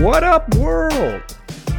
What 0.00 0.24
up, 0.24 0.54
world? 0.54 1.22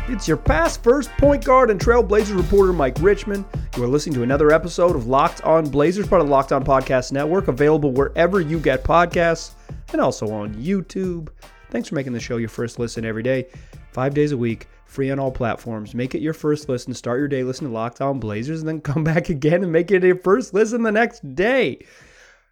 It's 0.07 0.27
your 0.27 0.37
past 0.37 0.83
first 0.83 1.09
point 1.17 1.43
guard 1.43 1.71
and 1.71 1.79
Trailblazers 1.79 2.37
reporter, 2.37 2.71
Mike 2.71 2.97
Richmond. 2.99 3.45
You 3.75 3.83
are 3.83 3.87
listening 3.87 4.13
to 4.13 4.21
another 4.21 4.51
episode 4.51 4.95
of 4.95 5.07
Locked 5.07 5.41
On 5.41 5.67
Blazers, 5.67 6.05
part 6.05 6.21
of 6.21 6.27
the 6.27 6.31
Locked 6.31 6.51
On 6.51 6.63
Podcast 6.63 7.11
Network, 7.11 7.47
available 7.47 7.91
wherever 7.91 8.39
you 8.39 8.59
get 8.59 8.83
podcasts 8.83 9.53
and 9.91 9.99
also 9.99 10.31
on 10.31 10.53
YouTube. 10.53 11.29
Thanks 11.71 11.89
for 11.89 11.95
making 11.95 12.13
the 12.13 12.19
show 12.19 12.37
your 12.37 12.47
first 12.47 12.77
listen 12.77 13.05
every 13.05 13.23
day, 13.23 13.47
five 13.91 14.13
days 14.13 14.33
a 14.33 14.37
week, 14.37 14.67
free 14.85 15.09
on 15.09 15.17
all 15.17 15.31
platforms. 15.31 15.95
Make 15.95 16.13
it 16.13 16.21
your 16.21 16.35
first 16.35 16.69
listen. 16.69 16.93
Start 16.93 17.17
your 17.17 17.27
day 17.27 17.43
listening 17.43 17.71
to 17.71 17.73
Locked 17.73 18.01
On 18.01 18.19
Blazers, 18.19 18.59
and 18.59 18.69
then 18.69 18.81
come 18.81 19.03
back 19.03 19.29
again 19.29 19.63
and 19.63 19.71
make 19.71 19.89
it 19.89 20.03
your 20.03 20.19
first 20.19 20.53
listen 20.53 20.83
the 20.83 20.91
next 20.91 21.27
day. 21.33 21.83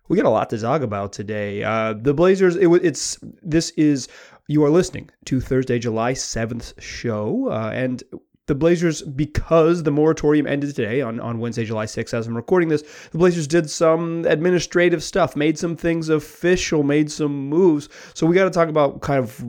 We 0.08 0.18
got 0.18 0.26
a 0.26 0.30
lot 0.30 0.50
to 0.50 0.58
talk 0.58 0.82
about 0.82 1.14
today. 1.14 1.64
Uh, 1.64 1.94
the 1.94 2.16
Blazers. 2.16 2.56
It, 2.56 2.68
it's 2.84 3.20
this 3.44 3.70
is 3.78 4.08
you 4.50 4.66
are 4.66 4.70
listening 4.72 5.08
to 5.26 5.40
Thursday, 5.40 5.78
July 5.78 6.14
7th 6.14 6.74
show. 6.82 7.50
Uh, 7.52 7.70
and 7.72 8.04
the 8.48 8.56
Blazers, 8.56 9.04
because 9.04 9.84
the 9.84 9.92
moratorium 9.92 10.48
ended 10.48 10.76
today 10.76 11.02
on, 11.02 11.20
on 11.20 11.38
Wednesday, 11.38 11.66
July 11.66 11.86
6th, 11.86 12.16
as 12.16 12.26
I'm 12.26 12.36
recording 12.36 12.68
this, 12.68 12.82
the 13.12 13.20
Blazers 13.20 13.46
did 13.46 13.70
some 13.70 14.26
administrative 14.26 15.04
stuff, 15.04 15.36
made 15.36 15.60
some 15.60 15.76
things 15.76 16.10
official, 16.10 16.82
made 16.82 17.12
some 17.12 17.48
moves. 17.48 17.90
So 18.16 18.26
we 18.26 18.34
got 18.34 18.46
to 18.46 18.50
talk 18.50 18.70
about 18.70 19.02
kind 19.02 19.24
of 19.24 19.40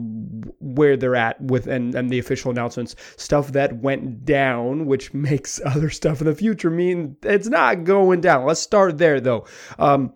where 0.59 0.95
they're 0.95 1.15
at 1.15 1.41
with 1.41 1.65
and, 1.65 1.95
and 1.95 2.11
the 2.11 2.19
official 2.19 2.51
announcements, 2.51 2.95
stuff 3.17 3.53
that 3.53 3.77
went 3.77 4.23
down, 4.23 4.85
which 4.85 5.11
makes 5.15 5.59
other 5.65 5.89
stuff 5.89 6.21
in 6.21 6.27
the 6.27 6.35
future 6.35 6.69
mean 6.69 7.17
it's 7.23 7.47
not 7.47 7.85
going 7.85 8.21
down. 8.21 8.45
Let's 8.45 8.61
start 8.61 8.99
there, 8.99 9.19
though. 9.19 9.47
Um, 9.79 10.13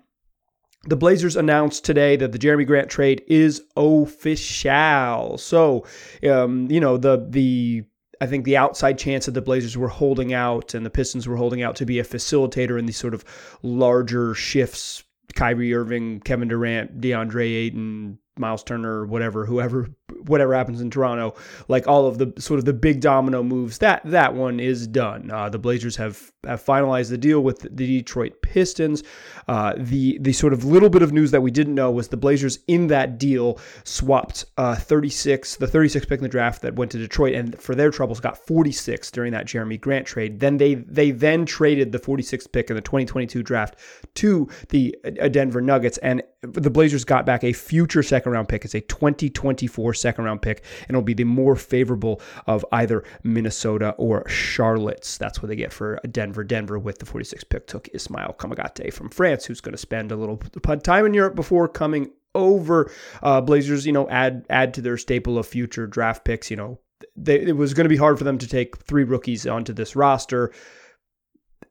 the 0.85 0.95
Blazers 0.95 1.35
announced 1.35 1.83
today 1.83 2.15
that 2.15 2.31
the 2.31 2.39
Jerami 2.39 2.65
Grant 2.65 2.89
trade 2.89 3.23
is 3.27 3.63
official. 3.75 5.37
So, 5.37 5.85
um, 6.29 6.69
you 6.69 6.79
know, 6.79 6.97
the 6.97 7.25
the 7.29 7.83
I 8.21 8.27
think 8.27 8.45
the 8.45 8.57
outside 8.57 8.97
chance 8.97 9.25
that 9.25 9.33
the 9.33 9.41
Blazers 9.41 9.77
were 9.77 9.89
holding 9.89 10.33
out 10.33 10.73
and 10.73 10.85
the 10.85 10.89
Pistons 10.89 11.27
were 11.27 11.35
holding 11.35 11.61
out 11.61 11.75
to 11.77 11.85
be 11.85 11.99
a 11.99 12.03
facilitator 12.03 12.79
in 12.79 12.85
these 12.85 12.97
sort 12.97 13.13
of 13.13 13.25
larger 13.61 14.33
shifts. 14.33 15.03
Kyrie 15.33 15.73
Irving, 15.73 16.21
Kevin 16.21 16.47
Durant, 16.47 17.01
DeAndre 17.01 17.65
Ayton, 17.65 18.19
Miles 18.37 18.63
Turner, 18.63 19.05
whatever, 19.05 19.45
whoever, 19.45 19.87
whatever 20.25 20.53
happens 20.53 20.81
in 20.81 20.89
Toronto, 20.89 21.35
like 21.67 21.87
all 21.87 22.05
of 22.05 22.17
the 22.17 22.33
sort 22.37 22.59
of 22.59 22.65
the 22.65 22.73
big 22.73 22.99
domino 22.99 23.43
moves, 23.43 23.77
that 23.77 24.01
that 24.05 24.33
one 24.33 24.59
is 24.59 24.87
done. 24.87 25.31
Uh, 25.31 25.49
the 25.49 25.59
Blazers 25.59 25.95
have 25.95 26.31
have 26.45 26.63
finalized 26.63 27.09
the 27.09 27.17
deal 27.17 27.41
with 27.41 27.61
the 27.61 27.69
Detroit 27.69 28.41
Pistons. 28.41 29.03
Uh, 29.47 29.73
the 29.77 30.17
the 30.19 30.33
sort 30.33 30.53
of 30.53 30.65
little 30.65 30.89
bit 30.89 31.01
of 31.01 31.13
news 31.13 31.31
that 31.31 31.41
we 31.41 31.51
didn't 31.51 31.75
know 31.75 31.91
was 31.91 32.09
the 32.09 32.17
Blazers 32.17 32.59
in 32.67 32.87
that 32.87 33.17
deal 33.17 33.59
swapped 33.83 34.45
uh, 34.57 34.75
36, 34.75 35.55
the 35.55 35.67
36 35.67 36.05
pick 36.05 36.19
in 36.19 36.23
the 36.23 36.29
draft 36.29 36.61
that 36.61 36.75
went 36.75 36.91
to 36.91 36.97
Detroit, 36.97 37.35
and 37.35 37.59
for 37.61 37.73
their 37.73 37.91
troubles 37.91 38.19
got 38.19 38.37
46 38.37 39.11
during 39.11 39.31
that 39.31 39.45
Jerami 39.45 39.79
Grant 39.79 40.05
trade. 40.05 40.39
Then 40.39 40.57
they 40.57 40.75
they 40.75 41.11
then 41.11 41.45
traded 41.45 41.91
the 41.91 41.99
46th 41.99 42.51
pick 42.51 42.69
in 42.69 42.75
the 42.75 42.81
2022 42.81 43.43
draft 43.43 43.77
to 44.15 44.49
the 44.69 44.95
uh, 45.21 45.29
Denver 45.29 45.61
Nuggets, 45.61 45.97
and 45.99 46.21
the 46.41 46.69
Blazers 46.69 47.03
got 47.03 47.25
back 47.25 47.43
a 47.43 47.53
future 47.53 48.03
second 48.03 48.24
round 48.31 48.47
pick. 48.47 48.65
It's 48.65 48.75
a 48.75 48.81
2024 48.81 49.93
second 49.93 50.23
round 50.25 50.41
pick, 50.41 50.63
and 50.81 50.91
it'll 50.91 51.01
be 51.01 51.13
the 51.13 51.23
more 51.23 51.55
favorable 51.55 52.21
of 52.47 52.65
either 52.71 53.03
Minnesota 53.23 53.91
or 53.97 54.27
Charlotte's. 54.27 55.17
That's 55.17 55.41
what 55.41 55.49
they 55.49 55.55
get 55.55 55.73
for 55.73 55.99
Denver. 56.11 56.43
Denver 56.43 56.79
with 56.79 56.99
the 56.99 57.05
46th 57.05 57.49
pick 57.49 57.67
took 57.67 57.89
Ismail 57.93 58.35
Kamagate 58.37 58.93
from 58.93 59.09
France, 59.09 59.45
who's 59.45 59.61
going 59.61 59.73
to 59.73 59.77
spend 59.77 60.11
a 60.11 60.15
little 60.15 60.37
time 60.37 61.05
in 61.05 61.13
Europe 61.13 61.35
before 61.35 61.67
coming 61.67 62.11
over. 62.33 62.91
Uh, 63.23 63.41
Blazers, 63.41 63.85
you 63.85 63.91
know, 63.91 64.07
add 64.09 64.45
add 64.49 64.73
to 64.75 64.81
their 64.81 64.97
staple 64.97 65.37
of 65.39 65.47
future 65.47 65.87
draft 65.87 66.25
picks. 66.25 66.51
You 66.51 66.57
know, 66.57 66.79
they, 67.15 67.39
it 67.39 67.57
was 67.57 67.73
going 67.73 67.85
to 67.85 67.89
be 67.89 67.97
hard 67.97 68.17
for 68.17 68.23
them 68.23 68.37
to 68.37 68.47
take 68.47 68.77
three 68.77 69.03
rookies 69.03 69.47
onto 69.47 69.73
this 69.73 69.95
roster. 69.95 70.51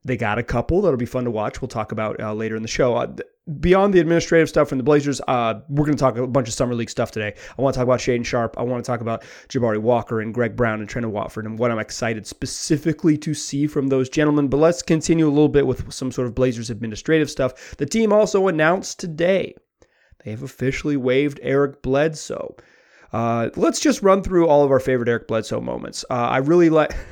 They 0.04 0.16
got 0.16 0.38
a 0.38 0.42
couple 0.42 0.82
that'll 0.82 0.98
be 0.98 1.06
fun 1.06 1.24
to 1.24 1.30
watch. 1.30 1.62
We'll 1.62 1.68
talk 1.68 1.92
about 1.92 2.20
uh, 2.20 2.34
later 2.34 2.56
in 2.56 2.62
the 2.62 2.68
show. 2.68 2.96
Uh, 2.96 3.14
beyond 3.60 3.92
the 3.92 4.00
administrative 4.00 4.48
stuff 4.48 4.68
from 4.68 4.78
the 4.78 4.84
Blazers, 4.84 5.20
uh, 5.28 5.60
we're 5.68 5.84
going 5.84 5.96
to 5.96 6.00
talk 6.00 6.16
a 6.16 6.26
bunch 6.26 6.48
of 6.48 6.54
summer 6.54 6.74
league 6.74 6.90
stuff 6.90 7.10
today. 7.10 7.34
I 7.58 7.62
want 7.62 7.74
to 7.74 7.78
talk 7.78 7.84
about 7.84 8.00
Shaedon 8.00 8.24
Sharpe. 8.24 8.58
I 8.58 8.62
want 8.62 8.84
to 8.84 8.90
talk 8.90 9.00
about 9.00 9.22
Jabari 9.48 9.78
Walker 9.78 10.20
and 10.20 10.32
Greg 10.32 10.56
Brown 10.56 10.80
and 10.80 10.88
Trendon 10.88 11.10
Watford 11.10 11.44
and 11.44 11.58
what 11.58 11.70
I'm 11.70 11.78
excited 11.78 12.26
specifically 12.26 13.18
to 13.18 13.34
see 13.34 13.66
from 13.66 13.88
those 13.88 14.08
gentlemen. 14.08 14.48
But 14.48 14.58
let's 14.58 14.82
continue 14.82 15.26
a 15.26 15.30
little 15.30 15.48
bit 15.48 15.66
with 15.66 15.92
some 15.92 16.10
sort 16.10 16.26
of 16.26 16.34
Blazers 16.34 16.70
administrative 16.70 17.30
stuff. 17.30 17.76
The 17.76 17.86
team 17.86 18.12
also 18.12 18.48
announced 18.48 18.98
today 18.98 19.54
they 20.24 20.30
have 20.30 20.42
officially 20.42 20.96
waived 20.96 21.38
Eric 21.42 21.82
Bledsoe. 21.82 22.56
Uh, 23.12 23.50
let's 23.56 23.78
just 23.78 24.02
run 24.02 24.22
through 24.22 24.48
all 24.48 24.64
of 24.64 24.70
our 24.70 24.80
favorite 24.80 25.08
Eric 25.08 25.28
Bledsoe 25.28 25.60
moments. 25.60 26.04
Uh, 26.10 26.14
I 26.14 26.38
really 26.38 26.70
like. 26.70 26.96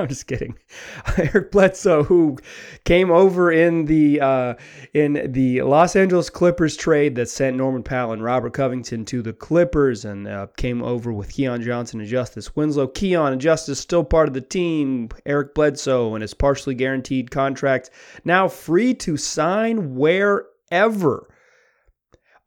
I'm 0.04 0.08
just 0.08 0.26
kidding. 0.26 0.56
Eric 1.18 1.52
Bledsoe, 1.52 2.02
who 2.04 2.38
came 2.84 3.10
over 3.10 3.52
in 3.52 3.84
the 3.84 4.20
uh, 4.20 4.54
in 4.94 5.30
the 5.32 5.60
Los 5.60 5.94
Angeles 5.94 6.30
Clippers 6.30 6.74
trade 6.74 7.14
that 7.16 7.28
sent 7.28 7.56
Norman 7.56 7.82
Powell 7.82 8.12
and 8.12 8.24
Robert 8.24 8.54
Covington 8.54 9.04
to 9.06 9.20
the 9.20 9.34
Clippers, 9.34 10.06
and 10.06 10.26
uh, 10.26 10.46
came 10.56 10.82
over 10.82 11.12
with 11.12 11.32
Keon 11.32 11.60
Johnson 11.62 12.00
and 12.00 12.08
Justice 12.08 12.56
Winslow. 12.56 12.86
Keon 12.88 13.32
and 13.32 13.40
Justice 13.40 13.78
still 13.78 14.02
part 14.02 14.26
of 14.26 14.32
the 14.32 14.40
team. 14.40 15.10
Eric 15.26 15.54
Bledsoe 15.54 16.14
and 16.14 16.22
his 16.22 16.32
partially 16.32 16.74
guaranteed 16.74 17.30
contract 17.30 17.90
now 18.24 18.48
free 18.48 18.94
to 18.94 19.18
sign 19.18 19.94
wherever. 19.96 21.28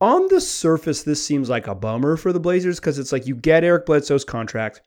On 0.01 0.27
the 0.29 0.41
surface, 0.41 1.03
this 1.03 1.23
seems 1.23 1.49
like 1.49 1.67
a 1.67 1.75
bummer 1.75 2.17
for 2.17 2.33
the 2.33 2.39
Blazers 2.39 2.79
because 2.79 2.97
it's 2.97 3.11
like 3.11 3.27
you 3.27 3.35
get 3.35 3.63
Eric 3.63 3.85
Bledsoe's 3.85 4.25
contract 4.25 4.81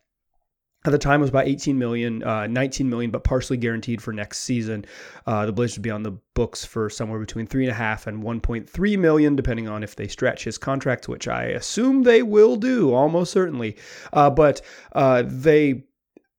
at 0.87 0.93
the 0.93 0.99
time 0.99 1.21
it 1.21 1.23
was 1.23 1.31
about 1.31 1.47
18 1.47 1.79
million, 1.79 2.23
uh, 2.23 2.47
19 2.47 2.89
million, 2.89 3.11
but 3.11 3.25
partially 3.25 3.57
guaranteed 3.57 4.01
for 4.01 4.13
next 4.13 4.39
season. 4.39 4.85
Uh, 5.27 5.47
the 5.47 5.53
Blazers 5.53 5.79
would 5.79 5.83
be 5.83 5.91
on 5.91 6.03
the 6.03 6.13
books 6.35 6.65
for 6.65 6.89
somewhere 6.89 7.19
between 7.19 7.47
three 7.47 7.65
and 7.65 7.73
a 7.73 7.75
half 7.75 8.07
and 8.07 8.23
1.3 8.23 8.99
million, 8.99 9.37
depending 9.37 9.69
on 9.69 9.83
if 9.83 9.97
they 9.97 10.07
stretch 10.07 10.45
his 10.45 10.59
contract, 10.59 11.09
which 11.09 11.27
I 11.27 11.45
assume 11.47 12.05
they 12.05 12.23
will 12.23 12.57
do, 12.57 12.95
almost 12.95 13.33
certainly. 13.33 13.77
Uh, 14.13 14.31
but 14.31 14.61
uh, 14.93 15.25
they 15.27 15.85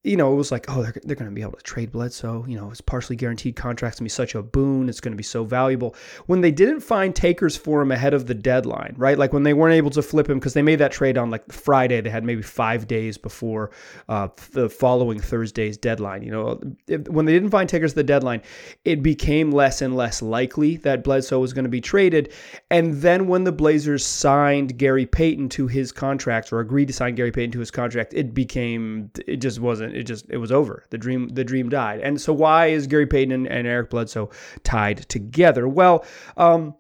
you 0.08 0.16
know, 0.16 0.32
it 0.32 0.36
was 0.36 0.52
like, 0.52 0.66
oh, 0.70 0.82
they're, 0.82 0.96
they're 1.04 1.16
going 1.16 1.30
to 1.30 1.36
be 1.36 1.42
able 1.42 1.58
to 1.58 1.64
trade 1.64 1.92
Bledsoe. 1.92 2.46
You 2.48 2.58
know, 2.58 2.70
his 2.70 2.80
partially 2.80 3.18
guaranteed 3.18 3.58
contract's 3.58 4.00
going 4.00 4.06
to 4.06 4.12
be 4.12 4.16
such 4.16 4.36
a 4.36 4.42
boon. 4.42 4.88
It's 4.88 5.02
going 5.02 5.12
to 5.12 5.18
be 5.18 5.24
so 5.24 5.44
valuable. 5.44 5.96
When 6.28 6.40
they 6.40 6.52
didn't 6.52 6.80
find 6.80 7.14
takers 7.14 7.58
for 7.58 7.82
him 7.82 7.92
ahead 7.92 8.14
of 8.14 8.26
the 8.26 8.34
deadline, 8.34 8.96
right? 8.98 9.18
Like 9.18 9.34
when 9.34 9.44
they 9.44 9.54
weren't 9.54 9.74
able 9.76 9.90
to 9.92 10.02
flip 10.02 10.30
him 10.30 10.40
because 10.40 10.54
they 10.54 10.62
made 10.62 10.80
that 10.80 10.94
trade 10.94 11.18
on 11.18 11.30
like 11.30 11.52
Friday. 11.52 12.00
They 12.00 12.10
had 12.10 12.24
maybe 12.24 12.42
five 12.42 12.88
days 12.88 13.18
before 13.18 13.72
uh, 14.08 14.30
the 14.52 14.70
following 14.70 15.20
Thursday's 15.20 15.78
deadline. 15.78 16.24
You 16.24 16.32
know, 16.32 16.62
if, 16.88 17.08
when 17.10 17.26
they 17.26 17.34
didn't 17.34 17.50
find 17.50 17.68
takers 17.68 17.92
at 17.92 17.96
the 17.98 18.04
deadline, 18.04 18.42
it 18.86 19.04
became 19.04 19.52
less 19.52 19.82
and 19.82 19.96
less 19.96 20.22
likely 20.22 20.78
that 20.78 21.04
Bledsoe 21.04 21.40
was 21.40 21.52
going 21.52 21.66
to 21.66 21.70
be 21.70 21.82
traded. 21.82 22.32
And 22.72 22.94
then 23.02 23.28
when 23.28 23.44
the 23.44 23.52
Blazers 23.52 24.06
signed 24.06 24.78
Gary 24.78 25.06
Payton 25.06 25.50
to 25.50 25.68
his 25.68 25.92
contract 25.92 26.54
or 26.54 26.62
agreed 26.62 26.88
to 26.88 26.94
sign 26.94 27.16
Gary 27.16 27.32
Payton 27.32 27.52
to 27.52 27.60
his 27.60 27.72
contract, 27.72 28.14
it 28.14 28.34
became, 28.34 29.12
it 29.28 29.38
just 29.38 29.60
wasn't 29.60 29.97
it 29.98 30.04
just 30.04 30.26
it 30.30 30.38
was 30.38 30.52
over. 30.52 30.84
The 30.90 30.98
dream 30.98 31.30
the 31.30 31.44
dream 31.44 31.70
died. 31.70 32.00
And 32.02 32.20
so 32.20 32.34
why 32.34 32.68
is 32.68 32.88
Gary 32.88 33.08
Payton 33.08 33.32
and, 33.32 33.48
and 33.48 33.68
Eric 33.68 33.90
Bledsoe 33.90 34.30
tied 34.64 35.10
together? 35.10 35.68
Well, 35.68 36.06
um, 36.38 36.76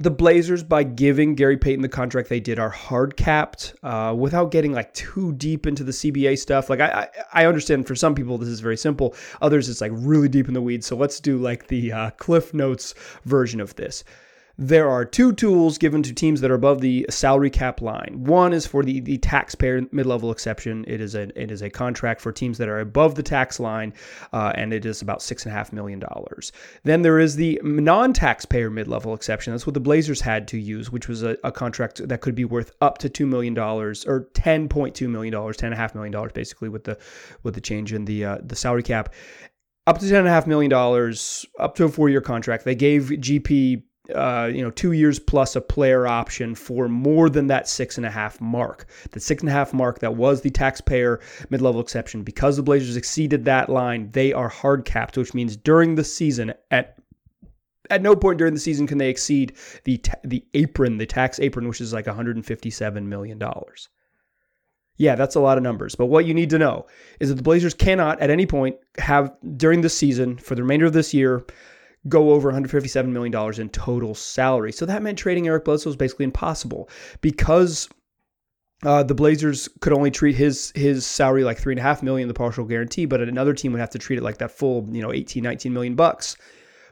the 0.00 0.10
Blazers, 0.10 0.62
by 0.62 0.84
giving 0.84 1.34
Gary 1.34 1.56
Payton 1.56 1.82
the 1.82 1.88
contract 1.88 2.28
they 2.28 2.40
did, 2.40 2.58
are 2.58 2.70
hard 2.70 3.16
capped 3.16 3.74
uh, 3.82 4.14
without 4.16 4.50
getting 4.50 4.72
like 4.72 4.94
too 4.94 5.32
deep 5.32 5.66
into 5.66 5.82
the 5.82 5.92
CBA 5.92 6.38
stuff. 6.38 6.70
Like 6.70 6.80
I, 6.80 7.08
I, 7.32 7.46
understand 7.46 7.86
for 7.86 7.96
some 7.96 8.14
people 8.14 8.38
this 8.38 8.48
is 8.48 8.60
very 8.60 8.76
simple. 8.76 9.14
Others 9.42 9.68
it's 9.68 9.80
like 9.80 9.92
really 9.94 10.28
deep 10.28 10.46
in 10.46 10.54
the 10.54 10.62
weeds. 10.62 10.86
So 10.86 10.96
let's 10.96 11.20
do 11.20 11.38
like 11.38 11.66
the 11.66 11.92
uh, 11.92 12.10
Cliff 12.10 12.54
Notes 12.54 12.94
version 13.24 13.60
of 13.60 13.74
this. 13.74 14.04
There 14.60 14.90
are 14.90 15.04
two 15.04 15.32
tools 15.34 15.78
given 15.78 16.02
to 16.02 16.12
teams 16.12 16.40
that 16.40 16.50
are 16.50 16.54
above 16.54 16.80
the 16.80 17.06
salary 17.08 17.48
cap 17.48 17.80
line. 17.80 18.24
One 18.24 18.52
is 18.52 18.66
for 18.66 18.82
the, 18.82 18.98
the 18.98 19.16
taxpayer 19.18 19.82
mid-level 19.92 20.32
exception. 20.32 20.84
It 20.88 21.00
is 21.00 21.14
a 21.14 21.28
it 21.40 21.52
is 21.52 21.62
a 21.62 21.70
contract 21.70 22.20
for 22.20 22.32
teams 22.32 22.58
that 22.58 22.68
are 22.68 22.80
above 22.80 23.14
the 23.14 23.22
tax 23.22 23.60
line, 23.60 23.94
uh, 24.32 24.50
and 24.56 24.72
it 24.72 24.84
is 24.84 25.00
about 25.00 25.22
six 25.22 25.44
and 25.44 25.52
a 25.52 25.56
half 25.56 25.72
million 25.72 26.00
dollars. 26.00 26.50
Then 26.82 27.02
there 27.02 27.20
is 27.20 27.36
the 27.36 27.60
non-taxpayer 27.62 28.68
mid-level 28.68 29.14
exception. 29.14 29.52
That's 29.52 29.64
what 29.64 29.74
the 29.74 29.80
Blazers 29.80 30.20
had 30.20 30.48
to 30.48 30.58
use, 30.58 30.90
which 30.90 31.06
was 31.06 31.22
a, 31.22 31.36
a 31.44 31.52
contract 31.52 32.08
that 32.08 32.20
could 32.20 32.34
be 32.34 32.44
worth 32.44 32.72
up 32.80 32.98
to 32.98 33.08
two 33.08 33.26
million 33.26 33.54
dollars 33.54 34.04
or 34.06 34.28
ten 34.34 34.68
point 34.68 34.96
two 34.96 35.08
million 35.08 35.32
dollars, 35.32 35.56
ten 35.56 35.68
and 35.68 35.74
a 35.74 35.76
half 35.76 35.94
million 35.94 36.10
dollars, 36.10 36.32
basically 36.32 36.68
with 36.68 36.82
the 36.82 36.98
with 37.44 37.54
the 37.54 37.60
change 37.60 37.92
in 37.92 38.06
the 38.06 38.24
uh, 38.24 38.38
the 38.42 38.56
salary 38.56 38.82
cap 38.82 39.14
up 39.86 39.98
to 39.98 40.08
ten 40.08 40.18
and 40.18 40.28
a 40.28 40.30
half 40.30 40.46
million 40.46 40.68
dollars, 40.68 41.46
up 41.60 41.76
to 41.76 41.84
a 41.84 41.88
four-year 41.88 42.20
contract. 42.20 42.64
They 42.64 42.74
gave 42.74 43.04
GP 43.04 43.84
uh, 44.14 44.50
you 44.52 44.62
know, 44.62 44.70
two 44.70 44.92
years 44.92 45.18
plus 45.18 45.54
a 45.54 45.60
player 45.60 46.06
option 46.06 46.54
for 46.54 46.88
more 46.88 47.28
than 47.28 47.46
that 47.48 47.68
six 47.68 47.96
and 47.96 48.06
a 48.06 48.10
half 48.10 48.40
mark. 48.40 48.86
The 49.10 49.20
six 49.20 49.42
and 49.42 49.50
a 49.50 49.52
half 49.52 49.74
mark 49.74 49.98
that 49.98 50.16
was 50.16 50.40
the 50.40 50.50
taxpayer 50.50 51.20
mid 51.50 51.60
level 51.60 51.80
exception. 51.80 52.22
Because 52.22 52.56
the 52.56 52.62
Blazers 52.62 52.96
exceeded 52.96 53.44
that 53.44 53.68
line, 53.68 54.10
they 54.12 54.32
are 54.32 54.48
hard 54.48 54.84
capped, 54.84 55.16
which 55.16 55.34
means 55.34 55.56
during 55.56 55.94
the 55.94 56.04
season, 56.04 56.54
at 56.70 56.98
at 57.90 58.02
no 58.02 58.14
point 58.14 58.38
during 58.38 58.54
the 58.54 58.60
season 58.60 58.86
can 58.86 58.98
they 58.98 59.08
exceed 59.08 59.54
the 59.84 59.98
ta- 59.98 60.18
the 60.24 60.44
apron, 60.54 60.98
the 60.98 61.06
tax 61.06 61.38
apron, 61.40 61.68
which 61.68 61.80
is 61.80 61.92
like 61.92 62.06
157 62.06 63.08
million 63.08 63.38
dollars. 63.38 63.88
Yeah, 64.96 65.14
that's 65.14 65.36
a 65.36 65.40
lot 65.40 65.58
of 65.58 65.62
numbers. 65.62 65.94
But 65.94 66.06
what 66.06 66.26
you 66.26 66.34
need 66.34 66.50
to 66.50 66.58
know 66.58 66.86
is 67.20 67.28
that 67.28 67.36
the 67.36 67.42
Blazers 67.42 67.72
cannot 67.72 68.20
at 68.20 68.30
any 68.30 68.46
point 68.46 68.76
have 68.98 69.32
during 69.56 69.82
this 69.82 69.96
season 69.96 70.36
for 70.38 70.54
the 70.56 70.62
remainder 70.62 70.86
of 70.86 70.92
this 70.92 71.14
year 71.14 71.44
go 72.08 72.30
over 72.30 72.52
$157 72.52 73.06
million 73.08 73.60
in 73.60 73.68
total 73.70 74.14
salary. 74.14 74.72
So 74.72 74.86
that 74.86 75.02
meant 75.02 75.18
trading 75.18 75.46
Eric 75.46 75.64
Bledsoe 75.64 75.90
was 75.90 75.96
basically 75.96 76.24
impossible 76.24 76.88
because 77.20 77.88
uh, 78.84 79.02
the 79.02 79.14
Blazers 79.14 79.68
could 79.80 79.92
only 79.92 80.10
treat 80.10 80.36
his 80.36 80.72
his 80.74 81.04
salary 81.04 81.42
like 81.42 81.58
three 81.58 81.72
and 81.72 81.80
a 81.80 81.82
half 81.82 82.02
million, 82.02 82.28
the 82.28 82.34
partial 82.34 82.64
guarantee, 82.64 83.06
but 83.06 83.20
another 83.20 83.52
team 83.52 83.72
would 83.72 83.80
have 83.80 83.90
to 83.90 83.98
treat 83.98 84.18
it 84.18 84.22
like 84.22 84.38
that 84.38 84.52
full, 84.52 84.86
you 84.90 85.02
know, 85.02 85.12
18, 85.12 85.42
19 85.42 85.72
million 85.72 85.94
bucks. 85.94 86.36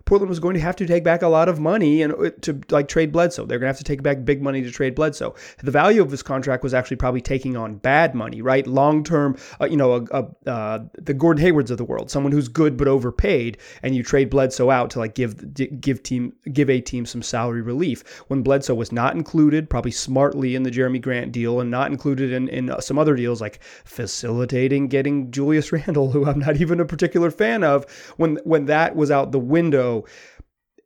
Portland 0.06 0.28
was 0.28 0.38
going 0.38 0.54
to 0.54 0.60
have 0.60 0.76
to 0.76 0.86
take 0.86 1.02
back 1.02 1.22
a 1.22 1.28
lot 1.28 1.48
of 1.48 1.58
money 1.58 2.00
and 2.00 2.14
uh, 2.14 2.30
to 2.42 2.60
like 2.70 2.86
trade 2.86 3.10
Bledsoe. 3.10 3.44
They're 3.44 3.58
going 3.58 3.66
to 3.66 3.74
have 3.74 3.78
to 3.78 3.84
take 3.84 4.04
back 4.04 4.24
big 4.24 4.40
money 4.40 4.62
to 4.62 4.70
trade 4.70 4.94
Bledsoe. 4.94 5.34
The 5.58 5.72
value 5.72 6.00
of 6.00 6.12
his 6.12 6.22
contract 6.22 6.62
was 6.62 6.72
actually 6.72 6.96
probably 6.96 7.20
taking 7.20 7.56
on 7.56 7.76
bad 7.76 8.14
money, 8.14 8.40
right? 8.40 8.64
Long 8.68 9.02
term, 9.02 9.36
uh, 9.60 9.66
you 9.66 9.76
know, 9.76 9.94
a, 9.94 10.04
a, 10.12 10.50
uh, 10.50 10.84
the 10.94 11.12
Gordon 11.12 11.42
Haywards 11.42 11.72
of 11.72 11.78
the 11.78 11.84
world, 11.84 12.08
someone 12.08 12.30
who's 12.30 12.46
good 12.46 12.76
but 12.76 12.86
overpaid, 12.86 13.58
and 13.82 13.96
you 13.96 14.04
trade 14.04 14.30
Bledsoe 14.30 14.70
out 14.70 14.90
to 14.90 15.00
like 15.00 15.16
give 15.16 15.54
give 15.80 16.02
team 16.04 16.32
give 16.52 16.70
a 16.70 16.80
team 16.80 17.04
some 17.04 17.22
salary 17.22 17.62
relief. 17.62 18.04
When 18.28 18.42
Bledsoe 18.42 18.76
was 18.76 18.92
not 18.92 19.16
included, 19.16 19.68
probably 19.68 19.90
smartly 19.90 20.54
in 20.54 20.62
the 20.62 20.70
Jerami 20.70 21.02
Grant 21.02 21.32
deal, 21.32 21.60
and 21.60 21.68
not 21.68 21.90
included 21.90 22.30
in 22.30 22.48
in 22.48 22.70
uh, 22.70 22.80
some 22.80 22.96
other 22.96 23.16
deals 23.16 23.40
like 23.40 23.60
facilitating 23.84 24.86
getting 24.86 25.32
Julius 25.32 25.72
Randle, 25.76 26.12
who 26.12 26.26
I'm 26.26 26.38
not 26.38 26.60
even 26.60 26.78
a 26.78 26.84
particular 26.84 27.32
fan 27.32 27.64
of. 27.64 27.84
When 28.18 28.36
when 28.44 28.66
that 28.66 28.94
was 28.94 29.10
out 29.10 29.32
the 29.32 29.40
window 29.40 29.95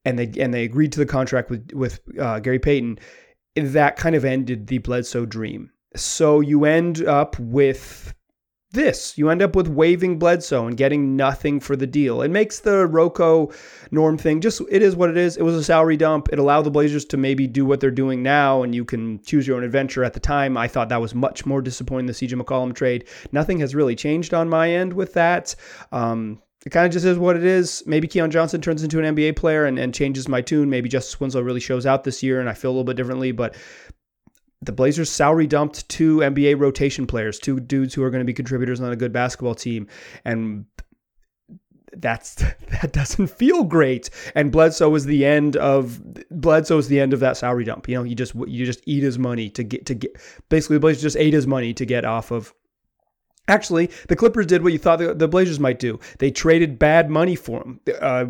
and 0.04 0.18
they 0.18 0.30
and 0.40 0.52
they 0.54 0.64
agreed 0.64 0.92
to 0.92 1.00
the 1.00 1.06
contract 1.06 1.50
with 1.50 1.72
with 1.72 2.00
uh, 2.18 2.40
Gary 2.40 2.58
Payton, 2.58 2.98
that 3.56 3.96
kind 3.96 4.14
of 4.14 4.24
ended 4.24 4.66
the 4.66 4.78
Bledsoe 4.78 5.26
dream. 5.26 5.70
So 5.96 6.40
you 6.40 6.64
end 6.64 7.04
up 7.04 7.38
with 7.38 8.14
this. 8.72 9.18
You 9.18 9.30
end 9.30 9.42
up 9.42 9.56
with 9.56 9.66
waiving 9.66 10.18
Bledsoe 10.18 10.66
and 10.66 10.76
getting 10.76 11.16
nothing 11.16 11.58
for 11.58 11.74
the 11.74 11.86
deal. 11.86 12.22
It 12.22 12.30
makes 12.30 12.60
the 12.60 12.86
RoCo 12.86 13.52
Norm 13.90 14.16
thing 14.16 14.40
just 14.40 14.62
it 14.70 14.82
is 14.82 14.94
what 14.94 15.10
it 15.10 15.16
is. 15.16 15.36
It 15.36 15.42
was 15.42 15.56
a 15.56 15.64
salary 15.64 15.96
dump. 15.96 16.28
It 16.32 16.38
allowed 16.38 16.62
the 16.62 16.70
Blazers 16.70 17.04
to 17.06 17.16
maybe 17.16 17.46
do 17.46 17.64
what 17.64 17.80
they're 17.80 17.90
doing 17.90 18.22
now 18.22 18.62
and 18.62 18.74
you 18.74 18.84
can 18.84 19.20
choose 19.22 19.46
your 19.46 19.56
own 19.56 19.64
adventure. 19.64 20.04
At 20.04 20.14
the 20.14 20.20
time, 20.20 20.56
I 20.56 20.68
thought 20.68 20.88
that 20.90 21.00
was 21.00 21.14
much 21.14 21.44
more 21.44 21.60
disappointing 21.60 22.06
the 22.06 22.12
CJ 22.12 22.40
McCollum 22.40 22.74
trade. 22.74 23.08
Nothing 23.32 23.58
has 23.60 23.74
really 23.74 23.96
changed 23.96 24.32
on 24.32 24.48
my 24.48 24.70
end 24.70 24.92
with 24.92 25.14
that. 25.14 25.54
Um, 25.90 26.40
it 26.66 26.70
kind 26.70 26.86
of 26.86 26.92
just 26.92 27.06
is 27.06 27.18
what 27.18 27.36
it 27.36 27.44
is. 27.44 27.82
Maybe 27.86 28.06
Keon 28.06 28.30
Johnson 28.30 28.60
turns 28.60 28.82
into 28.82 29.02
an 29.02 29.16
NBA 29.16 29.36
player 29.36 29.64
and, 29.64 29.78
and 29.78 29.94
changes 29.94 30.28
my 30.28 30.42
tune. 30.42 30.68
Maybe 30.68 30.88
Justice 30.88 31.18
Winslow 31.18 31.40
really 31.40 31.60
shows 31.60 31.86
out 31.86 32.04
this 32.04 32.22
year 32.22 32.38
and 32.38 32.50
I 32.50 32.54
feel 32.54 32.70
a 32.70 32.72
little 32.72 32.84
bit 32.84 32.96
differently. 32.96 33.32
But 33.32 33.54
the 34.60 34.72
Blazers 34.72 35.08
salary 35.10 35.46
dumped 35.46 35.88
two 35.88 36.18
NBA 36.18 36.60
rotation 36.60 37.06
players, 37.06 37.38
two 37.38 37.60
dudes 37.60 37.94
who 37.94 38.02
are 38.02 38.10
going 38.10 38.20
to 38.20 38.26
be 38.26 38.34
contributors 38.34 38.80
on 38.80 38.92
a 38.92 38.96
good 38.96 39.12
basketball 39.12 39.54
team. 39.54 39.88
And 40.26 40.66
that's 41.96 42.34
that 42.82 42.92
doesn't 42.92 43.28
feel 43.28 43.64
great. 43.64 44.10
And 44.34 44.52
Bledsoe 44.52 44.90
was 44.90 45.06
the 45.06 45.24
end 45.24 45.56
of 45.56 46.00
Bledsoe 46.30 46.76
is 46.76 46.88
the 46.88 47.00
end 47.00 47.14
of 47.14 47.20
that 47.20 47.38
salary 47.38 47.64
dump. 47.64 47.88
You 47.88 47.96
know, 47.96 48.02
you 48.02 48.14
just 48.14 48.34
you 48.34 48.66
just 48.66 48.82
eat 48.86 49.02
his 49.02 49.18
money 49.18 49.48
to 49.50 49.62
get 49.62 49.86
to 49.86 49.94
get 49.94 50.16
basically 50.50 50.76
the 50.76 50.80
Blazers 50.80 51.02
just 51.02 51.16
ate 51.16 51.32
his 51.32 51.46
money 51.46 51.72
to 51.72 51.86
get 51.86 52.04
off 52.04 52.30
of 52.30 52.52
Actually, 53.50 53.90
the 54.08 54.16
Clippers 54.16 54.46
did 54.46 54.62
what 54.62 54.72
you 54.72 54.78
thought 54.78 55.00
the, 55.00 55.28
Blazers 55.28 55.58
might 55.58 55.78
do. 55.78 55.98
They 56.18 56.30
traded 56.30 56.78
bad 56.78 57.10
money 57.10 57.34
for 57.34 57.62
him. 57.62 57.80
Uh, 58.00 58.26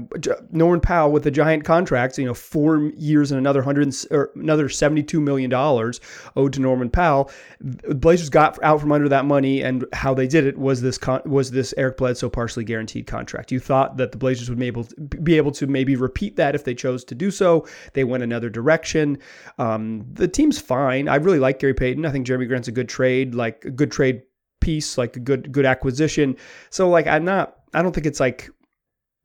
Norman 0.51 0.81
Powell 0.81 1.13
with 1.13 1.25
the 1.25 1.31
giant 1.31 1.65
contracts, 1.65 2.19
you 2.19 2.25
know, 2.25 2.35
four 2.35 2.91
years 2.97 3.31
and 3.31 3.39
another 3.39 3.63
hundred 3.63 3.95
or 4.11 4.31
another 4.35 4.69
seventy-two 4.69 5.21
million 5.21 5.51
dollars 5.51 6.01
owed 6.37 6.55
to 6.55 6.61
Norman 6.61 6.91
Powell. 6.91 7.31
The 7.61 7.95
Blazers 7.95 8.31
got 8.31 8.63
out 8.63 8.81
from 8.81 8.93
under 8.93 9.09
that 9.11 9.27
money, 9.27 9.63
and 9.63 9.85
how 9.93 10.15
they 10.15 10.27
did 10.27 10.47
it 10.47 10.57
was 10.57 10.81
this 10.81 10.97
con- 10.99 11.23
was 11.27 11.51
this 11.51 11.75
Eric 11.77 11.99
Bledsoe 11.99 12.31
partially 12.31 12.65
guaranteed 12.65 13.07
contract. 13.07 13.53
You 13.53 13.61
thought 13.61 13.99
that 13.99 14.13
the 14.13 14.19
Blazers 14.19 14.49
would 14.49 14.59
be 14.59 14.67
able 14.67 14.85
to, 14.85 15.01
be 15.01 15.37
able 15.37 15.53
to 15.53 15.67
maybe 15.67 15.97
repeat 15.97 16.37
that 16.37 16.55
if 16.55 16.65
they 16.65 16.75
chose 16.75 17.05
to 17.05 17.15
do 17.15 17.31
so. 17.31 17.67
They 17.93 18.05
went 18.05 18.23
another 18.23 18.49
direction. 18.49 19.19
Um, 19.59 20.07
the 20.13 20.29
team's 20.29 20.59
fine. 20.59 21.09
I 21.09 21.17
really 21.17 21.39
like 21.39 21.59
Gary 21.59 21.75
Payton. 21.75 22.07
I 22.07 22.11
think 22.11 22.27
Jerami 22.27 22.49
Grant's 22.49 22.69
a 22.69 22.73
good 22.73 22.89
trade, 22.89 23.35
like 23.35 23.65
a 23.67 23.71
good 23.71 23.93
trade 23.93 24.23
piece, 24.61 24.99
like 24.99 25.17
a 25.17 25.21
good 25.21 25.53
good 25.53 25.67
acquisition. 25.67 26.37
So 26.71 26.89
like 26.89 27.07
I'm 27.07 27.25
not 27.25 27.57
I 27.75 27.83
don't 27.83 27.93
think 27.93 28.07
it's 28.07 28.21
like 28.21 28.51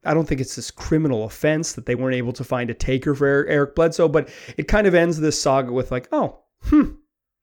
I 0.05 0.13
don't 0.13 0.27
think 0.27 0.39
it's 0.39 0.55
this 0.55 0.71
criminal 0.71 1.25
offense 1.25 1.73
that 1.73 1.85
they 1.85 1.95
weren't 1.95 2.15
able 2.15 2.33
to 2.33 2.43
find 2.43 2.69
a 2.69 2.73
taker 2.73 3.15
for 3.15 3.45
Eric 3.47 3.75
Bledsoe, 3.75 4.07
but 4.07 4.29
it 4.57 4.67
kind 4.67 4.87
of 4.87 4.93
ends 4.93 5.19
this 5.19 5.41
saga 5.41 5.71
with 5.71 5.91
like, 5.91 6.07
oh, 6.11 6.39
hmm, 6.63 6.91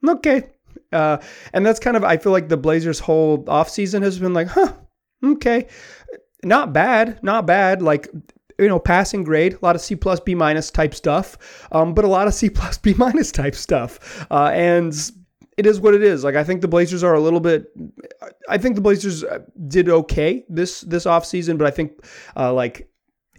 okay. 0.09 0.45
Uh, 0.93 1.19
and 1.53 1.67
that's 1.67 1.81
kind 1.81 1.97
of 1.97 2.05
I 2.05 2.17
feel 2.17 2.33
like 2.33 2.49
the 2.49 2.57
Blazers' 2.57 3.01
whole 3.01 3.45
offseason 3.45 4.03
has 4.03 4.19
been 4.19 4.35
like, 4.35 4.49
huh, 4.49 4.73
okay. 5.25 5.67
Not 6.45 6.73
bad, 6.73 7.23
not 7.23 7.47
bad. 7.47 7.83
Like 7.83 8.09
you 8.59 8.69
know, 8.69 8.79
passing 8.79 9.25
grade, 9.25 9.55
a 9.55 9.59
lot 9.65 9.75
of 9.75 9.83
C 9.83 9.97
plus 9.97 10.21
B 10.21 10.35
minus 10.35 10.71
type 10.71 10.95
stuff, 10.95 11.67
um, 11.73 11.95
but 11.95 12.05
a 12.05 12.09
lot 12.09 12.29
of 12.29 12.35
C 12.35 12.51
plus 12.51 12.79
B 12.79 12.95
minus 12.97 13.33
type 13.33 13.55
stuff. 13.55 14.27
Uh, 14.31 14.51
and 14.53 14.95
it 15.57 15.67
is 15.67 15.81
what 15.81 15.95
it 15.95 16.03
is. 16.03 16.25
Like 16.25 16.35
I 16.35 16.45
think 16.45 16.61
the 16.61 16.69
Blazers 16.69 17.03
are 17.03 17.15
a 17.15 17.21
little 17.21 17.41
bit. 17.41 17.67
I 18.49 18.59
think 18.59 18.75
the 18.75 18.81
Blazers 18.81 19.25
uh, 19.25 19.41
did 19.69 19.89
okay 19.89 20.45
this 20.49 20.81
this 20.83 21.07
off 21.07 21.27
season, 21.27 21.57
but 21.57 21.67
I 21.67 21.71
think 21.71 22.05
uh, 22.37 22.53
like 22.53 22.89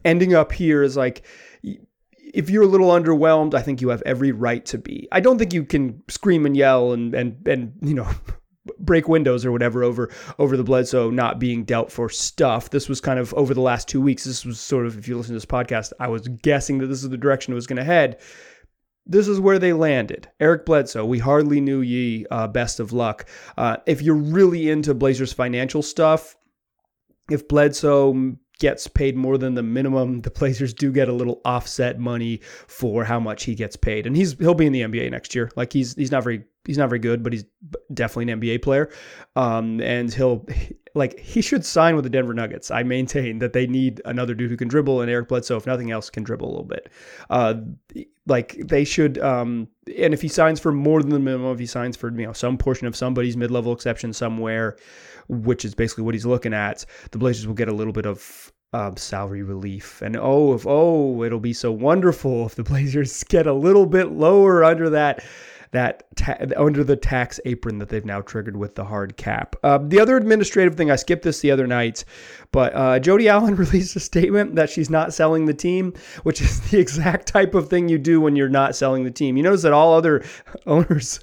ending 0.05 0.33
up 0.33 0.51
here 0.51 0.83
is 0.83 0.95
like 0.95 1.25
if 2.33 2.49
you're 2.49 2.63
a 2.63 2.67
little 2.67 2.89
underwhelmed, 2.89 3.53
I 3.53 3.61
think 3.61 3.81
you 3.81 3.89
have 3.89 4.01
every 4.05 4.31
right 4.31 4.65
to 4.65 4.77
be. 4.77 5.07
I 5.11 5.19
don't 5.19 5.37
think 5.37 5.53
you 5.53 5.63
can 5.63 6.01
scream 6.07 6.45
and 6.45 6.55
yell 6.55 6.93
and 6.93 7.13
and 7.13 7.47
and 7.47 7.73
you 7.81 7.93
know 7.93 8.07
break 8.79 9.07
windows 9.07 9.45
or 9.45 9.51
whatever 9.51 9.83
over 9.83 10.09
over 10.37 10.55
the 10.55 10.63
Bledsoe 10.63 11.09
not 11.09 11.39
being 11.39 11.63
dealt 11.63 11.91
for 11.91 12.09
stuff. 12.09 12.69
This 12.69 12.87
was 12.87 13.01
kind 13.01 13.19
of 13.19 13.33
over 13.33 13.53
the 13.53 13.61
last 13.61 13.87
two 13.87 14.01
weeks. 14.01 14.23
This 14.23 14.45
was 14.45 14.59
sort 14.59 14.85
of 14.85 14.97
if 14.97 15.07
you 15.07 15.17
listen 15.17 15.33
to 15.33 15.37
this 15.37 15.45
podcast, 15.45 15.93
I 15.99 16.07
was 16.09 16.27
guessing 16.27 16.77
that 16.79 16.87
this 16.87 17.03
is 17.03 17.09
the 17.09 17.17
direction 17.17 17.53
it 17.53 17.55
was 17.55 17.67
going 17.67 17.77
to 17.77 17.83
head 17.83 18.19
this 19.05 19.27
is 19.27 19.39
where 19.39 19.59
they 19.59 19.73
landed. 19.73 20.29
Eric 20.39 20.65
Bledsoe, 20.65 21.05
we 21.05 21.19
hardly 21.19 21.59
knew 21.59 21.81
ye. 21.81 22.25
Uh, 22.31 22.47
best 22.47 22.79
of 22.79 22.93
luck. 22.93 23.25
Uh, 23.57 23.77
if 23.85 24.01
you're 24.01 24.15
really 24.15 24.69
into 24.69 24.93
Blazers 24.93 25.33
financial 25.33 25.81
stuff, 25.81 26.35
if 27.29 27.47
Bledsoe 27.47 28.37
gets 28.59 28.87
paid 28.87 29.15
more 29.15 29.37
than 29.37 29.55
the 29.55 29.63
minimum, 29.63 30.21
the 30.21 30.31
Blazers 30.31 30.73
do 30.73 30.91
get 30.91 31.09
a 31.09 31.13
little 31.13 31.41
offset 31.43 31.99
money 31.99 32.39
for 32.67 33.03
how 33.03 33.19
much 33.19 33.43
he 33.43 33.55
gets 33.55 33.75
paid, 33.75 34.07
and 34.07 34.15
he's 34.15 34.37
he'll 34.37 34.53
be 34.53 34.65
in 34.65 34.73
the 34.73 34.81
NBA 34.81 35.11
next 35.11 35.35
year. 35.35 35.51
Like 35.55 35.73
he's 35.73 35.95
he's 35.95 36.11
not 36.11 36.23
very 36.23 36.45
he's 36.65 36.77
not 36.77 36.89
very 36.89 36.99
good, 36.99 37.23
but 37.23 37.33
he's 37.33 37.45
definitely 37.93 38.31
an 38.31 38.39
NBA 38.39 38.61
player. 38.61 38.89
Um, 39.35 39.81
and 39.81 40.13
he'll 40.13 40.45
like 40.95 41.19
he 41.19 41.41
should 41.41 41.65
sign 41.65 41.95
with 41.95 42.03
the 42.03 42.09
Denver 42.09 42.33
Nuggets. 42.33 42.69
I 42.69 42.83
maintain 42.83 43.39
that 43.39 43.53
they 43.53 43.65
need 43.65 44.01
another 44.05 44.35
dude 44.35 44.51
who 44.51 44.57
can 44.57 44.67
dribble, 44.67 45.01
and 45.01 45.09
Eric 45.09 45.27
Bledsoe, 45.27 45.57
if 45.57 45.65
nothing 45.65 45.91
else, 45.91 46.09
can 46.09 46.23
dribble 46.23 46.47
a 46.47 46.49
little 46.49 46.63
bit. 46.63 46.89
Uh, 47.29 47.55
like 48.27 48.55
they 48.57 48.83
should, 48.83 49.17
um, 49.19 49.67
and 49.97 50.13
if 50.13 50.21
he 50.21 50.27
signs 50.27 50.59
for 50.59 50.71
more 50.71 51.01
than 51.01 51.09
the 51.09 51.19
minimum, 51.19 51.51
if 51.51 51.59
he 51.59 51.65
signs 51.65 51.97
for 51.97 52.11
you 52.11 52.27
know 52.27 52.33
some 52.33 52.57
portion 52.57 52.87
of 52.87 52.95
somebody's 52.95 53.35
mid-level 53.35 53.73
exception 53.73 54.13
somewhere, 54.13 54.77
which 55.27 55.65
is 55.65 55.73
basically 55.73 56.03
what 56.03 56.13
he's 56.13 56.25
looking 56.25 56.53
at, 56.53 56.85
the 57.11 57.17
Blazers 57.17 57.47
will 57.47 57.55
get 57.55 57.69
a 57.69 57.73
little 57.73 57.93
bit 57.93 58.05
of 58.05 58.51
um, 58.73 58.97
salary 58.97 59.43
relief. 59.43 60.01
And 60.01 60.17
oh, 60.17 60.53
if 60.53 60.65
oh, 60.67 61.23
it'll 61.23 61.39
be 61.39 61.53
so 61.53 61.71
wonderful 61.71 62.45
if 62.45 62.55
the 62.55 62.63
Blazers 62.63 63.23
get 63.23 63.47
a 63.47 63.53
little 63.53 63.85
bit 63.85 64.11
lower 64.11 64.63
under 64.63 64.89
that 64.91 65.23
that 65.73 66.03
ta- 66.15 66.37
under 66.55 66.83
the 66.83 66.95
tax 66.95 67.39
apron 67.45 67.79
that 67.79 67.89
they've 67.89 68.05
now 68.05 68.21
triggered 68.21 68.55
with 68.55 68.75
the 68.75 68.85
hard 68.85 69.17
cap. 69.17 69.55
Uh, 69.63 69.79
the 69.79 69.99
other 69.99 70.15
administrative 70.15 70.75
thing, 70.75 70.89
I 70.89 70.95
skipped 70.95 71.23
this 71.23 71.41
the 71.41 71.51
other 71.51 71.67
night, 71.67 72.05
but 72.51 72.73
uh, 72.75 72.99
Jody 72.99 73.27
Allen 73.33 73.55
released 73.55 73.95
a 73.95 73.99
statement 73.99 74.55
that 74.55 74.69
she's 74.69 74.89
not 74.89 75.13
selling 75.13 75.45
the 75.45 75.53
team, 75.53 75.93
which 76.23 76.41
is 76.41 76.61
the 76.69 76.79
exact 76.79 77.27
type 77.27 77.53
of 77.53 77.69
thing 77.69 77.89
you 77.89 77.97
do 77.97 78.21
when 78.21 78.35
you're 78.35 78.49
not 78.49 78.75
selling 78.75 79.03
the 79.03 79.11
team. 79.11 79.35
You 79.35 79.43
notice 79.43 79.63
that 79.63 79.73
all 79.73 79.93
other 79.93 80.23
owners 80.65 81.19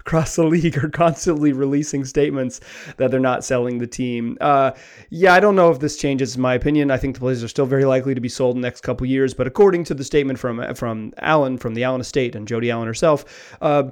across 0.00 0.36
the 0.36 0.44
league 0.44 0.78
are 0.82 0.88
constantly 1.04 1.52
releasing 1.52 2.04
statements 2.04 2.60
that 2.96 3.10
they're 3.10 3.20
not 3.20 3.44
selling 3.44 3.78
the 3.78 3.86
team. 3.86 4.36
Uh, 4.40 4.72
yeah, 5.10 5.34
I 5.34 5.40
don't 5.40 5.56
know 5.56 5.70
if 5.70 5.80
this 5.80 5.96
changes 5.96 6.38
my 6.38 6.54
opinion. 6.54 6.90
I 6.90 6.96
think 6.96 7.14
the 7.14 7.20
Blazers 7.20 7.44
are 7.44 7.48
still 7.48 7.66
very 7.66 7.84
likely 7.84 8.14
to 8.14 8.20
be 8.20 8.28
sold 8.28 8.56
in 8.56 8.62
the 8.62 8.66
next 8.66 8.82
couple 8.82 9.06
years. 9.06 9.34
But 9.34 9.46
according 9.46 9.84
to 9.84 9.94
the 9.94 10.04
statement 10.04 10.38
from 10.38 10.74
from 10.74 11.12
Allen 11.18 11.58
from 11.58 11.74
the 11.74 11.84
Allen 11.84 12.00
estate 12.00 12.34
and 12.34 12.46
Jody 12.46 12.70
Allen 12.70 12.86
herself. 12.86 13.56
Uh, 13.60 13.90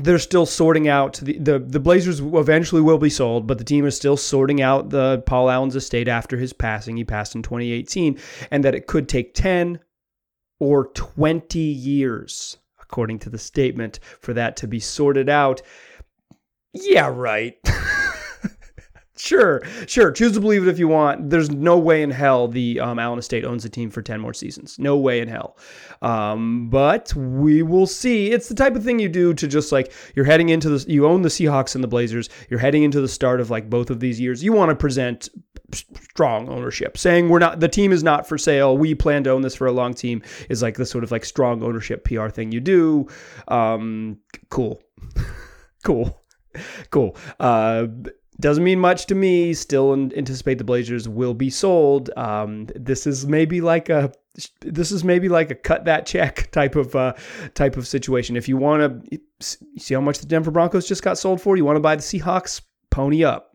they're 0.00 0.18
still 0.18 0.46
sorting 0.46 0.88
out 0.88 1.18
the, 1.22 1.38
the 1.38 1.58
the 1.58 1.80
Blazers 1.80 2.20
eventually 2.20 2.80
will 2.80 2.98
be 2.98 3.10
sold, 3.10 3.46
but 3.46 3.58
the 3.58 3.64
team 3.64 3.84
is 3.84 3.96
still 3.96 4.16
sorting 4.16 4.62
out 4.62 4.88
the 4.88 5.22
Paul 5.26 5.50
Allen's 5.50 5.76
estate 5.76 6.08
after 6.08 6.38
his 6.38 6.52
passing. 6.52 6.96
He 6.96 7.04
passed 7.04 7.34
in 7.34 7.42
2018, 7.42 8.18
and 8.50 8.64
that 8.64 8.74
it 8.74 8.86
could 8.86 9.08
take 9.08 9.34
10 9.34 9.80
or 10.60 10.86
20 10.94 11.58
years 11.58 12.56
according 12.92 13.18
to 13.18 13.30
the 13.30 13.38
statement, 13.38 13.98
for 14.20 14.34
that 14.34 14.54
to 14.54 14.68
be 14.68 14.78
sorted 14.78 15.30
out. 15.30 15.62
Yeah, 16.74 17.10
right. 17.10 17.56
sure, 19.22 19.62
sure. 19.86 20.10
Choose 20.10 20.32
to 20.32 20.40
believe 20.40 20.66
it 20.66 20.68
if 20.68 20.78
you 20.78 20.88
want. 20.88 21.30
There's 21.30 21.50
no 21.50 21.78
way 21.78 22.02
in 22.02 22.10
hell 22.10 22.48
the 22.48 22.80
um, 22.80 22.98
Allen 22.98 23.18
Estate 23.18 23.44
owns 23.44 23.62
the 23.62 23.68
team 23.68 23.90
for 23.90 24.02
10 24.02 24.20
more 24.20 24.34
seasons. 24.34 24.78
No 24.78 24.96
way 24.96 25.20
in 25.20 25.28
hell. 25.28 25.56
Um, 26.02 26.68
but 26.68 27.14
we 27.14 27.62
will 27.62 27.86
see. 27.86 28.32
It's 28.32 28.48
the 28.48 28.54
type 28.54 28.74
of 28.74 28.82
thing 28.82 28.98
you 28.98 29.08
do 29.08 29.32
to 29.34 29.46
just 29.46 29.70
like, 29.70 29.92
you're 30.14 30.24
heading 30.24 30.48
into 30.48 30.68
the, 30.68 30.90
you 30.90 31.06
own 31.06 31.22
the 31.22 31.28
Seahawks 31.28 31.74
and 31.74 31.84
the 31.84 31.88
Blazers. 31.88 32.28
You're 32.50 32.60
heading 32.60 32.82
into 32.82 33.00
the 33.00 33.08
start 33.08 33.40
of 33.40 33.50
like 33.50 33.70
both 33.70 33.90
of 33.90 34.00
these 34.00 34.20
years. 34.20 34.42
You 34.42 34.52
want 34.52 34.70
to 34.70 34.76
present 34.76 35.28
strong 35.72 36.48
ownership. 36.48 36.98
Saying 36.98 37.28
we're 37.28 37.38
not, 37.38 37.60
the 37.60 37.68
team 37.68 37.92
is 37.92 38.02
not 38.02 38.28
for 38.28 38.36
sale. 38.36 38.76
We 38.76 38.94
plan 38.94 39.24
to 39.24 39.30
own 39.30 39.42
this 39.42 39.54
for 39.54 39.66
a 39.66 39.72
long 39.72 39.94
team 39.94 40.22
is 40.48 40.62
like 40.62 40.76
the 40.76 40.86
sort 40.86 41.04
of 41.04 41.12
like 41.12 41.24
strong 41.24 41.62
ownership 41.62 42.04
PR 42.04 42.28
thing 42.28 42.52
you 42.52 42.60
do. 42.60 43.06
Um, 43.48 44.18
cool. 44.50 44.82
cool. 45.84 46.22
Cool. 46.90 47.16
Uh, 47.40 47.86
doesn't 48.40 48.64
mean 48.64 48.78
much 48.78 49.06
to 49.06 49.14
me. 49.14 49.54
Still 49.54 49.92
anticipate 49.92 50.58
the 50.58 50.64
Blazers 50.64 51.08
will 51.08 51.34
be 51.34 51.50
sold. 51.50 52.10
Um, 52.16 52.66
this 52.74 53.06
is 53.06 53.26
maybe 53.26 53.60
like 53.60 53.88
a 53.88 54.12
this 54.60 54.90
is 54.90 55.04
maybe 55.04 55.28
like 55.28 55.50
a 55.50 55.54
cut 55.54 55.84
that 55.84 56.06
check 56.06 56.50
type 56.52 56.74
of 56.74 56.94
uh, 56.96 57.14
type 57.54 57.76
of 57.76 57.86
situation. 57.86 58.36
If 58.36 58.48
you 58.48 58.56
want 58.56 59.10
to 59.10 59.20
see 59.78 59.94
how 59.94 60.00
much 60.00 60.18
the 60.18 60.26
Denver 60.26 60.50
Broncos 60.50 60.88
just 60.88 61.02
got 61.02 61.18
sold 61.18 61.40
for, 61.40 61.56
you 61.56 61.64
want 61.64 61.76
to 61.76 61.80
buy 61.80 61.96
the 61.96 62.02
Seahawks, 62.02 62.62
pony 62.90 63.24
up. 63.24 63.54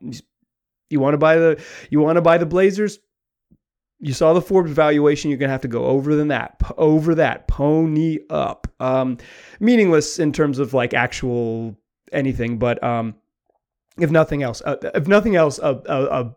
You 0.89 1.00
want 1.00 1.15
to 1.15 1.17
buy 1.17 1.38
the 1.38 1.63
you 1.89 2.00
want 2.00 2.17
to 2.17 2.22
buy 2.22 2.38
the 2.38 2.46
Blazers. 2.46 3.00
You 4.00 4.13
saw 4.13 4.34
the 4.34 4.41
Forbes 4.41 4.72
valuation. 4.72 5.31
You're 5.31 5.39
gonna 5.39 5.51
have 5.51 5.62
to 5.62 5.67
go 5.67 5.86
over 5.86 6.15
than 6.15 6.27
that, 6.27 6.62
over 6.77 7.15
that, 7.15 7.48
pony 7.48 8.19
up. 8.29 8.67
Um, 8.79 9.17
meaningless 9.60 10.19
in 10.19 10.31
terms 10.31 10.60
of 10.60 10.75
like 10.75 10.93
actual 10.93 11.75
anything, 12.12 12.60
but 12.60 12.81
um, 12.84 13.15
if 14.00 14.12
nothing 14.12 14.44
else, 14.44 14.62
uh, 14.66 14.77
if 14.96 15.08
nothing 15.08 15.36
else, 15.36 15.60
a, 15.60 15.82
a, 15.88 16.36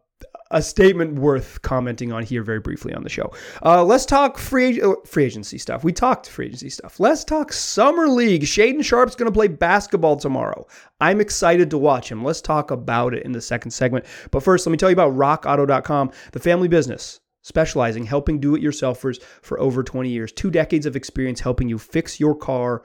a, 0.50 0.62
statement 0.62 1.14
worth 1.14 1.62
commenting 1.62 2.12
on 2.12 2.22
here 2.22 2.42
very 2.42 2.60
briefly 2.60 2.92
on 2.92 3.02
the 3.02 3.08
show. 3.08 3.32
Uh, 3.64 3.84
let's 3.84 4.04
talk 4.04 4.36
free 4.36 4.80
uh, 4.82 4.94
free 5.06 5.24
agency 5.24 5.58
stuff. 5.58 5.84
We 5.84 5.92
talked 5.92 6.28
free 6.28 6.46
agency 6.46 6.70
stuff. 6.70 6.98
Let's 6.98 7.24
talk 7.24 7.52
summer 7.52 8.08
league. 8.08 8.42
Shaedon 8.42 8.84
Sharpe's 8.84 9.14
going 9.14 9.30
to 9.30 9.36
play 9.36 9.48
basketball 9.48 10.16
tomorrow. 10.16 10.66
I'm 11.00 11.20
excited 11.20 11.70
to 11.70 11.78
watch 11.78 12.10
him. 12.10 12.24
Let's 12.24 12.40
talk 12.40 12.70
about 12.70 13.14
it 13.14 13.24
in 13.24 13.32
the 13.32 13.40
second 13.40 13.70
segment. 13.70 14.04
But 14.30 14.42
first, 14.42 14.66
let 14.66 14.72
me 14.72 14.78
tell 14.78 14.90
you 14.90 14.94
about 14.94 15.14
RockAuto.com, 15.14 16.10
the 16.32 16.40
family 16.40 16.68
business 16.68 17.20
specializing 17.42 18.04
helping 18.04 18.38
do-it-yourselfers 18.38 19.22
for 19.40 19.58
over 19.60 19.82
20 19.82 20.10
years. 20.10 20.30
Two 20.30 20.50
decades 20.50 20.84
of 20.84 20.94
experience 20.94 21.40
helping 21.40 21.70
you 21.70 21.78
fix 21.78 22.20
your 22.20 22.34
car 22.34 22.82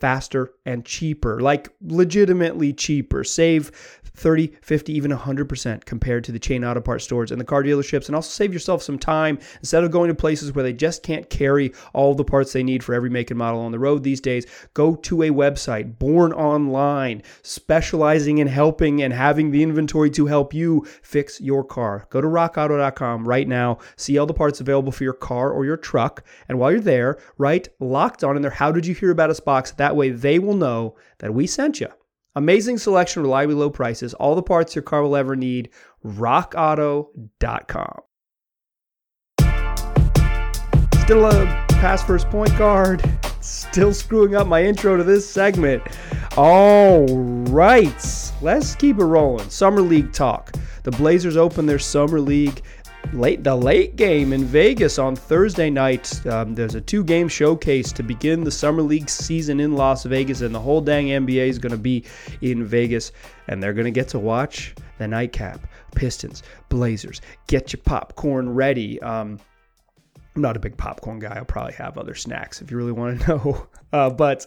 faster 0.00 0.52
and 0.64 0.84
cheaper, 0.84 1.40
like 1.40 1.68
legitimately 1.80 2.72
cheaper. 2.72 3.24
Save 3.24 4.00
30, 4.14 4.48
50, 4.62 4.92
even 4.92 5.10
100% 5.10 5.84
compared 5.84 6.24
to 6.24 6.32
the 6.32 6.38
chain 6.38 6.64
auto 6.64 6.80
parts 6.80 7.04
stores 7.04 7.30
and 7.30 7.40
the 7.40 7.44
car 7.44 7.62
dealerships, 7.62 8.06
and 8.06 8.16
also 8.16 8.30
save 8.30 8.52
yourself 8.52 8.82
some 8.82 8.98
time 8.98 9.38
instead 9.60 9.84
of 9.84 9.90
going 9.90 10.08
to 10.08 10.14
places 10.14 10.52
where 10.52 10.62
they 10.62 10.72
just 10.72 11.02
can't 11.02 11.30
carry 11.30 11.72
all 11.92 12.14
the 12.14 12.24
parts 12.24 12.52
they 12.52 12.62
need 12.62 12.82
for 12.82 12.94
every 12.94 13.10
make 13.10 13.30
and 13.30 13.38
model 13.38 13.60
on 13.60 13.72
the 13.72 13.78
road 13.78 14.02
these 14.02 14.20
days. 14.20 14.46
Go 14.74 14.94
to 14.96 15.22
a 15.22 15.30
website, 15.30 15.98
Born 15.98 16.32
Online, 16.32 17.22
specializing 17.42 18.38
in 18.38 18.46
helping 18.46 19.02
and 19.02 19.12
having 19.12 19.50
the 19.50 19.62
inventory 19.62 20.10
to 20.10 20.26
help 20.26 20.52
you 20.54 20.86
fix 21.02 21.40
your 21.40 21.64
car. 21.64 22.06
Go 22.10 22.20
to 22.20 22.28
rockauto.com 22.28 23.26
right 23.26 23.48
now, 23.48 23.78
see 23.96 24.18
all 24.18 24.26
the 24.26 24.34
parts 24.34 24.60
available 24.60 24.92
for 24.92 25.04
your 25.04 25.12
car 25.12 25.52
or 25.52 25.64
your 25.64 25.76
truck, 25.76 26.24
and 26.48 26.58
while 26.58 26.70
you're 26.70 26.80
there, 26.80 27.18
write 27.36 27.68
locked 27.80 28.24
on 28.24 28.36
in 28.36 28.42
there, 28.42 28.50
how 28.50 28.72
did 28.72 28.86
you 28.86 28.94
hear 28.94 29.10
about 29.10 29.30
us 29.30 29.40
box? 29.40 29.70
That 29.72 29.96
way 29.96 30.10
they 30.10 30.38
will 30.38 30.54
know 30.54 30.96
that 31.18 31.34
we 31.34 31.46
sent 31.46 31.80
you. 31.80 31.88
Amazing 32.34 32.78
selection, 32.78 33.22
reliably 33.22 33.54
low 33.54 33.70
prices, 33.70 34.14
all 34.14 34.34
the 34.34 34.42
parts 34.42 34.74
your 34.74 34.82
car 34.82 35.02
will 35.02 35.16
ever 35.16 35.34
need. 35.34 35.70
RockAuto.com. 36.04 38.00
Still 41.02 41.24
a 41.24 41.66
pass 41.70 42.04
first 42.04 42.28
point 42.28 42.56
guard. 42.58 43.02
Still 43.40 43.94
screwing 43.94 44.34
up 44.34 44.46
my 44.46 44.62
intro 44.62 44.96
to 44.96 45.04
this 45.04 45.28
segment. 45.28 45.82
All 46.36 47.06
right, 47.06 48.32
let's 48.42 48.74
keep 48.74 48.98
it 48.98 49.04
rolling. 49.04 49.48
Summer 49.48 49.80
League 49.80 50.12
talk. 50.12 50.52
The 50.82 50.90
Blazers 50.92 51.36
open 51.36 51.66
their 51.66 51.78
Summer 51.78 52.20
League 52.20 52.62
late 53.12 53.42
the 53.42 53.54
late 53.54 53.96
game 53.96 54.32
in 54.32 54.44
Vegas 54.44 54.98
on 54.98 55.16
Thursday 55.16 55.70
night. 55.70 56.24
Um, 56.26 56.54
there's 56.54 56.74
a 56.74 56.80
two 56.80 57.02
game 57.02 57.28
showcase 57.28 57.92
to 57.92 58.02
begin 58.02 58.44
the 58.44 58.50
summer 58.50 58.82
league 58.82 59.08
season 59.08 59.60
in 59.60 59.74
Las 59.74 60.04
Vegas, 60.04 60.40
and 60.42 60.54
the 60.54 60.60
whole 60.60 60.80
dang 60.80 61.06
NBA 61.06 61.48
is 61.48 61.58
going 61.58 61.72
to 61.72 61.78
be 61.78 62.04
in 62.40 62.64
Vegas, 62.64 63.12
and 63.48 63.62
they're 63.62 63.72
going 63.72 63.86
to 63.86 63.90
get 63.90 64.08
to 64.08 64.18
watch 64.18 64.74
the 64.98 65.08
nightcap, 65.08 65.66
Pistons, 65.94 66.42
Blazers. 66.68 67.20
Get 67.46 67.72
your 67.72 67.82
popcorn 67.82 68.54
ready. 68.54 69.00
Um, 69.00 69.38
I'm 70.36 70.42
not 70.42 70.56
a 70.56 70.60
big 70.60 70.76
popcorn 70.76 71.18
guy. 71.18 71.36
I'll 71.36 71.44
probably 71.44 71.74
have 71.74 71.98
other 71.98 72.14
snacks 72.14 72.60
if 72.60 72.70
you 72.70 72.76
really 72.76 72.92
want 72.92 73.20
to 73.22 73.28
know, 73.28 73.66
uh, 73.92 74.10
but. 74.10 74.46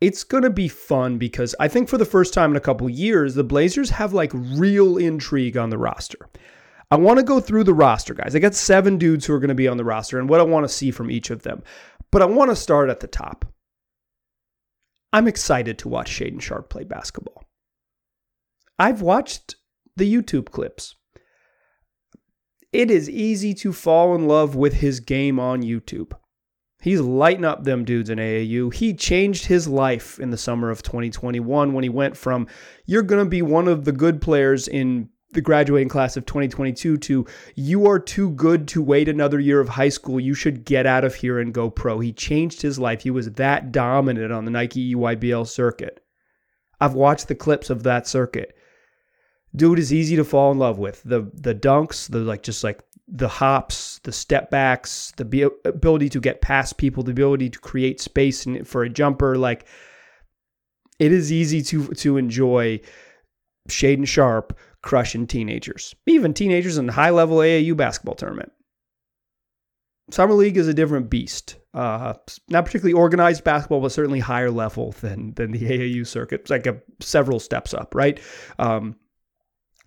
It's 0.00 0.24
going 0.24 0.42
to 0.42 0.50
be 0.50 0.68
fun 0.68 1.16
because 1.16 1.54
I 1.58 1.68
think 1.68 1.88
for 1.88 1.96
the 1.96 2.04
first 2.04 2.34
time 2.34 2.50
in 2.50 2.56
a 2.56 2.60
couple 2.60 2.90
years, 2.90 3.36
the 3.36 3.44
Blazers 3.44 3.88
have 3.88 4.12
like 4.12 4.32
real 4.34 4.98
intrigue 4.98 5.56
on 5.56 5.70
the 5.70 5.78
roster. 5.78 6.28
I 6.94 6.96
want 6.96 7.18
to 7.18 7.24
go 7.24 7.40
through 7.40 7.64
the 7.64 7.74
roster, 7.74 8.14
guys. 8.14 8.36
I 8.36 8.38
got 8.38 8.54
seven 8.54 8.98
dudes 8.98 9.26
who 9.26 9.34
are 9.34 9.40
going 9.40 9.48
to 9.48 9.54
be 9.56 9.66
on 9.66 9.78
the 9.78 9.84
roster 9.84 10.20
and 10.20 10.28
what 10.28 10.38
I 10.38 10.44
want 10.44 10.62
to 10.62 10.72
see 10.72 10.92
from 10.92 11.10
each 11.10 11.28
of 11.28 11.42
them. 11.42 11.64
But 12.12 12.22
I 12.22 12.26
want 12.26 12.52
to 12.52 12.56
start 12.56 12.88
at 12.88 13.00
the 13.00 13.08
top. 13.08 13.44
I'm 15.12 15.26
excited 15.26 15.76
to 15.78 15.88
watch 15.88 16.08
Shaedon 16.08 16.40
Sharpe 16.40 16.70
play 16.70 16.84
basketball. 16.84 17.42
I've 18.78 19.02
watched 19.02 19.56
the 19.96 20.08
YouTube 20.08 20.52
clips. 20.52 20.94
It 22.72 22.92
is 22.92 23.10
easy 23.10 23.54
to 23.54 23.72
fall 23.72 24.14
in 24.14 24.28
love 24.28 24.54
with 24.54 24.74
his 24.74 25.00
game 25.00 25.40
on 25.40 25.64
YouTube. 25.64 26.12
He's 26.80 27.00
lighting 27.00 27.44
up 27.44 27.64
them 27.64 27.84
dudes 27.84 28.08
in 28.08 28.18
AAU. 28.18 28.72
He 28.72 28.94
changed 28.94 29.46
his 29.46 29.66
life 29.66 30.20
in 30.20 30.30
the 30.30 30.36
summer 30.36 30.70
of 30.70 30.84
2021 30.84 31.72
when 31.72 31.82
he 31.82 31.90
went 31.90 32.16
from, 32.16 32.46
you're 32.86 33.02
going 33.02 33.24
to 33.24 33.28
be 33.28 33.42
one 33.42 33.66
of 33.66 33.84
the 33.84 33.90
good 33.90 34.20
players 34.20 34.68
in 34.68 35.08
the 35.34 35.40
graduating 35.40 35.88
class 35.88 36.16
of 36.16 36.26
2022 36.26 36.96
to 36.96 37.26
you 37.54 37.86
are 37.86 37.98
too 37.98 38.30
good 38.30 38.66
to 38.68 38.82
wait 38.82 39.08
another 39.08 39.38
year 39.38 39.60
of 39.60 39.68
high 39.68 39.88
school. 39.88 40.18
You 40.18 40.34
should 40.34 40.64
get 40.64 40.86
out 40.86 41.04
of 41.04 41.14
here 41.14 41.38
and 41.38 41.52
go 41.52 41.70
pro. 41.70 42.00
He 42.00 42.12
changed 42.12 42.62
his 42.62 42.78
life. 42.78 43.02
He 43.02 43.10
was 43.10 43.32
that 43.32 43.72
dominant 43.72 44.32
on 44.32 44.44
the 44.44 44.50
Nike 44.50 44.94
EYBL 44.94 45.46
circuit. 45.46 46.04
I've 46.80 46.94
watched 46.94 47.28
the 47.28 47.34
clips 47.34 47.70
of 47.70 47.82
that 47.82 48.06
circuit. 48.06 48.56
Dude 49.54 49.78
is 49.78 49.92
easy 49.92 50.16
to 50.16 50.24
fall 50.24 50.50
in 50.50 50.58
love 50.58 50.78
with. 50.78 51.02
The 51.04 51.30
the 51.34 51.54
dunks, 51.54 52.10
the 52.10 52.18
like 52.18 52.42
just 52.42 52.64
like 52.64 52.82
the 53.06 53.28
hops, 53.28 54.00
the 54.02 54.12
step 54.12 54.50
backs, 54.50 55.12
the 55.16 55.50
ability 55.64 56.08
to 56.08 56.20
get 56.20 56.40
past 56.40 56.76
people, 56.78 57.02
the 57.02 57.12
ability 57.12 57.50
to 57.50 57.58
create 57.58 58.00
space 58.00 58.46
for 58.64 58.82
a 58.82 58.88
jumper 58.88 59.36
like 59.36 59.66
it 60.98 61.12
is 61.12 61.30
easy 61.32 61.62
to 61.62 61.88
to 61.88 62.16
enjoy 62.16 62.80
Shaedon 63.68 64.06
Sharpe 64.06 64.56
crushing 64.84 65.26
teenagers, 65.26 65.94
even 66.06 66.34
teenagers 66.34 66.76
in 66.76 66.86
high 66.88 67.08
level 67.08 67.38
AAU 67.38 67.74
basketball 67.74 68.14
tournament. 68.14 68.52
Summer 70.10 70.34
League 70.34 70.58
is 70.58 70.68
a 70.68 70.74
different 70.74 71.08
beast. 71.08 71.56
Uh, 71.72 72.12
not 72.50 72.66
particularly 72.66 72.92
organized 72.92 73.42
basketball, 73.42 73.80
but 73.80 73.90
certainly 73.90 74.20
higher 74.20 74.50
level 74.50 74.92
than 75.00 75.32
than 75.34 75.52
the 75.52 75.58
AAU 75.70 76.06
circuit. 76.06 76.42
It's 76.42 76.50
like 76.50 76.66
a, 76.66 76.80
several 77.00 77.40
steps 77.40 77.72
up, 77.72 77.94
right? 77.94 78.20
Um, 78.58 78.96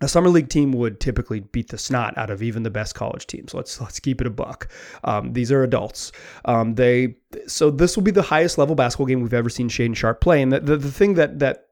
a 0.00 0.08
summer 0.08 0.28
league 0.28 0.48
team 0.48 0.72
would 0.72 0.98
typically 0.98 1.40
beat 1.40 1.68
the 1.68 1.78
snot 1.78 2.18
out 2.18 2.30
of 2.30 2.42
even 2.42 2.64
the 2.64 2.70
best 2.70 2.96
college 2.96 3.28
teams. 3.28 3.54
Let's 3.54 3.80
let's 3.80 4.00
keep 4.00 4.20
it 4.20 4.26
a 4.26 4.30
buck. 4.30 4.68
Um, 5.04 5.32
these 5.32 5.52
are 5.52 5.62
adults. 5.62 6.10
Um, 6.44 6.74
they 6.74 7.16
so 7.46 7.70
this 7.70 7.96
will 7.96 8.04
be 8.04 8.10
the 8.10 8.22
highest 8.22 8.58
level 8.58 8.74
basketball 8.74 9.06
game 9.06 9.22
we've 9.22 9.32
ever 9.32 9.48
seen 9.48 9.68
Shaedon 9.68 9.94
Sharpe 9.94 10.20
play. 10.20 10.42
And 10.42 10.52
the, 10.52 10.58
the, 10.58 10.76
the 10.76 10.92
thing 10.92 11.14
that 11.14 11.38
that 11.38 11.67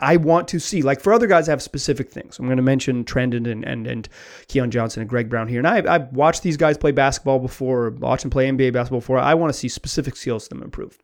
I 0.00 0.16
want 0.16 0.48
to 0.48 0.58
see. 0.58 0.82
Like 0.82 1.00
for 1.00 1.12
other 1.12 1.26
guys, 1.26 1.48
I 1.48 1.52
have 1.52 1.62
specific 1.62 2.10
things. 2.10 2.38
I'm 2.38 2.46
going 2.46 2.56
to 2.56 2.62
mention 2.62 3.04
Trendon 3.04 3.50
and 3.50 3.64
and, 3.64 3.86
and 3.86 4.08
Keon 4.48 4.70
Johnson 4.70 5.00
and 5.00 5.08
Greg 5.08 5.28
Brown 5.28 5.48
here. 5.48 5.58
And 5.58 5.66
I, 5.66 5.94
I've 5.94 6.12
watched 6.12 6.42
these 6.42 6.56
guys 6.56 6.76
play 6.76 6.92
basketball 6.92 7.38
before, 7.38 7.90
watched 7.90 8.22
them 8.22 8.30
play 8.30 8.48
NBA 8.48 8.72
basketball 8.72 9.00
before. 9.00 9.18
I 9.18 9.34
want 9.34 9.52
to 9.52 9.58
see 9.58 9.68
specific 9.68 10.16
skills 10.16 10.48
them 10.48 10.62
improve. 10.62 10.98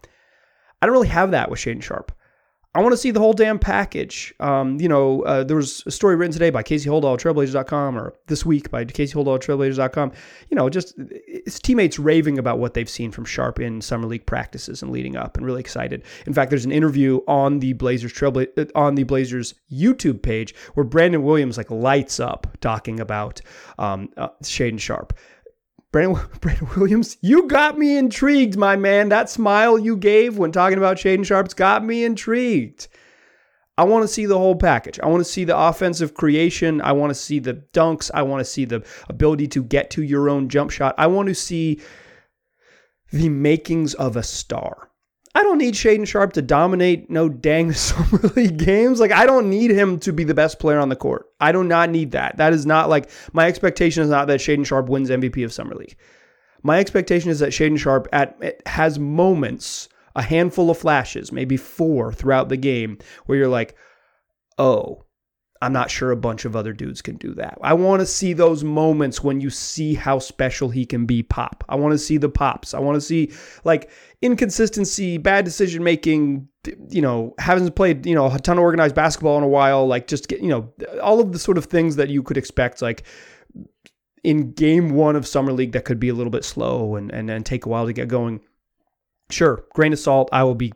I 0.80 0.86
don't 0.86 0.94
really 0.94 1.08
have 1.08 1.30
that 1.30 1.50
with 1.50 1.60
Shaedon 1.60 1.82
Sharpe. 1.82 2.12
I 2.74 2.80
want 2.80 2.92
to 2.94 2.96
see 2.96 3.10
the 3.10 3.20
whole 3.20 3.34
damn 3.34 3.58
package. 3.58 4.32
Um, 4.40 4.80
you 4.80 4.88
know, 4.88 5.22
uh, 5.24 5.44
there 5.44 5.56
was 5.56 5.82
a 5.84 5.90
story 5.90 6.16
written 6.16 6.32
today 6.32 6.48
by 6.48 6.62
Casey 6.62 6.88
Holdahl, 6.88 7.18
Trailblazers.com, 7.18 7.98
or 7.98 8.14
this 8.28 8.46
week 8.46 8.70
by 8.70 8.86
Casey 8.86 9.14
Holdahl, 9.14 9.38
Trailblazers.com. 9.38 10.12
You 10.48 10.56
know, 10.56 10.70
just 10.70 10.94
his 11.44 11.58
teammates 11.58 11.98
raving 11.98 12.38
about 12.38 12.58
what 12.58 12.72
they've 12.72 12.88
seen 12.88 13.10
from 13.10 13.26
Sharpe 13.26 13.60
in 13.60 13.82
summer 13.82 14.06
league 14.06 14.24
practices 14.24 14.80
and 14.80 14.90
leading 14.90 15.16
up, 15.16 15.36
and 15.36 15.44
really 15.44 15.60
excited. 15.60 16.02
In 16.26 16.32
fact, 16.32 16.48
there's 16.48 16.64
an 16.64 16.72
interview 16.72 17.20
on 17.28 17.58
the 17.58 17.74
Blazers 17.74 18.12
Trailbla- 18.12 18.58
uh, 18.58 18.64
on 18.74 18.94
the 18.94 19.02
Blazers 19.02 19.54
YouTube 19.70 20.22
page 20.22 20.54
where 20.72 20.84
Brandon 20.84 21.22
Williams 21.22 21.58
like 21.58 21.70
lights 21.70 22.20
up 22.20 22.46
talking 22.62 23.00
about 23.00 23.42
um, 23.78 24.08
uh, 24.16 24.28
Shaedon 24.42 24.80
Sharpe. 24.80 25.12
Brandon, 26.40 26.68
Williams, 26.74 27.18
you 27.20 27.46
got 27.48 27.76
me 27.76 27.98
intrigued, 27.98 28.56
my 28.56 28.76
man. 28.76 29.10
That 29.10 29.28
smile 29.28 29.78
you 29.78 29.94
gave 29.94 30.38
when 30.38 30.50
talking 30.50 30.78
about 30.78 30.96
Shaedon 30.96 31.26
Sharpe's 31.26 31.52
got 31.52 31.84
me 31.84 32.02
intrigued. 32.02 32.88
I 33.76 33.84
want 33.84 34.02
to 34.02 34.08
see 34.08 34.24
the 34.24 34.38
whole 34.38 34.56
package. 34.56 34.98
I 35.00 35.06
want 35.06 35.20
to 35.20 35.30
see 35.30 35.44
the 35.44 35.56
offensive 35.56 36.14
creation. 36.14 36.80
I 36.80 36.92
want 36.92 37.10
to 37.10 37.14
see 37.14 37.40
the 37.40 37.62
dunks. 37.74 38.10
I 38.14 38.22
want 38.22 38.40
to 38.40 38.44
see 38.44 38.64
the 38.64 38.82
ability 39.10 39.48
to 39.48 39.62
get 39.62 39.90
to 39.90 40.02
your 40.02 40.30
own 40.30 40.48
jump 40.48 40.70
shot. 40.70 40.94
I 40.96 41.08
want 41.08 41.28
to 41.28 41.34
see 41.34 41.80
the 43.12 43.28
makings 43.28 43.92
of 43.92 44.16
a 44.16 44.22
star. 44.22 44.88
I 45.34 45.42
don't 45.42 45.58
need 45.58 45.74
Shaedon 45.74 46.06
Sharpe 46.06 46.34
to 46.34 46.42
dominate 46.42 47.08
no 47.08 47.28
dang 47.28 47.72
summer 47.72 48.20
league 48.36 48.58
games. 48.58 49.00
Like 49.00 49.12
I 49.12 49.26
don't 49.26 49.48
need 49.48 49.70
him 49.70 49.98
to 50.00 50.12
be 50.12 50.24
the 50.24 50.34
best 50.34 50.58
player 50.58 50.78
on 50.78 50.88
the 50.88 50.96
court. 50.96 51.26
I 51.40 51.52
do 51.52 51.64
not 51.64 51.90
need 51.90 52.10
that. 52.12 52.36
That 52.36 52.52
is 52.52 52.66
not 52.66 52.88
like 52.88 53.10
my 53.32 53.46
expectation 53.46 54.02
is 54.02 54.10
not 54.10 54.28
that 54.28 54.40
Shaedon 54.40 54.66
Sharpe 54.66 54.88
wins 54.88 55.10
MVP 55.10 55.44
of 55.44 55.52
summer 55.52 55.74
league. 55.74 55.96
My 56.62 56.78
expectation 56.78 57.30
is 57.30 57.40
that 57.40 57.50
Shaedon 57.50 57.78
Sharpe 57.78 58.08
at 58.12 58.62
has 58.66 58.98
moments, 58.98 59.88
a 60.14 60.22
handful 60.22 60.70
of 60.70 60.78
flashes, 60.78 61.32
maybe 61.32 61.56
four 61.56 62.12
throughout 62.12 62.48
the 62.48 62.56
game, 62.56 62.98
where 63.26 63.38
you're 63.38 63.48
like, 63.48 63.74
oh, 64.58 65.04
I'm 65.62 65.72
not 65.72 65.92
sure 65.92 66.10
a 66.10 66.16
bunch 66.16 66.44
of 66.44 66.56
other 66.56 66.72
dudes 66.72 67.00
can 67.00 67.16
do 67.16 67.34
that. 67.34 67.56
I 67.62 67.72
want 67.74 68.00
to 68.00 68.06
see 68.06 68.32
those 68.32 68.64
moments 68.64 69.22
when 69.22 69.40
you 69.40 69.48
see 69.48 69.94
how 69.94 70.18
special 70.18 70.70
he 70.70 70.84
can 70.84 71.06
be 71.06 71.22
pop. 71.22 71.64
I 71.68 71.76
want 71.76 71.92
to 71.92 71.98
see 71.98 72.16
the 72.16 72.28
pops. 72.28 72.74
I 72.74 72.80
want 72.80 72.96
to 72.96 73.00
see 73.00 73.32
like 73.62 73.88
inconsistency, 74.22 75.18
bad 75.18 75.44
decision 75.44 75.84
making, 75.84 76.48
you 76.90 77.00
know, 77.00 77.34
hasn't 77.38 77.76
played, 77.76 78.04
you 78.04 78.16
know, 78.16 78.26
a 78.26 78.40
ton 78.40 78.58
of 78.58 78.62
organized 78.64 78.96
basketball 78.96 79.38
in 79.38 79.44
a 79.44 79.48
while, 79.48 79.86
like 79.86 80.08
just 80.08 80.26
get, 80.26 80.40
you 80.40 80.48
know, 80.48 80.72
all 81.00 81.20
of 81.20 81.30
the 81.30 81.38
sort 81.38 81.56
of 81.56 81.66
things 81.66 81.94
that 81.94 82.08
you 82.08 82.24
could 82.24 82.36
expect 82.36 82.82
like 82.82 83.04
in 84.24 84.50
game 84.52 84.90
1 84.90 85.14
of 85.14 85.28
summer 85.28 85.52
league 85.52 85.72
that 85.72 85.84
could 85.84 86.00
be 86.00 86.08
a 86.08 86.14
little 86.14 86.30
bit 86.30 86.44
slow 86.44 86.96
and 86.96 87.12
and, 87.12 87.30
and 87.30 87.46
take 87.46 87.66
a 87.66 87.68
while 87.68 87.86
to 87.86 87.92
get 87.92 88.08
going 88.08 88.40
sure, 89.30 89.64
grain 89.74 89.92
of 89.92 89.98
salt, 89.98 90.28
I 90.32 90.44
will 90.44 90.54
be 90.54 90.72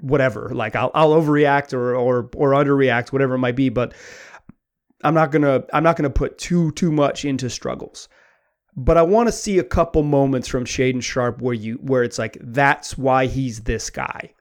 whatever. 0.00 0.50
Like 0.52 0.76
I'll 0.76 0.90
I'll 0.94 1.12
overreact 1.12 1.72
or 1.72 1.94
or 1.94 2.30
or 2.34 2.50
underreact, 2.52 3.12
whatever 3.12 3.34
it 3.34 3.38
might 3.38 3.56
be, 3.56 3.68
but 3.68 3.94
I'm 5.04 5.14
not 5.14 5.30
gonna 5.30 5.64
I'm 5.72 5.82
not 5.82 5.96
gonna 5.96 6.10
put 6.10 6.38
too 6.38 6.72
too 6.72 6.92
much 6.92 7.24
into 7.24 7.50
struggles. 7.50 8.08
But 8.74 8.96
I 8.96 9.02
want 9.02 9.28
to 9.28 9.32
see 9.32 9.58
a 9.58 9.64
couple 9.64 10.02
moments 10.02 10.48
from 10.48 10.64
Shaedon 10.64 11.02
Sharpe 11.02 11.42
where 11.42 11.54
you 11.54 11.74
where 11.82 12.02
it's 12.02 12.18
like 12.18 12.38
that's 12.40 12.96
why 12.96 13.26
he's 13.26 13.60
this 13.60 13.90
guy. 13.90 14.32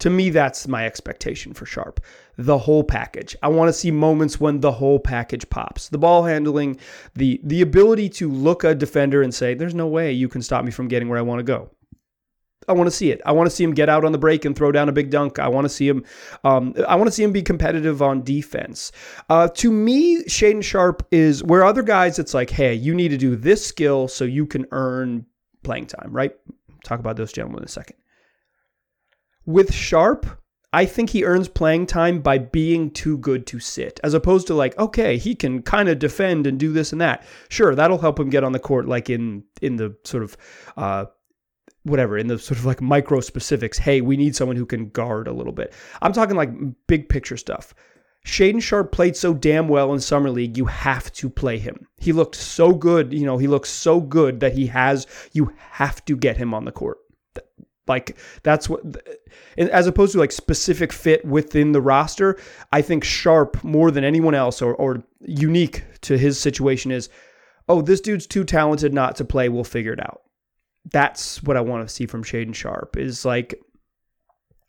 To 0.00 0.10
me, 0.10 0.30
that's 0.30 0.68
my 0.68 0.86
expectation 0.86 1.52
for 1.52 1.66
Sharpe. 1.66 2.00
The 2.36 2.56
whole 2.56 2.84
package. 2.84 3.34
I 3.42 3.48
want 3.48 3.68
to 3.68 3.72
see 3.72 3.90
moments 3.90 4.38
when 4.38 4.60
the 4.60 4.70
whole 4.70 5.00
package 5.00 5.50
pops. 5.50 5.88
The 5.88 5.98
ball 5.98 6.24
handling, 6.24 6.78
the 7.14 7.40
the 7.42 7.60
ability 7.60 8.08
to 8.10 8.30
look 8.30 8.62
a 8.64 8.74
defender 8.74 9.22
and 9.22 9.34
say, 9.34 9.54
"There's 9.54 9.74
no 9.74 9.88
way 9.88 10.12
you 10.12 10.28
can 10.28 10.40
stop 10.40 10.64
me 10.64 10.70
from 10.70 10.88
getting 10.88 11.08
where 11.08 11.18
I 11.18 11.22
want 11.22 11.40
to 11.40 11.44
go." 11.44 11.70
I 12.68 12.72
want 12.72 12.86
to 12.86 12.90
see 12.90 13.10
it. 13.10 13.20
I 13.24 13.32
want 13.32 13.48
to 13.48 13.54
see 13.54 13.64
him 13.64 13.74
get 13.74 13.88
out 13.88 14.04
on 14.04 14.12
the 14.12 14.18
break 14.18 14.44
and 14.44 14.54
throw 14.54 14.70
down 14.72 14.88
a 14.88 14.92
big 14.92 15.10
dunk. 15.10 15.38
I 15.38 15.48
want 15.48 15.64
to 15.64 15.68
see 15.68 15.88
him. 15.88 16.04
Um, 16.44 16.74
I 16.86 16.96
want 16.96 17.08
to 17.08 17.12
see 17.12 17.22
him 17.22 17.32
be 17.32 17.42
competitive 17.42 18.02
on 18.02 18.22
defense. 18.22 18.92
Uh, 19.28 19.48
to 19.48 19.70
me, 19.70 20.22
Shaedon 20.24 20.62
Sharpe 20.62 21.06
is 21.10 21.42
where 21.42 21.64
other 21.64 21.82
guys. 21.82 22.18
It's 22.18 22.34
like, 22.34 22.50
hey, 22.50 22.74
you 22.74 22.94
need 22.94 23.08
to 23.08 23.16
do 23.16 23.36
this 23.36 23.64
skill 23.64 24.08
so 24.08 24.24
you 24.24 24.46
can 24.46 24.66
earn 24.70 25.26
playing 25.62 25.86
time. 25.86 26.10
Right? 26.12 26.32
Talk 26.84 27.00
about 27.00 27.16
those 27.16 27.32
gentlemen 27.32 27.60
in 27.60 27.64
a 27.64 27.68
second. 27.68 27.96
With 29.46 29.72
Sharpe, 29.72 30.26
I 30.72 30.84
think 30.84 31.10
he 31.10 31.24
earns 31.24 31.48
playing 31.48 31.86
time 31.86 32.20
by 32.20 32.36
being 32.36 32.90
too 32.90 33.16
good 33.16 33.46
to 33.46 33.58
sit, 33.58 33.98
as 34.04 34.12
opposed 34.12 34.46
to 34.48 34.54
like, 34.54 34.78
okay, 34.78 35.16
he 35.16 35.34
can 35.34 35.62
kind 35.62 35.88
of 35.88 35.98
defend 35.98 36.46
and 36.46 36.60
do 36.60 36.72
this 36.72 36.92
and 36.92 37.00
that. 37.00 37.24
Sure, 37.48 37.74
that'll 37.74 37.98
help 37.98 38.20
him 38.20 38.28
get 38.28 38.44
on 38.44 38.52
the 38.52 38.58
court, 38.58 38.86
like 38.86 39.08
in 39.08 39.44
in 39.62 39.76
the 39.76 39.96
sort 40.04 40.22
of 40.22 40.36
uh, 40.76 41.06
whatever 41.88 42.18
in 42.18 42.26
the 42.26 42.38
sort 42.38 42.58
of 42.58 42.64
like 42.66 42.80
micro 42.80 43.20
specifics 43.20 43.78
hey 43.78 44.00
we 44.00 44.16
need 44.16 44.36
someone 44.36 44.56
who 44.56 44.66
can 44.66 44.88
guard 44.90 45.28
a 45.28 45.32
little 45.32 45.52
bit. 45.52 45.72
I'm 46.02 46.12
talking 46.12 46.36
like 46.36 46.50
big 46.86 47.08
picture 47.08 47.36
stuff. 47.36 47.74
Shaedon 48.26 48.62
Sharpe 48.62 48.92
played 48.92 49.16
so 49.16 49.32
damn 49.32 49.68
well 49.68 49.92
in 49.94 50.00
summer 50.00 50.30
league 50.30 50.56
you 50.56 50.66
have 50.66 51.12
to 51.14 51.30
play 51.30 51.58
him. 51.58 51.86
He 51.98 52.12
looked 52.12 52.36
so 52.36 52.72
good 52.72 53.12
you 53.12 53.26
know 53.26 53.38
he 53.38 53.46
looks 53.46 53.70
so 53.70 54.00
good 54.00 54.40
that 54.40 54.52
he 54.52 54.66
has 54.66 55.06
you 55.32 55.52
have 55.70 56.04
to 56.06 56.16
get 56.16 56.36
him 56.36 56.54
on 56.54 56.64
the 56.64 56.72
court. 56.72 56.98
Like 57.86 58.16
that's 58.42 58.68
what 58.68 58.82
as 59.56 59.86
opposed 59.86 60.12
to 60.12 60.18
like 60.18 60.32
specific 60.32 60.92
fit 60.92 61.24
within 61.24 61.72
the 61.72 61.80
roster 61.80 62.38
i 62.72 62.80
think 62.82 63.04
Sharpe 63.04 63.62
more 63.64 63.90
than 63.90 64.04
anyone 64.04 64.34
else 64.34 64.62
or, 64.62 64.74
or 64.74 65.02
unique 65.20 65.84
to 66.02 66.16
his 66.16 66.38
situation 66.38 66.90
is 66.90 67.08
oh 67.68 67.82
this 67.82 68.00
dude's 68.00 68.26
too 68.26 68.44
talented 68.44 68.94
not 68.94 69.16
to 69.16 69.24
play 69.24 69.48
we'll 69.48 69.64
figure 69.64 69.92
it 69.92 70.00
out 70.00 70.22
that's 70.86 71.42
what 71.42 71.56
I 71.56 71.60
want 71.60 71.86
to 71.86 71.94
see 71.94 72.06
from 72.06 72.24
Shaedon 72.24 72.54
Sharpe 72.54 72.96
is 72.96 73.24
like 73.24 73.60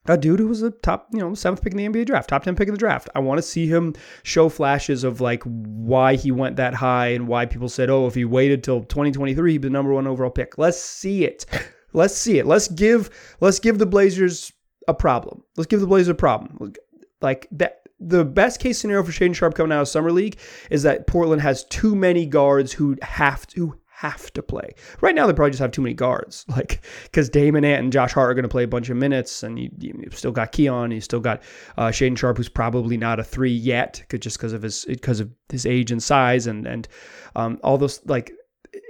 a 0.08 0.18
dude 0.18 0.40
who 0.40 0.48
was 0.48 0.62
a 0.62 0.72
top, 0.72 1.08
you 1.12 1.20
know, 1.20 1.34
seventh 1.34 1.62
pick 1.62 1.74
in 1.74 1.78
the 1.78 1.88
NBA 1.88 2.06
draft, 2.06 2.30
top 2.30 2.44
10 2.44 2.56
pick 2.56 2.68
in 2.68 2.74
the 2.74 2.80
draft. 2.80 3.10
I 3.16 3.20
want 3.20 3.38
to 3.38 3.44
see 3.44 3.68
him 3.68 3.94
show 4.24 4.50
flashes 4.50 5.04
of 5.04 5.22
like 5.22 5.44
why 5.44 6.16
he 6.16 6.32
went 6.32 6.56
that 6.56 6.74
high 6.74 7.08
and 7.08 7.28
why 7.28 7.46
people 7.46 7.70
said, 7.70 7.90
oh, 7.90 8.08
if 8.08 8.16
he 8.16 8.26
waited 8.26 8.64
till 8.64 8.82
2023, 8.82 9.52
he'd 9.52 9.58
be 9.60 9.68
the 9.68 9.72
number 9.72 9.94
one 9.94 10.08
overall 10.08 10.32
pick. 10.32 10.58
Let's 10.58 10.80
see 10.80 11.26
it. 11.26 11.46
Let's 11.94 12.16
see 12.16 12.38
it. 12.38 12.46
Let's 12.46 12.68
give, 12.68 13.10
let's 13.40 13.58
give 13.58 13.80
the 13.80 13.86
Blazers 13.88 14.54
a 14.88 14.94
problem. 14.94 15.42
Let's 15.58 15.66
give 15.66 15.82
the 15.82 15.88
Blazers 15.88 16.10
a 16.10 16.16
problem. 16.16 16.72
Like 17.20 17.48
that. 17.52 17.78
The 18.00 18.24
best 18.24 18.62
case 18.62 18.80
scenario 18.80 19.04
for 19.04 19.12
Shaedon 19.12 19.36
Sharpe 19.36 19.56
coming 19.56 19.74
out 19.74 19.82
of 19.82 19.88
summer 19.90 20.12
league 20.12 20.38
is 20.70 20.84
that 20.84 21.06
Portland 21.06 21.42
has 21.42 21.66
too 21.66 21.96
many 21.96 22.26
guards 22.26 22.72
who 22.72 22.96
have 23.02 23.46
to 23.48 23.78
have 24.00 24.32
to 24.32 24.42
play. 24.42 24.70
Right 25.02 25.14
now, 25.14 25.28
they 25.28 25.34
probably 25.34 25.52
just 25.52 25.60
have 25.60 25.72
too 25.72 25.82
many 25.82 25.94
guards, 25.94 26.46
like 26.56 26.86
because 27.04 27.30
Damon 27.30 27.66
Ant 27.66 27.84
and 27.84 27.92
Josh 27.92 28.14
Hart 28.14 28.32
are 28.32 28.34
going 28.34 28.44
to 28.44 28.50
play 28.50 28.64
a 28.64 28.68
bunch 28.68 28.90
of 28.90 28.96
minutes, 28.96 29.44
and 29.44 29.60
you, 29.60 29.70
you 29.78 30.10
still 30.12 30.32
got 30.32 30.54
Keon, 30.54 30.92
you 30.92 31.02
still 31.02 31.20
got 31.20 31.42
uh, 31.78 31.88
Shaedon 31.88 32.18
Sharpe, 32.18 32.38
who's 32.38 32.48
probably 32.48 32.96
not 32.96 33.20
a 33.20 33.24
three 33.26 33.52
yet, 33.52 34.02
just 34.20 34.38
because 34.38 34.54
of 34.54 34.62
his 34.62 34.86
because 34.86 35.20
of 35.20 35.30
his 35.50 35.66
age 35.66 35.92
and 35.92 36.02
size, 36.02 36.48
and 36.48 36.66
and 36.66 36.88
um, 37.36 37.60
all 37.62 37.78
those 37.78 38.00
like 38.06 38.32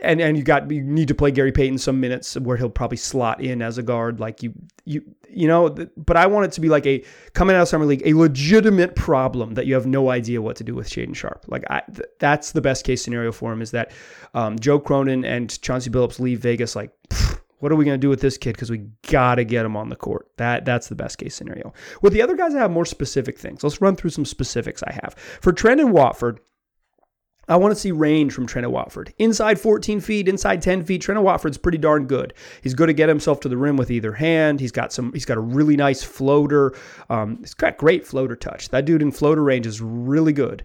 and 0.04 0.22
and 0.22 0.38
you 0.38 0.44
got 0.44 0.70
you 0.72 0.82
need 0.82 1.08
to 1.08 1.16
play 1.16 1.32
Gary 1.32 1.52
Payton 1.52 1.78
some 1.78 2.00
minutes 2.00 2.36
where 2.36 2.58
he'll 2.58 2.70
probably 2.70 2.98
slot 2.98 3.42
in 3.42 3.62
as 3.62 3.78
a 3.78 3.84
guard 3.84 4.20
like 4.20 4.44
you 4.44 4.54
you 4.86 5.02
you 5.30 5.48
know 5.48 5.70
but 5.98 6.18
I 6.18 6.28
want 6.28 6.46
it 6.46 6.52
to 6.54 6.62
be 6.62 6.70
like 6.70 6.86
a 6.86 7.04
coming 7.34 7.56
out 7.56 7.64
of 7.64 7.68
summer 7.68 7.86
league 7.86 8.02
a 8.06 8.14
legitimate 8.14 8.96
problem 8.96 9.54
that 9.54 9.66
you 9.66 9.74
have 9.74 9.86
no 9.86 10.10
idea 10.10 10.42
what 10.42 10.56
to 10.58 10.64
do 10.64 10.76
with 10.76 10.90
Shaedon 10.90 11.16
Sharpe. 11.16 11.46
Like 11.48 11.64
I, 11.70 11.82
th- 11.94 12.10
that's 12.20 12.52
the 12.52 12.62
best 12.62 12.86
case 12.86 13.04
scenario 13.04 13.32
for 13.32 13.52
him 13.52 13.62
is 13.62 13.72
that 13.72 13.92
um, 14.34 14.58
Joe 14.60 14.80
Cronin 14.80 15.24
and 15.26 15.62
Chauncey 15.62 15.90
Billups 15.90 16.20
leave 16.20 16.40
Vegas 16.40 16.76
like 16.76 16.92
what 17.60 17.74
are 17.74 17.76
we 17.76 17.84
going 17.84 18.00
to 18.00 18.02
do 18.02 18.10
with 18.10 18.22
this 18.22 18.38
kid? 18.38 18.54
Because 18.54 18.72
we 18.72 18.86
got 19.10 19.36
to 19.36 19.44
get 19.44 19.66
him 19.66 19.76
on 19.76 19.90
the 19.90 19.96
court. 19.96 20.30
That 20.38 20.66
that's 20.66 20.88
the 20.88 20.96
best 20.96 21.18
case 21.18 21.36
scenario. 21.36 21.74
With 22.02 22.14
the 22.14 22.22
other 22.22 22.36
guys 22.36 22.56
I 22.56 22.60
have 22.60 22.72
more 22.72 22.86
specific 22.86 23.38
things 23.38 23.64
let's 23.64 23.82
run 23.82 23.96
through 23.96 24.12
some 24.12 24.26
specifics 24.26 24.84
I 24.84 24.94
have. 25.04 25.16
For 25.42 25.54
Trendon 25.54 25.92
Watford 25.92 26.40
I 27.50 27.58
want 27.58 27.74
to 27.74 27.80
see 27.80 27.92
range 27.92 28.34
from 28.34 28.48
Trendon 28.48 28.72
Watford. 28.72 29.14
Inside 29.18 29.60
14 29.60 30.00
feet, 30.00 30.28
inside 30.28 30.62
10 30.62 30.84
feet, 30.84 31.02
Trendon 31.02 31.24
Watford's 31.24 31.58
pretty 31.58 31.80
darn 31.80 32.06
good. 32.06 32.34
He's 32.62 32.76
good 32.76 32.88
to 32.88 32.94
get 32.94 33.10
himself 33.10 33.40
to 33.42 33.50
the 33.50 33.58
rim 33.58 33.76
with 33.76 33.90
either 33.90 34.14
hand. 34.14 34.60
He's 34.60 34.72
got 34.72 34.94
some. 34.94 35.12
He's 35.14 35.26
got 35.26 35.38
a 35.38 35.42
really 35.42 35.76
nice 35.76 36.04
floater. 36.04 36.74
Um, 37.10 37.38
he's 37.40 37.56
got 37.56 37.78
great 37.78 38.06
floater 38.06 38.36
touch. 38.36 38.70
That 38.70 38.86
dude 38.86 39.02
in 39.02 39.12
floater 39.12 39.44
range 39.44 39.66
is 39.66 39.82
really 39.82 40.34
good. 40.34 40.64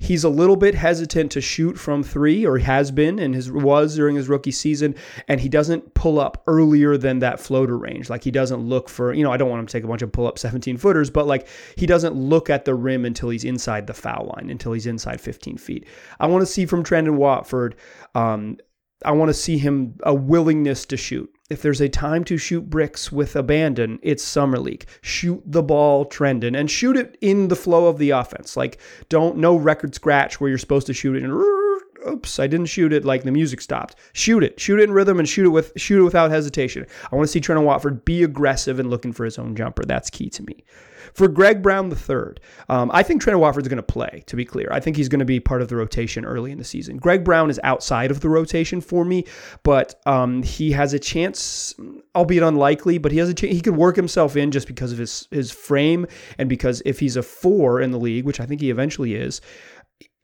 He's 0.00 0.22
a 0.22 0.28
little 0.28 0.54
bit 0.54 0.76
hesitant 0.76 1.32
to 1.32 1.40
shoot 1.40 1.76
from 1.76 2.04
three, 2.04 2.46
or 2.46 2.58
has 2.58 2.92
been, 2.92 3.18
and 3.18 3.34
his 3.34 3.50
was 3.50 3.96
during 3.96 4.14
his 4.14 4.28
rookie 4.28 4.52
season. 4.52 4.94
And 5.26 5.40
he 5.40 5.48
doesn't 5.48 5.94
pull 5.94 6.20
up 6.20 6.42
earlier 6.46 6.96
than 6.96 7.18
that 7.18 7.40
floater 7.40 7.76
range. 7.76 8.08
Like 8.08 8.22
he 8.22 8.30
doesn't 8.30 8.60
look 8.60 8.88
for, 8.88 9.12
you 9.12 9.24
know, 9.24 9.32
I 9.32 9.36
don't 9.36 9.50
want 9.50 9.60
him 9.60 9.66
to 9.66 9.72
take 9.72 9.84
a 9.84 9.88
bunch 9.88 10.02
of 10.02 10.12
pull 10.12 10.28
up 10.28 10.38
17 10.38 10.76
footers, 10.76 11.10
but 11.10 11.26
like 11.26 11.48
he 11.76 11.84
doesn't 11.84 12.14
look 12.14 12.48
at 12.48 12.64
the 12.64 12.76
rim 12.76 13.04
until 13.04 13.28
he's 13.28 13.44
inside 13.44 13.88
the 13.88 13.94
foul 13.94 14.32
line, 14.36 14.50
until 14.50 14.72
he's 14.72 14.86
inside 14.86 15.20
15 15.20 15.58
feet. 15.58 15.84
I 16.20 16.28
want 16.28 16.42
to 16.42 16.46
see 16.46 16.64
from 16.64 16.84
Trendon 16.84 17.16
Watford 17.16 17.74
um, 18.14 18.58
I 19.04 19.12
want 19.12 19.28
to 19.28 19.34
see 19.34 19.58
him 19.58 19.94
a 20.02 20.14
willingness 20.14 20.84
to 20.86 20.96
shoot. 20.96 21.32
If 21.50 21.62
there's 21.62 21.80
a 21.80 21.88
time 21.88 22.24
to 22.24 22.36
shoot 22.36 22.68
bricks 22.68 23.10
with 23.10 23.36
abandon, 23.36 23.98
it's 24.02 24.22
summer 24.22 24.58
league. 24.58 24.86
Shoot 25.00 25.42
the 25.46 25.62
ball, 25.62 26.04
Trendon, 26.04 26.58
and 26.58 26.70
shoot 26.70 26.96
it 26.96 27.16
in 27.20 27.48
the 27.48 27.56
flow 27.56 27.86
of 27.86 27.98
the 27.98 28.10
offense. 28.10 28.56
Like 28.56 28.78
don't 29.08 29.38
no 29.38 29.56
record 29.56 29.94
scratch 29.94 30.40
where 30.40 30.48
you're 30.48 30.58
supposed 30.58 30.86
to 30.88 30.94
shoot 30.94 31.16
it 31.16 31.22
and 31.22 31.32
oops, 32.06 32.38
I 32.38 32.46
didn't 32.46 32.66
shoot 32.66 32.92
it 32.92 33.04
like 33.04 33.22
the 33.22 33.30
music 33.30 33.60
stopped. 33.60 33.96
Shoot 34.12 34.42
it. 34.42 34.58
Shoot 34.60 34.80
it 34.80 34.84
in 34.84 34.92
rhythm 34.92 35.18
and 35.18 35.28
shoot 35.28 35.46
it 35.46 35.50
with 35.50 35.72
shoot 35.76 36.00
it 36.00 36.04
without 36.04 36.30
hesitation. 36.30 36.86
I 37.10 37.16
want 37.16 37.26
to 37.26 37.32
see 37.32 37.40
Trendon 37.40 37.64
Watford 37.64 38.04
be 38.04 38.22
aggressive 38.22 38.78
and 38.78 38.90
looking 38.90 39.12
for 39.12 39.24
his 39.24 39.38
own 39.38 39.54
jumper. 39.54 39.84
That's 39.84 40.10
key 40.10 40.28
to 40.30 40.42
me. 40.42 40.64
For 41.14 41.28
Greg 41.28 41.62
Brown 41.62 41.90
III, 41.90 42.34
um, 42.68 42.90
I 42.92 43.02
think 43.02 43.22
Trendon 43.22 43.40
Watford's 43.40 43.68
going 43.68 43.76
to 43.76 43.82
play, 43.82 44.22
to 44.26 44.36
be 44.36 44.44
clear. 44.44 44.68
I 44.70 44.80
think 44.80 44.96
he's 44.96 45.08
going 45.08 45.18
to 45.20 45.24
be 45.24 45.40
part 45.40 45.62
of 45.62 45.68
the 45.68 45.76
rotation 45.76 46.24
early 46.24 46.52
in 46.52 46.58
the 46.58 46.64
season. 46.64 46.96
Greg 46.98 47.24
Brown 47.24 47.50
is 47.50 47.60
outside 47.62 48.10
of 48.10 48.20
the 48.20 48.28
rotation 48.28 48.80
for 48.80 49.04
me, 49.04 49.24
but 49.62 50.00
um, 50.06 50.42
he 50.42 50.72
has 50.72 50.92
a 50.94 50.98
chance, 50.98 51.74
albeit 52.14 52.42
unlikely, 52.42 52.98
but 52.98 53.12
he 53.12 53.18
has 53.18 53.28
a 53.28 53.34
chance. 53.34 53.52
He 53.52 53.60
could 53.60 53.76
work 53.76 53.96
himself 53.96 54.36
in 54.36 54.50
just 54.50 54.66
because 54.66 54.92
of 54.92 54.98
his, 54.98 55.26
his 55.30 55.50
frame 55.50 56.06
and 56.38 56.48
because 56.48 56.82
if 56.84 57.00
he's 57.00 57.16
a 57.16 57.22
four 57.22 57.80
in 57.80 57.90
the 57.90 57.98
league, 57.98 58.24
which 58.24 58.40
I 58.40 58.46
think 58.46 58.60
he 58.60 58.70
eventually 58.70 59.14
is, 59.14 59.40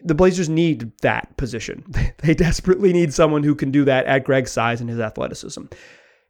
the 0.05 0.15
Blazers 0.15 0.49
need 0.49 0.93
that 1.01 1.37
position. 1.37 1.85
They 2.19 2.35
desperately 2.35 2.93
need 2.95 3.13
someone 3.13 3.43
who 3.43 3.55
can 3.55 3.71
do 3.71 3.85
that 3.85 4.07
at 4.07 4.25
Greg's 4.25 4.51
size 4.51 4.81
and 4.81 4.89
his 4.89 4.99
athleticism. 4.99 5.65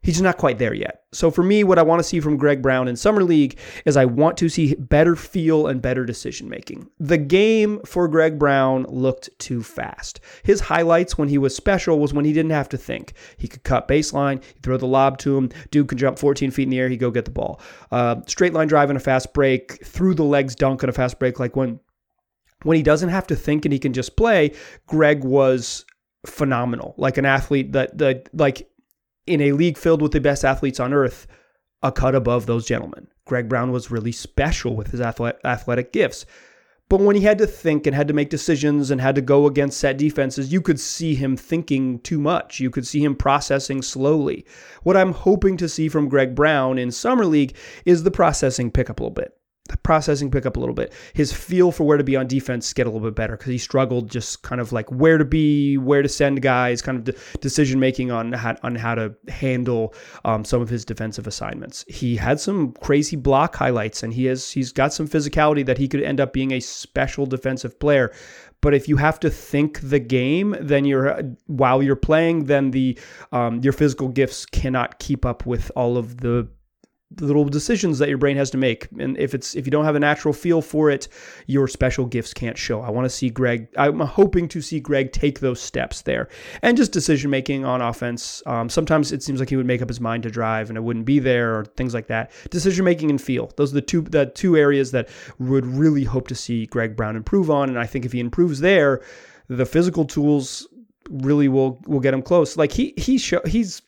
He's 0.05 0.21
not 0.21 0.37
quite 0.37 0.59
there 0.59 0.73
yet. 0.73 1.01
So 1.11 1.31
for 1.31 1.43
me, 1.43 1.63
what 1.63 1.79
I 1.79 1.81
want 1.81 1.99
to 1.99 2.03
see 2.03 2.19
from 2.19 2.37
Greg 2.37 2.61
Brown 2.61 2.87
in 2.87 2.95
Summer 2.95 3.23
League 3.23 3.57
is 3.85 3.97
I 3.97 4.05
want 4.05 4.37
to 4.37 4.49
see 4.49 4.75
better 4.75 5.15
feel 5.15 5.65
and 5.65 5.81
better 5.81 6.05
decision 6.05 6.47
making. 6.47 6.87
The 6.99 7.17
game 7.17 7.81
for 7.85 8.07
Greg 8.07 8.37
Brown 8.37 8.83
looked 8.83 9.29
too 9.39 9.63
fast. 9.63 10.19
His 10.43 10.61
highlights 10.61 11.17
when 11.17 11.27
he 11.27 11.39
was 11.39 11.55
special 11.55 11.99
was 11.99 12.13
when 12.13 12.23
he 12.23 12.33
didn't 12.33 12.51
have 12.51 12.69
to 12.69 12.77
think. 12.77 13.13
He 13.37 13.47
could 13.47 13.63
cut 13.63 13.87
baseline, 13.87 14.43
throw 14.61 14.77
the 14.77 14.85
lob 14.85 15.17
to 15.19 15.37
him, 15.37 15.49
dude 15.71 15.87
can 15.87 15.97
jump 15.97 16.19
14 16.19 16.51
feet 16.51 16.63
in 16.63 16.69
the 16.69 16.79
air, 16.79 16.87
he 16.87 16.97
go 16.97 17.09
get 17.09 17.25
the 17.25 17.31
ball. 17.31 17.59
Uh, 17.91 18.17
straight 18.27 18.53
line 18.53 18.67
drive 18.67 18.91
in 18.91 18.95
a 18.95 18.99
fast 18.99 19.33
break, 19.33 19.83
through 19.83 20.13
the 20.13 20.23
legs 20.23 20.53
dunk 20.53 20.83
in 20.83 20.89
a 20.89 20.93
fast 20.93 21.17
break, 21.17 21.39
like 21.39 21.55
when 21.55 21.79
when 22.63 22.77
he 22.77 22.83
doesn't 22.83 23.09
have 23.09 23.27
to 23.27 23.35
think 23.35 23.65
and 23.65 23.73
he 23.73 23.79
can 23.79 23.93
just 23.93 24.15
play, 24.17 24.51
Greg 24.87 25.23
was 25.23 25.85
phenomenal. 26.25 26.95
Like 26.97 27.17
an 27.17 27.25
athlete 27.25 27.73
that 27.73 27.97
that 27.97 28.29
like 28.33 28.67
in 29.27 29.41
a 29.41 29.51
league 29.51 29.77
filled 29.77 30.01
with 30.01 30.11
the 30.11 30.19
best 30.19 30.45
athletes 30.45 30.79
on 30.79 30.93
earth, 30.93 31.27
a 31.81 31.91
cut 31.91 32.15
above 32.15 32.45
those 32.45 32.65
gentlemen. 32.65 33.07
Greg 33.25 33.49
Brown 33.49 33.71
was 33.71 33.91
really 33.91 34.11
special 34.11 34.75
with 34.75 34.91
his 34.91 35.01
athletic 35.01 35.91
gifts. 35.91 36.25
But 36.87 36.99
when 36.99 37.15
he 37.15 37.23
had 37.23 37.39
to 37.39 37.47
think 37.47 37.87
and 37.87 37.95
had 37.95 38.07
to 38.09 38.13
make 38.13 38.29
decisions 38.29 38.91
and 38.91 39.01
had 39.01 39.15
to 39.15 39.21
go 39.21 39.47
against 39.47 39.79
set 39.79 39.97
defenses, 39.97 40.53
you 40.53 40.61
could 40.61 40.79
see 40.79 41.15
him 41.15 41.35
thinking 41.35 41.99
too 41.99 42.19
much. 42.19 42.59
You 42.59 42.69
could 42.69 42.85
see 42.85 43.03
him 43.03 43.15
processing 43.15 43.81
slowly. 43.81 44.45
What 44.83 44.95
I'm 44.95 45.13
hoping 45.13 45.57
to 45.57 45.67
see 45.67 45.89
from 45.89 46.09
Greg 46.09 46.35
Brown 46.35 46.77
in 46.77 46.91
Summer 46.91 47.25
League 47.25 47.55
is 47.85 48.03
the 48.03 48.11
processing 48.11 48.69
pick 48.69 48.91
up 48.91 48.99
a 48.99 49.03
little 49.03 49.15
bit 49.15 49.35
processing 49.83 50.29
pick 50.29 50.45
up 50.45 50.57
a 50.57 50.59
little 50.59 50.75
bit. 50.75 50.93
His 51.13 51.33
feel 51.33 51.71
for 51.71 51.85
where 51.85 51.97
to 51.97 52.03
be 52.03 52.15
on 52.15 52.27
defense 52.27 52.71
get 52.73 52.85
a 52.85 52.89
little 52.89 53.07
bit 53.07 53.15
better 53.15 53.35
because 53.35 53.51
he 53.51 53.57
struggled 53.57 54.11
just 54.11 54.43
kind 54.43 54.61
of 54.61 54.71
like 54.71 54.91
where 54.91 55.17
to 55.17 55.25
be, 55.25 55.77
where 55.77 56.01
to 56.01 56.09
send 56.09 56.41
guys, 56.41 56.81
kind 56.81 56.97
of 56.97 57.03
de- 57.05 57.39
decision 57.39 57.79
making 57.79 58.11
on 58.11 58.33
how, 58.33 58.55
on 58.61 58.75
how 58.75 58.93
to 58.93 59.15
handle 59.27 59.93
um, 60.23 60.45
some 60.45 60.61
of 60.61 60.69
his 60.69 60.85
defensive 60.85 61.25
assignments. 61.25 61.83
He 61.87 62.15
had 62.15 62.39
some 62.39 62.73
crazy 62.73 63.15
block 63.15 63.55
highlights, 63.55 64.03
and 64.03 64.13
he 64.13 64.25
has 64.25 64.51
he's 64.51 64.71
got 64.71 64.93
some 64.93 65.07
physicality 65.07 65.65
that 65.65 65.77
he 65.77 65.87
could 65.87 66.03
end 66.03 66.19
up 66.19 66.31
being 66.31 66.51
a 66.51 66.59
special 66.59 67.25
defensive 67.25 67.79
player. 67.79 68.11
But 68.61 68.73
if 68.73 68.87
you 68.87 68.97
have 68.97 69.19
to 69.19 69.29
think 69.29 69.79
the 69.81 69.99
game, 69.99 70.55
then 70.59 70.85
you're 70.85 71.21
while 71.47 71.83
you're 71.83 71.95
playing, 71.95 72.45
then 72.45 72.71
the 72.71 72.97
um, 73.31 73.61
your 73.61 73.73
physical 73.73 74.07
gifts 74.07 74.45
cannot 74.45 74.99
keep 74.99 75.25
up 75.25 75.45
with 75.45 75.71
all 75.75 75.97
of 75.97 76.17
the 76.21 76.47
little 77.19 77.45
decisions 77.45 77.99
that 77.99 78.09
your 78.09 78.17
brain 78.17 78.37
has 78.37 78.49
to 78.51 78.57
make. 78.57 78.87
And 78.99 79.17
if 79.17 79.33
it's 79.33 79.55
if 79.55 79.65
you 79.65 79.71
don't 79.71 79.85
have 79.85 79.95
a 79.95 79.99
natural 79.99 80.33
feel 80.33 80.61
for 80.61 80.89
it 80.89 81.07
your 81.47 81.67
special 81.67 82.05
gifts 82.05 82.33
can't 82.33 82.57
show. 82.57 82.81
I 82.81 82.89
want 82.89 83.05
to 83.05 83.09
see 83.09 83.29
greg 83.29 83.67
i'm 83.77 83.99
hoping 83.99 84.47
to 84.49 84.61
see 84.61 84.79
greg 84.79 85.11
take 85.11 85.39
those 85.39 85.61
steps 85.61 86.01
there. 86.01 86.29
And 86.61 86.77
just 86.77 86.91
decision 86.91 87.29
making 87.29 87.65
on 87.65 87.81
offense. 87.81 88.43
Um, 88.45 88.69
sometimes 88.69 89.11
it 89.11 89.23
seems 89.23 89.39
like 89.39 89.49
he 89.49 89.55
would 89.55 89.65
make 89.65 89.81
up 89.81 89.89
his 89.89 90.01
mind 90.01 90.23
to 90.23 90.29
drive 90.29 90.69
and 90.69 90.77
it 90.77 90.81
wouldn't 90.81 91.05
be 91.05 91.19
there 91.19 91.59
or 91.59 91.65
things 91.65 91.93
like 91.93 92.07
that. 92.07 92.31
Decision 92.49 92.85
making 92.85 93.09
and 93.09 93.21
feel. 93.21 93.51
Those 93.55 93.71
are 93.71 93.75
the 93.75 93.81
two 93.81 94.01
the 94.01 94.27
two 94.27 94.57
areas 94.57 94.91
that 94.91 95.09
would 95.39 95.65
really 95.65 96.03
hope 96.03 96.27
to 96.29 96.35
see 96.35 96.65
greg 96.65 96.95
brown 96.95 97.15
improve 97.15 97.49
on. 97.49 97.69
And 97.69 97.79
i 97.79 97.85
think 97.85 98.05
if 98.05 98.11
he 98.11 98.19
improves 98.19 98.59
there 98.59 99.01
the 99.47 99.65
physical 99.65 100.05
tools 100.05 100.67
really 101.09 101.47
will 101.47 101.79
will 101.87 101.99
get 101.99 102.13
him 102.13 102.21
close. 102.21 102.57
Like 102.57 102.71
he 102.71 102.93
he 102.97 103.17
show, 103.17 103.41
he's 103.45 103.81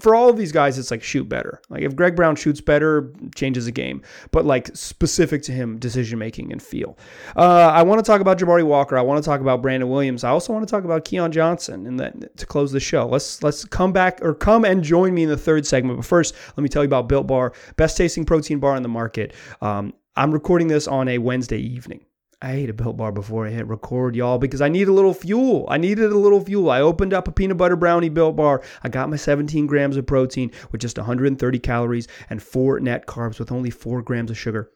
for 0.00 0.14
all 0.14 0.28
of 0.28 0.36
these 0.36 0.52
guys, 0.52 0.78
it's 0.78 0.90
like 0.90 1.02
shoot 1.02 1.28
better. 1.28 1.60
Like 1.68 1.82
if 1.82 1.94
Greg 1.94 2.16
Brown 2.16 2.36
shoots 2.36 2.60
better, 2.60 3.12
changes 3.34 3.66
the 3.66 3.72
game. 3.72 4.02
But 4.30 4.44
like 4.44 4.74
specific 4.74 5.42
to 5.44 5.52
him, 5.52 5.78
decision 5.78 6.18
making 6.18 6.52
and 6.52 6.62
feel. 6.62 6.98
Uh, 7.36 7.70
I 7.74 7.82
want 7.82 8.04
to 8.04 8.06
talk 8.06 8.20
about 8.20 8.38
Jabari 8.38 8.64
Walker. 8.64 8.96
I 8.96 9.02
want 9.02 9.22
to 9.22 9.28
talk 9.28 9.40
about 9.40 9.62
Brandon 9.62 9.88
Williams. 9.88 10.24
I 10.24 10.30
also 10.30 10.52
want 10.52 10.66
to 10.66 10.70
talk 10.70 10.84
about 10.84 11.04
Keon 11.04 11.32
Johnson. 11.32 11.86
And 11.86 11.98
then 11.98 12.28
to 12.36 12.46
close 12.46 12.72
the 12.72 12.80
show, 12.80 13.06
let's 13.06 13.42
let's 13.42 13.64
come 13.64 13.92
back 13.92 14.20
or 14.22 14.34
come 14.34 14.64
and 14.64 14.82
join 14.82 15.14
me 15.14 15.24
in 15.24 15.28
the 15.28 15.36
third 15.36 15.66
segment. 15.66 15.98
But 15.98 16.06
first, 16.06 16.34
let 16.56 16.62
me 16.62 16.68
tell 16.68 16.82
you 16.82 16.88
about 16.88 17.08
Built 17.08 17.26
Bar, 17.26 17.52
best 17.76 17.96
tasting 17.96 18.24
protein 18.24 18.58
bar 18.58 18.76
in 18.76 18.82
the 18.82 18.88
market. 18.88 19.34
Um, 19.60 19.94
I'm 20.16 20.30
recording 20.32 20.68
this 20.68 20.86
on 20.86 21.08
a 21.08 21.18
Wednesday 21.18 21.58
evening. 21.58 22.04
I 22.44 22.56
ate 22.56 22.68
a 22.68 22.74
Built 22.74 22.98
Bar 22.98 23.10
before 23.10 23.46
I 23.46 23.50
hit 23.50 23.66
record, 23.66 24.14
y'all, 24.14 24.36
because 24.36 24.60
I 24.60 24.68
need 24.68 24.86
a 24.86 24.92
little 24.92 25.14
fuel. 25.14 25.64
I 25.70 25.78
needed 25.78 26.12
a 26.12 26.18
little 26.18 26.44
fuel. 26.44 26.68
I 26.68 26.82
opened 26.82 27.14
up 27.14 27.26
a 27.26 27.32
peanut 27.32 27.56
butter 27.56 27.74
brownie 27.74 28.10
Built 28.10 28.36
Bar. 28.36 28.62
I 28.82 28.90
got 28.90 29.08
my 29.08 29.16
17 29.16 29.66
grams 29.66 29.96
of 29.96 30.04
protein 30.04 30.50
with 30.70 30.82
just 30.82 30.98
130 30.98 31.58
calories 31.60 32.06
and 32.28 32.42
four 32.42 32.80
net 32.80 33.06
carbs 33.06 33.38
with 33.38 33.50
only 33.50 33.70
four 33.70 34.02
grams 34.02 34.30
of 34.30 34.36
sugar. 34.36 34.70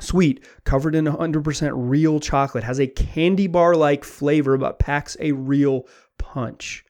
Sweet, 0.00 0.44
covered 0.64 0.96
in 0.96 1.04
100% 1.04 1.70
real 1.72 2.18
chocolate, 2.18 2.64
has 2.64 2.80
a 2.80 2.88
candy 2.88 3.46
bar 3.46 3.76
like 3.76 4.02
flavor, 4.02 4.58
but 4.58 4.80
packs 4.80 5.16
a 5.20 5.30
real 5.30 5.86
punch. 6.18 6.84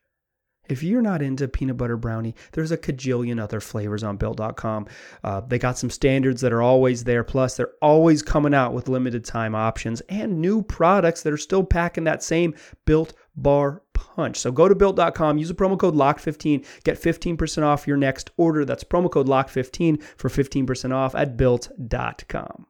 If 0.69 0.83
you're 0.83 1.03
not 1.03 1.23
into 1.23 1.49
peanut 1.49 1.77
butter 1.77 1.97
brownie, 1.97 2.35
there's 2.53 2.71
a 2.71 2.77
cajillion 2.77 3.41
other 3.41 3.61
flavors 3.61 4.05
on 4.05 4.17
Built.com. 4.17 4.87
Uh, 5.25 5.41
they 5.41 5.59
got 5.59 5.79
some 5.79 5.91
standards 5.91 6.41
that 6.43 6.53
are 6.53 6.63
always 6.63 7.05
there. 7.05 7.25
Plus, 7.25 7.57
they're 7.57 7.73
always 7.81 8.23
coming 8.23 8.55
out 8.55 8.75
with 8.75 8.89
limited 8.89 9.25
time 9.25 9.55
options 9.55 10.01
and 10.03 10.41
new 10.41 10.63
products 10.63 11.23
that 11.23 11.33
are 11.33 11.39
still 11.39 11.65
packing 11.65 12.05
that 12.05 12.23
same 12.23 12.55
Built 12.85 13.15
Bar 13.35 13.83
punch. 13.95 14.37
So 14.39 14.51
go 14.53 14.69
to 14.69 14.75
Built.com, 14.75 15.39
use 15.39 15.49
the 15.49 15.55
promo 15.55 15.79
code 15.79 15.95
LOCK15, 15.95 16.65
get 16.85 17.01
15% 17.01 17.63
off 17.63 17.87
your 17.87 17.97
next 17.97 18.31
order. 18.37 18.65
That's 18.65 18.85
promo 18.85 19.11
code 19.11 19.29
LOCK15 19.29 20.03
for 20.17 20.29
15% 20.29 20.93
off 20.93 21.15
at 21.15 21.37
Built.com. 21.37 22.67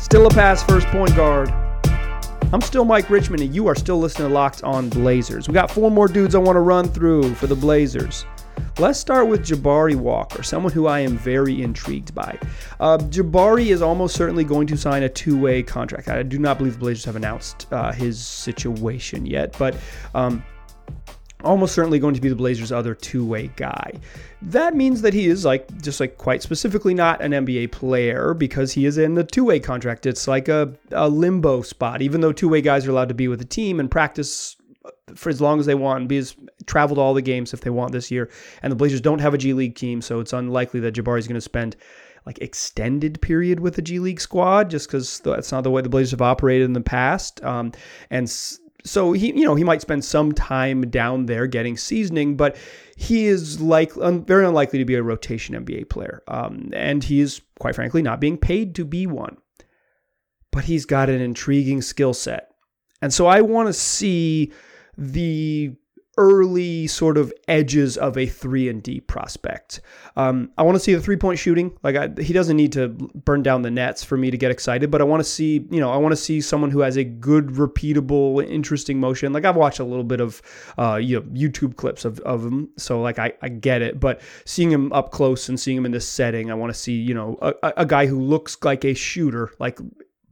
Still 0.00 0.26
a 0.26 0.30
pass 0.30 0.62
first 0.64 0.86
point 0.88 1.14
guard. 1.14 1.69
I'm 2.52 2.60
still 2.60 2.84
Mike 2.84 3.08
Richmond, 3.10 3.42
and 3.44 3.54
you 3.54 3.68
are 3.68 3.76
still 3.76 4.00
listening 4.00 4.26
to 4.26 4.34
Locked 4.34 4.64
On 4.64 4.88
Blazers. 4.88 5.46
We 5.46 5.54
got 5.54 5.70
four 5.70 5.88
more 5.88 6.08
dudes 6.08 6.34
I 6.34 6.38
want 6.38 6.56
to 6.56 6.60
run 6.60 6.88
through 6.88 7.32
for 7.36 7.46
the 7.46 7.54
Blazers. 7.54 8.24
Let's 8.76 8.98
start 8.98 9.28
with 9.28 9.46
Jabari 9.46 9.94
Walker, 9.94 10.42
someone 10.42 10.72
who 10.72 10.88
I 10.88 10.98
am 10.98 11.16
very 11.16 11.62
intrigued 11.62 12.12
by. 12.12 12.36
Uh, 12.80 12.98
Jabari 12.98 13.66
is 13.66 13.82
almost 13.82 14.16
certainly 14.16 14.42
going 14.42 14.66
to 14.66 14.76
sign 14.76 15.04
a 15.04 15.08
two 15.08 15.38
way 15.38 15.62
contract. 15.62 16.08
I 16.08 16.24
do 16.24 16.40
not 16.40 16.58
believe 16.58 16.72
the 16.72 16.80
Blazers 16.80 17.04
have 17.04 17.14
announced 17.14 17.68
uh, 17.70 17.92
his 17.92 18.24
situation 18.24 19.26
yet, 19.26 19.54
but. 19.56 19.76
Um, 20.14 20.42
almost 21.42 21.74
certainly 21.74 21.98
going 21.98 22.14
to 22.14 22.20
be 22.20 22.28
the 22.28 22.34
Blazers' 22.34 22.70
other 22.70 22.94
two-way 22.94 23.50
guy. 23.56 23.92
That 24.42 24.74
means 24.74 25.02
that 25.02 25.12
he 25.12 25.26
is 25.26 25.44
like 25.44 25.82
just 25.82 26.00
like 26.00 26.16
quite 26.16 26.42
specifically 26.42 26.94
not 26.94 27.20
an 27.20 27.32
NBA 27.32 27.72
player 27.72 28.32
because 28.32 28.72
he 28.72 28.86
is 28.86 28.96
in 28.96 29.14
the 29.14 29.24
two-way 29.24 29.60
contract. 29.60 30.06
It's 30.06 30.26
like 30.26 30.48
a, 30.48 30.72
a 30.92 31.08
limbo 31.08 31.62
spot, 31.62 32.00
even 32.00 32.22
though 32.22 32.32
two-way 32.32 32.62
guys 32.62 32.86
are 32.86 32.90
allowed 32.90 33.10
to 33.10 33.14
be 33.14 33.28
with 33.28 33.40
a 33.42 33.44
team 33.46 33.78
and 33.80 33.90
practice 33.90 34.56
for 35.14 35.28
as 35.28 35.40
long 35.40 35.60
as 35.60 35.66
they 35.66 35.74
want 35.74 36.00
and 36.00 36.08
be 36.08 36.18
as 36.18 36.34
travel 36.66 36.96
to 36.96 37.02
all 37.02 37.14
the 37.14 37.22
games 37.22 37.52
if 37.52 37.60
they 37.60 37.70
want 37.70 37.92
this 37.92 38.10
year. 38.10 38.30
And 38.62 38.70
the 38.70 38.76
Blazers 38.76 39.00
don't 39.00 39.18
have 39.18 39.34
a 39.34 39.38
G 39.38 39.52
League 39.52 39.74
team, 39.74 40.00
so 40.00 40.20
it's 40.20 40.32
unlikely 40.32 40.80
that 40.80 40.94
Jabari 40.94 41.18
is 41.18 41.26
going 41.28 41.34
to 41.34 41.40
spend 41.40 41.76
like 42.26 42.38
extended 42.38 43.20
period 43.20 43.60
with 43.60 43.74
the 43.74 43.82
G 43.82 43.98
League 43.98 44.20
squad 44.20 44.70
just 44.70 44.86
because 44.86 45.20
that's 45.20 45.52
not 45.52 45.64
the 45.64 45.70
way 45.70 45.82
the 45.82 45.88
Blazers 45.88 46.12
have 46.12 46.22
operated 46.22 46.64
in 46.64 46.72
the 46.72 46.80
past. 46.80 47.42
Um, 47.44 47.72
and 48.10 48.30
so 48.84 49.12
he, 49.12 49.28
you 49.32 49.44
know, 49.44 49.54
he 49.54 49.64
might 49.64 49.80
spend 49.80 50.04
some 50.04 50.32
time 50.32 50.90
down 50.90 51.26
there 51.26 51.46
getting 51.46 51.76
seasoning, 51.76 52.36
but 52.36 52.56
he 52.96 53.26
is 53.26 53.60
like 53.60 53.92
un, 54.00 54.24
very 54.24 54.46
unlikely 54.46 54.78
to 54.78 54.84
be 54.84 54.94
a 54.94 55.02
rotation 55.02 55.54
NBA 55.54 55.88
player, 55.88 56.22
um, 56.28 56.70
and 56.72 57.04
he 57.04 57.20
is 57.20 57.40
quite 57.58 57.74
frankly 57.74 58.02
not 58.02 58.20
being 58.20 58.38
paid 58.38 58.74
to 58.76 58.84
be 58.84 59.06
one. 59.06 59.36
But 60.52 60.64
he's 60.64 60.84
got 60.84 61.08
an 61.08 61.20
intriguing 61.20 61.80
skill 61.80 62.12
set, 62.12 62.50
and 63.00 63.14
so 63.14 63.26
I 63.26 63.40
want 63.40 63.68
to 63.68 63.72
see 63.72 64.52
the 64.98 65.74
early 66.18 66.86
sort 66.86 67.16
of 67.16 67.32
edges 67.48 67.96
of 67.96 68.18
a 68.18 68.26
three 68.26 68.68
and 68.68 68.82
D 68.82 69.00
prospect. 69.00 69.80
Um, 70.16 70.50
I 70.58 70.62
want 70.62 70.76
to 70.76 70.80
see 70.80 70.94
the 70.94 71.00
three 71.00 71.16
point 71.16 71.38
shooting. 71.38 71.76
Like 71.82 71.96
I, 71.96 72.10
he 72.20 72.32
doesn't 72.32 72.56
need 72.56 72.72
to 72.72 72.88
burn 72.88 73.42
down 73.42 73.62
the 73.62 73.70
nets 73.70 74.02
for 74.04 74.16
me 74.16 74.30
to 74.30 74.36
get 74.36 74.50
excited, 74.50 74.90
but 74.90 75.00
I 75.00 75.04
want 75.04 75.20
to 75.20 75.28
see, 75.28 75.66
you 75.70 75.80
know, 75.80 75.90
I 75.90 75.96
want 75.96 76.12
to 76.12 76.16
see 76.16 76.40
someone 76.40 76.70
who 76.70 76.80
has 76.80 76.96
a 76.96 77.04
good, 77.04 77.48
repeatable, 77.48 78.46
interesting 78.46 78.98
motion. 79.00 79.32
Like 79.32 79.44
I've 79.44 79.56
watched 79.56 79.78
a 79.78 79.84
little 79.84 80.04
bit 80.04 80.20
of, 80.20 80.42
uh, 80.78 80.96
you 80.96 81.20
know, 81.20 81.26
YouTube 81.26 81.76
clips 81.76 82.04
of, 82.04 82.18
of 82.20 82.44
him, 82.44 82.68
so 82.76 83.00
like 83.00 83.18
I, 83.18 83.32
I 83.40 83.48
get 83.48 83.80
it. 83.80 84.00
But 84.00 84.20
seeing 84.44 84.70
him 84.70 84.92
up 84.92 85.12
close 85.12 85.48
and 85.48 85.58
seeing 85.58 85.76
him 85.76 85.86
in 85.86 85.92
this 85.92 86.08
setting, 86.08 86.50
I 86.50 86.54
want 86.54 86.72
to 86.72 86.78
see, 86.78 86.94
you 86.94 87.14
know, 87.14 87.38
a, 87.40 87.72
a 87.78 87.86
guy 87.86 88.06
who 88.06 88.20
looks 88.20 88.58
like 88.62 88.84
a 88.84 88.94
shooter, 88.94 89.50
like 89.58 89.78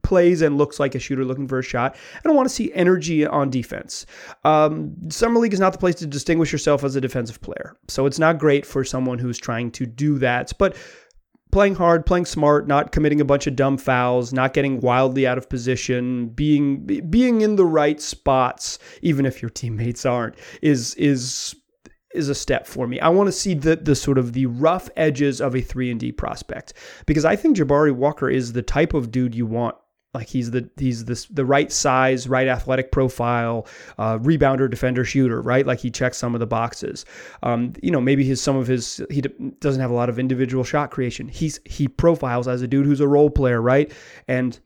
plays 0.09 0.41
and 0.41 0.57
looks 0.57 0.79
like 0.79 0.95
a 0.95 0.99
shooter 0.99 1.23
looking 1.23 1.47
for 1.47 1.59
a 1.59 1.63
shot. 1.63 1.95
I 2.17 2.19
don't 2.23 2.35
want 2.35 2.49
to 2.49 2.53
see 2.53 2.73
energy 2.73 3.25
on 3.25 3.51
defense. 3.51 4.07
Um, 4.43 4.95
Summer 5.09 5.39
League 5.39 5.53
is 5.53 5.59
not 5.59 5.71
the 5.71 5.77
place 5.77 5.95
to 5.95 6.07
distinguish 6.07 6.51
yourself 6.51 6.83
as 6.83 6.95
a 6.95 7.01
defensive 7.01 7.39
player. 7.41 7.77
So 7.87 8.07
it's 8.07 8.17
not 8.17 8.39
great 8.39 8.65
for 8.65 8.83
someone 8.83 9.19
who's 9.19 9.37
trying 9.37 9.69
to 9.71 9.85
do 9.85 10.17
that. 10.17 10.51
But 10.57 10.75
playing 11.51 11.75
hard, 11.75 12.07
playing 12.07 12.25
smart, 12.25 12.67
not 12.67 12.91
committing 12.91 13.21
a 13.21 13.25
bunch 13.25 13.45
of 13.45 13.55
dumb 13.55 13.77
fouls, 13.77 14.33
not 14.33 14.55
getting 14.55 14.79
wildly 14.79 15.27
out 15.27 15.37
of 15.37 15.47
position, 15.47 16.29
being 16.29 16.85
being 17.09 17.41
in 17.41 17.55
the 17.55 17.65
right 17.65 18.01
spots, 18.01 18.79
even 19.03 19.27
if 19.27 19.43
your 19.43 19.49
teammates 19.49 20.07
aren't, 20.07 20.35
is 20.63 20.95
is 20.95 21.55
is 22.15 22.29
a 22.29 22.35
step 22.35 22.65
for 22.65 22.87
me. 22.87 22.99
I 22.99 23.09
want 23.09 23.27
to 23.27 23.31
see 23.31 23.53
the 23.53 23.75
the 23.75 23.95
sort 23.95 24.17
of 24.17 24.33
the 24.33 24.47
rough 24.47 24.89
edges 24.97 25.39
of 25.39 25.55
a 25.55 25.61
3 25.61 25.91
and 25.91 25.99
D 25.99 26.11
prospect 26.11 26.73
because 27.05 27.25
I 27.25 27.35
think 27.35 27.57
Jabari 27.57 27.91
Walker 27.91 28.27
is 28.27 28.53
the 28.53 28.63
type 28.63 28.95
of 28.95 29.11
dude 29.11 29.35
you 29.35 29.45
want 29.45 29.75
Like 30.13 30.27
he's 30.27 30.49
the 30.49 30.67
he's 30.77 31.05
this 31.05 31.25
the 31.25 31.45
right 31.45 31.71
size, 31.71 32.27
right 32.27 32.47
athletic 32.47 32.91
profile, 32.91 33.67
uh, 33.99 34.17
rebounder, 34.17 34.67
defender, 34.67 35.05
shooter, 35.05 35.39
right? 35.39 35.67
Like 35.67 35.79
he 35.79 35.91
checks 35.91 36.17
some 36.17 36.33
of 36.33 36.39
the 36.39 36.47
boxes. 36.47 37.05
Um, 37.43 37.73
you 37.83 37.91
know, 37.91 38.01
maybe 38.01 38.23
his 38.23 38.41
some 38.41 38.55
of 38.55 38.65
his 38.65 39.01
he 39.11 39.21
doesn't 39.21 39.81
have 39.81 39.91
a 39.91 39.93
lot 39.93 40.09
of 40.09 40.17
individual 40.17 40.63
shot 40.63 40.89
creation. 40.89 41.27
He's 41.27 41.59
he 41.63 41.87
profiles 41.87 42.47
as 42.47 42.63
a 42.63 42.67
dude 42.67 42.87
who's 42.87 43.01
a 43.01 43.07
role 43.07 43.29
player, 43.29 43.61
right? 43.61 43.91
And 44.27 44.59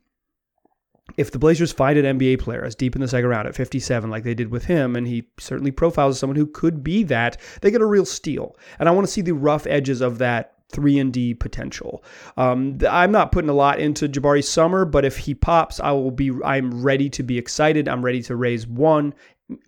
if 1.18 1.30
the 1.30 1.38
Blazers 1.38 1.72
find 1.72 1.98
an 1.98 2.18
NBA 2.18 2.38
player 2.38 2.64
as 2.64 2.74
deep 2.74 2.94
in 2.94 3.02
the 3.02 3.08
second 3.08 3.28
round 3.28 3.46
at 3.46 3.54
57, 3.54 4.08
like 4.10 4.24
they 4.24 4.34
did 4.34 4.50
with 4.50 4.64
him, 4.64 4.96
and 4.96 5.06
he 5.06 5.28
certainly 5.38 5.70
profiles 5.70 6.16
as 6.16 6.18
someone 6.18 6.36
who 6.36 6.46
could 6.46 6.82
be 6.82 7.02
that, 7.04 7.36
they 7.60 7.70
get 7.70 7.82
a 7.82 7.86
real 7.86 8.06
steal. 8.06 8.56
And 8.78 8.88
I 8.88 8.92
want 8.92 9.06
to 9.06 9.12
see 9.12 9.20
the 9.20 9.34
rough 9.34 9.66
edges 9.66 10.00
of 10.00 10.18
that 10.18 10.53
three 10.74 10.98
and 10.98 11.12
D 11.12 11.32
potential. 11.32 12.04
Um, 12.36 12.78
I'm 12.88 13.12
not 13.12 13.32
putting 13.32 13.48
a 13.48 13.54
lot 13.54 13.78
into 13.78 14.08
Jabari 14.08 14.44
Summer, 14.44 14.84
but 14.84 15.04
if 15.04 15.16
he 15.16 15.34
pops, 15.34 15.80
I 15.80 15.92
will 15.92 16.10
be. 16.10 16.32
I'm 16.44 16.82
ready 16.82 17.08
to 17.10 17.22
be 17.22 17.38
excited. 17.38 17.88
I'm 17.88 18.04
ready 18.04 18.22
to 18.24 18.36
raise 18.36 18.66
one 18.66 19.14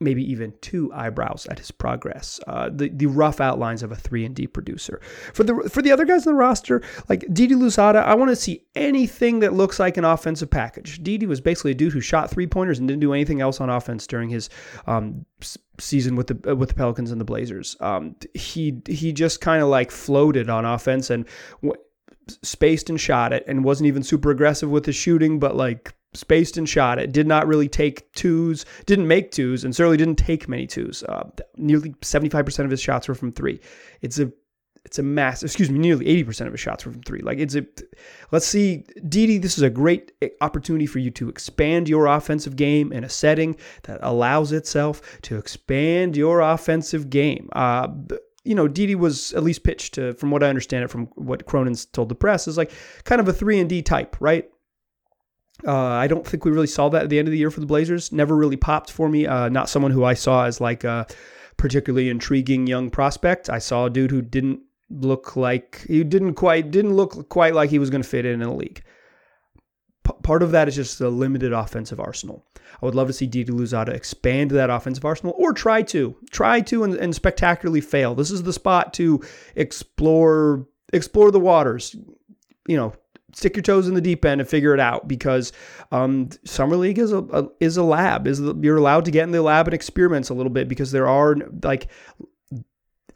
maybe 0.01 0.23
even 0.31 0.55
two 0.63 0.91
eyebrows 0.95 1.47
at 1.51 1.59
his 1.59 1.71
progress. 1.71 2.41
Uh, 2.47 2.71
the 2.73 2.89
the 2.89 3.07
rough 3.07 3.41
outlines 3.41 3.83
of 3.83 3.93
a 3.93 3.97
three 3.97 4.25
and 4.25 4.35
D 4.35 4.47
producer. 4.47 5.01
For 5.35 5.45
the 5.45 5.69
for 5.69 5.83
the 5.83 5.93
other 5.93 6.05
guys 6.05 6.27
on 6.27 6.33
the 6.33 6.39
roster, 6.39 6.83
like 7.09 7.25
Didi 7.33 7.55
Louzada, 7.55 8.03
I 8.03 8.15
want 8.15 8.31
to 8.31 8.37
see 8.37 8.65
anything 8.75 9.41
that 9.41 9.53
looks 9.53 9.79
like 9.79 9.97
an 9.97 10.05
offensive 10.05 10.51
package. 10.51 11.03
Didi 11.03 11.27
was 11.27 11.41
basically 11.41 11.73
a 11.73 11.75
dude 11.75 11.93
who 11.93 12.01
shot 12.01 12.31
three 12.31 12.47
pointers 12.47 12.79
and 12.79 12.89
didn't 12.89 13.01
do 13.01 13.13
anything 13.13 13.41
else 13.41 13.61
on 13.61 13.69
offense 13.69 14.07
during 14.07 14.31
his 14.31 14.49
um, 14.87 15.27
season 15.79 16.17
with 16.17 16.29
the 16.29 16.51
uh, 16.53 16.57
with 16.57 16.71
the 16.71 16.75
Pelicans 16.75 17.11
and 17.11 17.21
the 17.21 17.25
Blazers. 17.25 17.77
Um, 17.81 18.17
he 18.35 18.81
he 18.89 19.13
just 19.13 19.41
kind 19.41 19.63
of 19.63 19.69
like 19.69 19.91
floated 19.91 20.49
on 20.51 20.65
offense 20.65 21.11
and. 21.11 21.27
W- 21.63 21.81
spaced 22.43 22.91
and 22.91 23.01
shot 23.01 23.33
it 23.33 23.45
and 23.47 23.63
wasn't 23.63 23.87
even 23.87 24.03
super 24.03 24.33
aggressive 24.33 24.69
with 24.69 24.85
his 24.85 24.97
shooting 24.97 25.39
but 25.39 25.55
like 25.55 25.95
spaced 26.17 26.57
and 26.57 26.69
shot 26.69 26.99
it. 26.99 27.13
Did 27.13 27.27
not 27.27 27.47
really 27.47 27.69
take 27.69 28.13
twos, 28.13 28.65
didn't 28.87 29.09
make 29.09 29.31
twos, 29.31 29.65
and 29.65 29.75
certainly 29.75 29.97
didn't 29.97 30.17
take 30.17 30.49
many 30.49 30.67
twos. 30.67 31.03
Uh, 31.05 31.29
nearly 31.57 31.91
75% 31.91 32.65
of 32.65 32.71
his 32.71 32.81
shots 32.81 33.09
were 33.09 33.15
from 33.15 33.33
three. 33.33 33.61
It's 34.01 34.19
a 34.19 34.33
it's 34.87 35.01
a 35.01 35.03
mass, 35.03 35.43
excuse 35.43 35.69
me, 35.69 35.81
nearly 35.81 36.07
80% 36.07 36.47
of 36.47 36.53
his 36.53 36.61
shots 36.61 36.87
were 36.87 36.93
from 36.93 37.03
three. 37.03 37.19
Like 37.19 37.39
it's 37.39 37.57
a, 37.57 37.67
let's 38.31 38.47
see, 38.47 38.85
Didi, 39.09 39.37
this 39.37 39.59
is 39.59 39.65
a 39.65 39.69
great 39.69 40.13
opportunity 40.41 40.87
for 40.87 41.01
you 41.01 41.11
to 41.11 41.29
expand 41.29 41.89
your 41.89 42.07
offensive 42.07 42.55
game 42.55 42.93
in 42.93 43.03
a 43.03 43.09
setting 43.09 43.57
that 43.83 43.99
allows 44.01 44.53
itself 44.53 45.03
to 45.23 45.39
expand 45.39 46.17
your 46.17 46.41
offensive 46.41 47.11
game. 47.11 47.49
Uh, 47.53 47.89
you 48.45 48.55
know, 48.55 48.69
Didi 48.69 48.95
was 48.95 49.33
at 49.33 49.43
least 49.43 49.65
pitched 49.65 49.95
to, 49.95 50.15
from 50.15 50.31
what 50.31 50.45
I 50.45 50.49
understand 50.49 50.85
it, 50.85 50.91
from 50.91 51.07
what 51.17 51.47
Cronin's 51.47 51.85
told 51.87 52.09
the 52.09 52.15
press, 52.15 52.47
is 52.47 52.57
like 52.57 52.71
kind 53.03 53.21
of 53.21 53.27
a 53.27 53.33
three 53.33 53.59
and 53.59 53.69
D 53.69 53.83
type, 53.83 54.17
right? 54.21 54.49
Uh, 55.67 55.75
I 55.75 56.07
don't 56.07 56.27
think 56.27 56.45
we 56.45 56.51
really 56.51 56.67
saw 56.67 56.89
that 56.91 57.05
at 57.05 57.09
the 57.09 57.19
end 57.19 57.29
of 57.29 57.33
the 57.33 57.39
year 57.39 57.51
for 57.51 57.61
the 57.61 57.67
Blazers. 57.67 58.13
Never 58.13 58.37
really 58.37 58.57
popped 58.57 58.91
for 58.91 59.09
me. 59.09 59.27
Uh, 59.27 59.49
not 59.49 59.69
someone 59.69 59.91
who 59.91 60.05
I 60.05 60.15
saw 60.15 60.45
as 60.45 60.61
like 60.61 60.85
a 60.85 61.07
particularly 61.57 62.09
intriguing 62.09 62.67
young 62.67 62.91
prospect. 62.91 63.49
I 63.49 63.59
saw 63.59 63.87
a 63.87 63.91
dude 63.91 64.11
who 64.11 64.21
didn't 64.23 64.61
look 64.91 65.35
like 65.35 65.85
he 65.89 66.05
didn't 66.05 66.35
quite 66.35 66.71
didn't 66.71 66.95
look 66.95 67.29
quite 67.29 67.55
like 67.55 67.71
he 67.71 67.79
was 67.79 67.91
going 67.91 68.03
to 68.03 68.09
fit 68.09 68.27
in 68.27 68.35
in 68.35 68.49
the 68.49 68.55
league. 68.55 68.83
P- 70.05 70.13
part 70.23 70.43
of 70.43 70.53
that 70.53 70.69
is 70.69 70.77
just 70.77 71.01
a 71.01 71.09
limited 71.09 71.53
offensive 71.53 71.99
arsenal. 71.99 72.45
I 72.81 72.85
would 72.85 72.95
love 72.95 73.09
to 73.09 73.13
see 73.13 73.27
Didi 73.27 73.53
Louzada 73.53 73.89
expand 73.89 74.51
that 74.53 74.71
offensive 74.71 75.05
arsenal 75.05 75.35
or 75.39 75.53
try 75.53 75.83
to 75.83 76.15
try 76.31 76.61
to 76.63 76.85
and, 76.85 76.95
and 76.95 77.15
spectacularly 77.15 77.81
fail. 77.81 78.15
This 78.15 78.31
is 78.31 78.43
the 78.43 78.53
spot 78.53 78.93
to 78.95 79.23
explore 79.57 80.67
explore 80.93 81.31
the 81.31 81.41
waters. 81.41 81.97
You 82.69 82.77
know, 82.77 82.95
stick 83.33 83.57
your 83.57 83.63
toes 83.63 83.89
in 83.89 83.95
the 83.95 84.01
deep 84.01 84.25
end 84.25 84.41
and 84.41 84.49
figure 84.49 84.75
it 84.75 84.81
out 84.81 85.07
because 85.09 85.53
um, 85.93 86.29
summer 86.45 86.77
league 86.77 86.99
is 86.99 87.13
a, 87.13 87.19
a, 87.19 87.49
is 87.61 87.77
a 87.77 87.83
lab. 87.83 88.27
Is 88.27 88.41
you're 88.61 88.77
allowed 88.77 89.05
to 89.07 89.11
get 89.11 89.25
in 89.25 89.33
the 89.33 89.43
lab 89.43 89.67
and 89.67 89.75
experiments 89.75 90.29
a 90.29 90.35
little 90.35 90.51
bit 90.51 90.69
because 90.69 90.93
there 90.93 91.09
are 91.09 91.37
like 91.63 91.89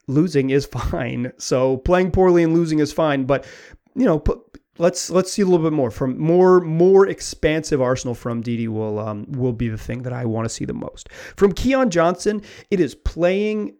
losing 0.06 0.50
is 0.50 0.66
fine. 0.90 1.32
So 1.38 1.78
playing 1.78 2.10
poorly 2.10 2.42
and 2.42 2.54
losing 2.54 2.78
is 2.78 2.92
fine, 2.92 3.24
but 3.24 3.46
you 3.94 4.04
know, 4.04 4.18
put, 4.18 4.40
let's 4.78 5.10
let's 5.10 5.32
see 5.32 5.42
a 5.42 5.44
little 5.44 5.64
bit 5.64 5.74
more 5.74 5.90
from 5.90 6.18
more 6.18 6.60
more 6.60 7.06
expansive 7.06 7.80
arsenal 7.80 8.14
from 8.14 8.40
Didi 8.40 8.68
will 8.68 8.98
um, 8.98 9.30
will 9.30 9.52
be 9.52 9.68
the 9.68 9.78
thing 9.78 10.02
that 10.02 10.12
I 10.12 10.24
want 10.24 10.44
to 10.46 10.48
see 10.48 10.64
the 10.64 10.74
most. 10.74 11.08
From 11.36 11.52
Keon 11.52 11.90
Johnson, 11.90 12.42
it 12.70 12.80
is 12.80 12.94
playing 12.94 13.76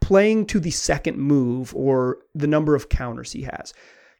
playing 0.00 0.46
to 0.46 0.60
the 0.60 0.70
second 0.70 1.18
move 1.18 1.74
or 1.74 2.18
the 2.34 2.46
number 2.46 2.74
of 2.74 2.88
counters 2.88 3.32
he 3.32 3.42
has. 3.42 3.74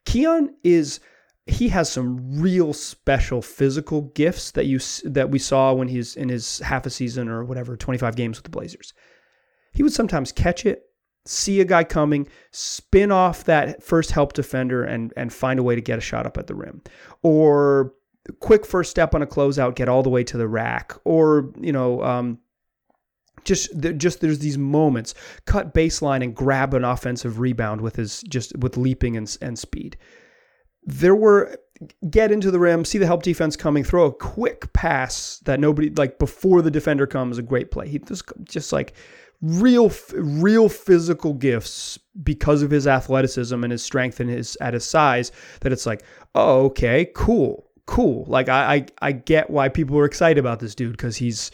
Keon 0.05 0.55
is 0.63 1.01
he 1.47 1.69
has 1.69 1.91
some 1.91 2.41
real 2.41 2.73
special 2.73 3.43
physical 3.43 4.03
gifts 4.15 4.51
that 4.53 4.67
you 4.67 4.79
that 5.05 5.31
we 5.31 5.39
saw 5.39 5.73
when 5.73 5.89
he's 5.89 6.17
in 6.17 6.29
his 6.29 6.59
half 6.61 6.87
a 6.87 6.91
season 6.91 7.29
or 7.29 7.45
whatever 7.45 7.77
25 7.77 8.17
games 8.17 8.39
with 8.39 8.45
the 8.45 8.51
Blazers. 8.51 8.95
He 9.73 9.83
would 9.83 9.93
sometimes 9.93 10.33
catch 10.33 10.65
it, 10.65 10.85
see 11.27 11.61
a 11.61 11.65
guy 11.65 11.85
coming, 11.85 12.29
spin 12.51 13.11
off 13.11 13.45
that 13.45 13.83
first 13.83 14.13
help 14.13 14.33
defender 14.33 14.85
and 14.85 15.13
and 15.17 15.33
find 15.33 15.59
a 15.59 15.63
way 15.63 15.75
to 15.75 15.81
get 15.81 15.99
a 15.99 16.03
shot 16.03 16.27
up 16.27 16.39
at 16.39 16.47
the 16.47 16.55
rim. 16.55 16.83
Or 17.23 17.93
quick 18.41 18.65
first 18.65 18.91
step 18.91 19.15
on 19.15 19.23
a 19.23 19.27
closeout, 19.27 19.75
get 19.75 19.89
all 19.89 20.03
the 20.03 20.11
way 20.11 20.25
to 20.25 20.37
the 20.37 20.49
rack. 20.49 20.95
Or, 21.05 21.53
you 21.61 21.73
know, 21.73 22.03
um, 22.03 22.39
just 23.45 23.71
just 23.97 24.21
there's 24.21 24.39
these 24.39 24.59
moments. 24.59 25.15
Cut 25.47 25.75
baseline 25.75 26.23
and 26.23 26.35
grab 26.35 26.75
an 26.75 26.85
offensive 26.85 27.39
rebound 27.39 27.81
with 27.81 27.97
his 27.97 28.23
just 28.23 28.57
with 28.59 28.77
leaping 28.77 29.17
and, 29.17 29.37
and 29.41 29.59
speed. 29.59 29.97
There 30.85 31.15
were 31.15 31.59
get 32.09 32.31
into 32.31 32.51
the 32.51 32.59
rim 32.59 32.85
see 32.85 32.99
the 32.99 33.07
help 33.07 33.23
defense 33.23 33.57
coming 33.57 33.83
throw 33.83 34.05
a 34.05 34.13
quick 34.13 34.73
pass 34.73 35.39
that 35.45 35.59
nobody 35.59 35.91
like 35.91 36.19
before 36.19 36.63
the 36.63 36.71
defender 36.71 37.07
comes 37.07 37.39
a 37.39 37.43
great 37.43 37.71
play. 37.71 37.89
He 37.89 37.99
just 37.99 38.25
just 38.45 38.73
like 38.73 38.95
real 39.43 39.93
real 40.15 40.69
physical 40.69 41.35
gifts 41.35 41.99
because 42.23 42.63
of 42.63 42.71
his 42.71 42.87
athleticism 42.87 43.63
and 43.63 43.73
his 43.73 43.83
strength 43.83 44.21
and 44.21 44.31
his 44.31 44.57
at 44.61 44.75
his 44.75 44.85
size 44.85 45.33
that 45.61 45.73
it's 45.73 45.87
like 45.87 46.03
oh 46.35 46.67
okay 46.67 47.11
cool 47.15 47.69
cool. 47.87 48.25
Like 48.29 48.49
i 48.49 48.75
i, 48.75 48.87
I 49.03 49.13
get 49.13 49.51
why 49.51 49.69
people 49.69 49.99
are 49.99 50.05
excited 50.05 50.39
about 50.39 50.61
this 50.61 50.75
dude 50.75 50.93
because 50.93 51.17
he's 51.17 51.51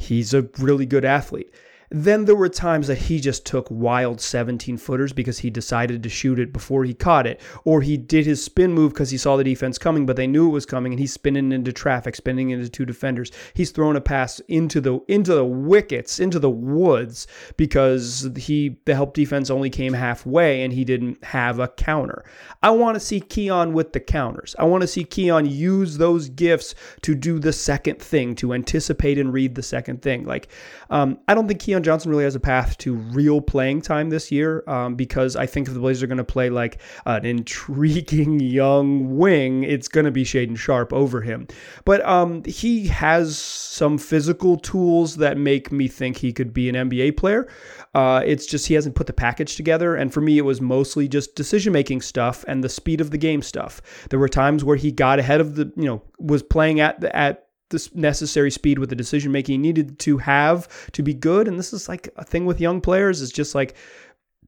he's 0.00 0.34
a 0.34 0.48
really 0.58 0.86
good 0.86 1.04
athlete. 1.04 1.52
Then 1.90 2.24
there 2.24 2.36
were 2.36 2.48
times 2.48 2.86
that 2.86 2.98
he 2.98 3.18
just 3.18 3.44
took 3.44 3.66
wild 3.68 4.20
17 4.20 4.76
footers 4.76 5.12
because 5.12 5.40
he 5.40 5.50
decided 5.50 6.04
to 6.04 6.08
shoot 6.08 6.38
it 6.38 6.52
before 6.52 6.84
he 6.84 6.94
caught 6.94 7.26
it, 7.26 7.40
or 7.64 7.82
he 7.82 7.96
did 7.96 8.26
his 8.26 8.44
spin 8.44 8.72
move 8.72 8.92
because 8.92 9.10
he 9.10 9.18
saw 9.18 9.36
the 9.36 9.42
defense 9.42 9.76
coming, 9.76 10.06
but 10.06 10.14
they 10.14 10.28
knew 10.28 10.48
it 10.48 10.52
was 10.52 10.66
coming, 10.66 10.92
and 10.92 11.00
he's 11.00 11.12
spinning 11.12 11.50
into 11.50 11.72
traffic, 11.72 12.14
spinning 12.14 12.50
into 12.50 12.68
two 12.68 12.86
defenders. 12.86 13.32
He's 13.54 13.72
thrown 13.72 13.96
a 13.96 14.00
pass 14.00 14.38
into 14.46 14.80
the 14.80 15.00
into 15.08 15.34
the 15.34 15.44
wickets, 15.44 16.20
into 16.20 16.38
the 16.38 16.50
woods 16.50 17.26
because 17.56 18.30
he 18.36 18.78
the 18.84 18.94
help 18.94 19.12
defense 19.12 19.50
only 19.50 19.70
came 19.70 19.92
halfway 19.92 20.62
and 20.62 20.72
he 20.72 20.84
didn't 20.84 21.22
have 21.24 21.58
a 21.58 21.66
counter. 21.66 22.24
I 22.62 22.70
want 22.70 22.94
to 22.94 23.00
see 23.00 23.20
Keon 23.20 23.72
with 23.72 23.92
the 23.92 24.00
counters. 24.00 24.54
I 24.58 24.64
want 24.64 24.82
to 24.82 24.86
see 24.86 25.02
Keon 25.02 25.46
use 25.46 25.98
those 25.98 26.28
gifts 26.28 26.76
to 27.02 27.16
do 27.16 27.40
the 27.40 27.52
second 27.52 28.00
thing, 28.00 28.36
to 28.36 28.54
anticipate 28.54 29.18
and 29.18 29.32
read 29.32 29.56
the 29.56 29.62
second 29.62 30.02
thing. 30.02 30.24
Like 30.24 30.48
um, 30.88 31.18
I 31.26 31.34
don't 31.34 31.48
think 31.48 31.60
Keon 31.60 31.79
Johnson 31.82 32.10
really 32.10 32.24
has 32.24 32.34
a 32.34 32.40
path 32.40 32.78
to 32.78 32.94
real 32.94 33.40
playing 33.40 33.82
time 33.82 34.10
this 34.10 34.30
year 34.30 34.62
um, 34.66 34.94
because 34.94 35.36
I 35.36 35.46
think 35.46 35.68
if 35.68 35.74
the 35.74 35.80
Blazers 35.80 36.02
are 36.02 36.06
going 36.06 36.18
to 36.18 36.24
play 36.24 36.50
like 36.50 36.80
an 37.06 37.24
intriguing 37.24 38.40
young 38.40 39.16
wing, 39.16 39.62
it's 39.62 39.88
going 39.88 40.06
to 40.06 40.10
be 40.10 40.24
Shaedon 40.24 40.56
Sharpe 40.56 40.92
over 40.92 41.20
him. 41.20 41.46
But 41.84 42.04
um, 42.06 42.44
he 42.44 42.86
has 42.88 43.38
some 43.38 43.98
physical 43.98 44.56
tools 44.56 45.16
that 45.16 45.38
make 45.38 45.70
me 45.72 45.88
think 45.88 46.16
he 46.16 46.32
could 46.32 46.52
be 46.52 46.68
an 46.68 46.74
NBA 46.74 47.16
player. 47.16 47.48
Uh, 47.94 48.22
it's 48.24 48.46
just 48.46 48.66
he 48.66 48.74
hasn't 48.74 48.94
put 48.94 49.06
the 49.06 49.12
package 49.12 49.56
together. 49.56 49.96
And 49.96 50.12
for 50.12 50.20
me, 50.20 50.38
it 50.38 50.44
was 50.44 50.60
mostly 50.60 51.08
just 51.08 51.34
decision 51.34 51.72
making 51.72 52.02
stuff 52.02 52.44
and 52.46 52.62
the 52.62 52.68
speed 52.68 53.00
of 53.00 53.10
the 53.10 53.18
game 53.18 53.42
stuff. 53.42 53.80
There 54.10 54.18
were 54.18 54.28
times 54.28 54.64
where 54.64 54.76
he 54.76 54.92
got 54.92 55.18
ahead 55.18 55.40
of 55.40 55.56
the, 55.56 55.72
you 55.76 55.84
know, 55.84 56.02
was 56.18 56.42
playing 56.42 56.80
at 56.80 57.00
the, 57.00 57.14
at 57.14 57.46
the 57.70 57.88
necessary 57.94 58.50
speed 58.50 58.78
with 58.78 58.90
the 58.90 58.96
decision 58.96 59.32
making 59.32 59.54
he 59.54 59.58
needed 59.58 59.98
to 60.00 60.18
have 60.18 60.68
to 60.92 61.02
be 61.02 61.14
good. 61.14 61.48
And 61.48 61.58
this 61.58 61.72
is 61.72 61.88
like 61.88 62.08
a 62.16 62.24
thing 62.24 62.46
with 62.46 62.60
young 62.60 62.80
players 62.80 63.20
is 63.20 63.32
just 63.32 63.54
like 63.54 63.74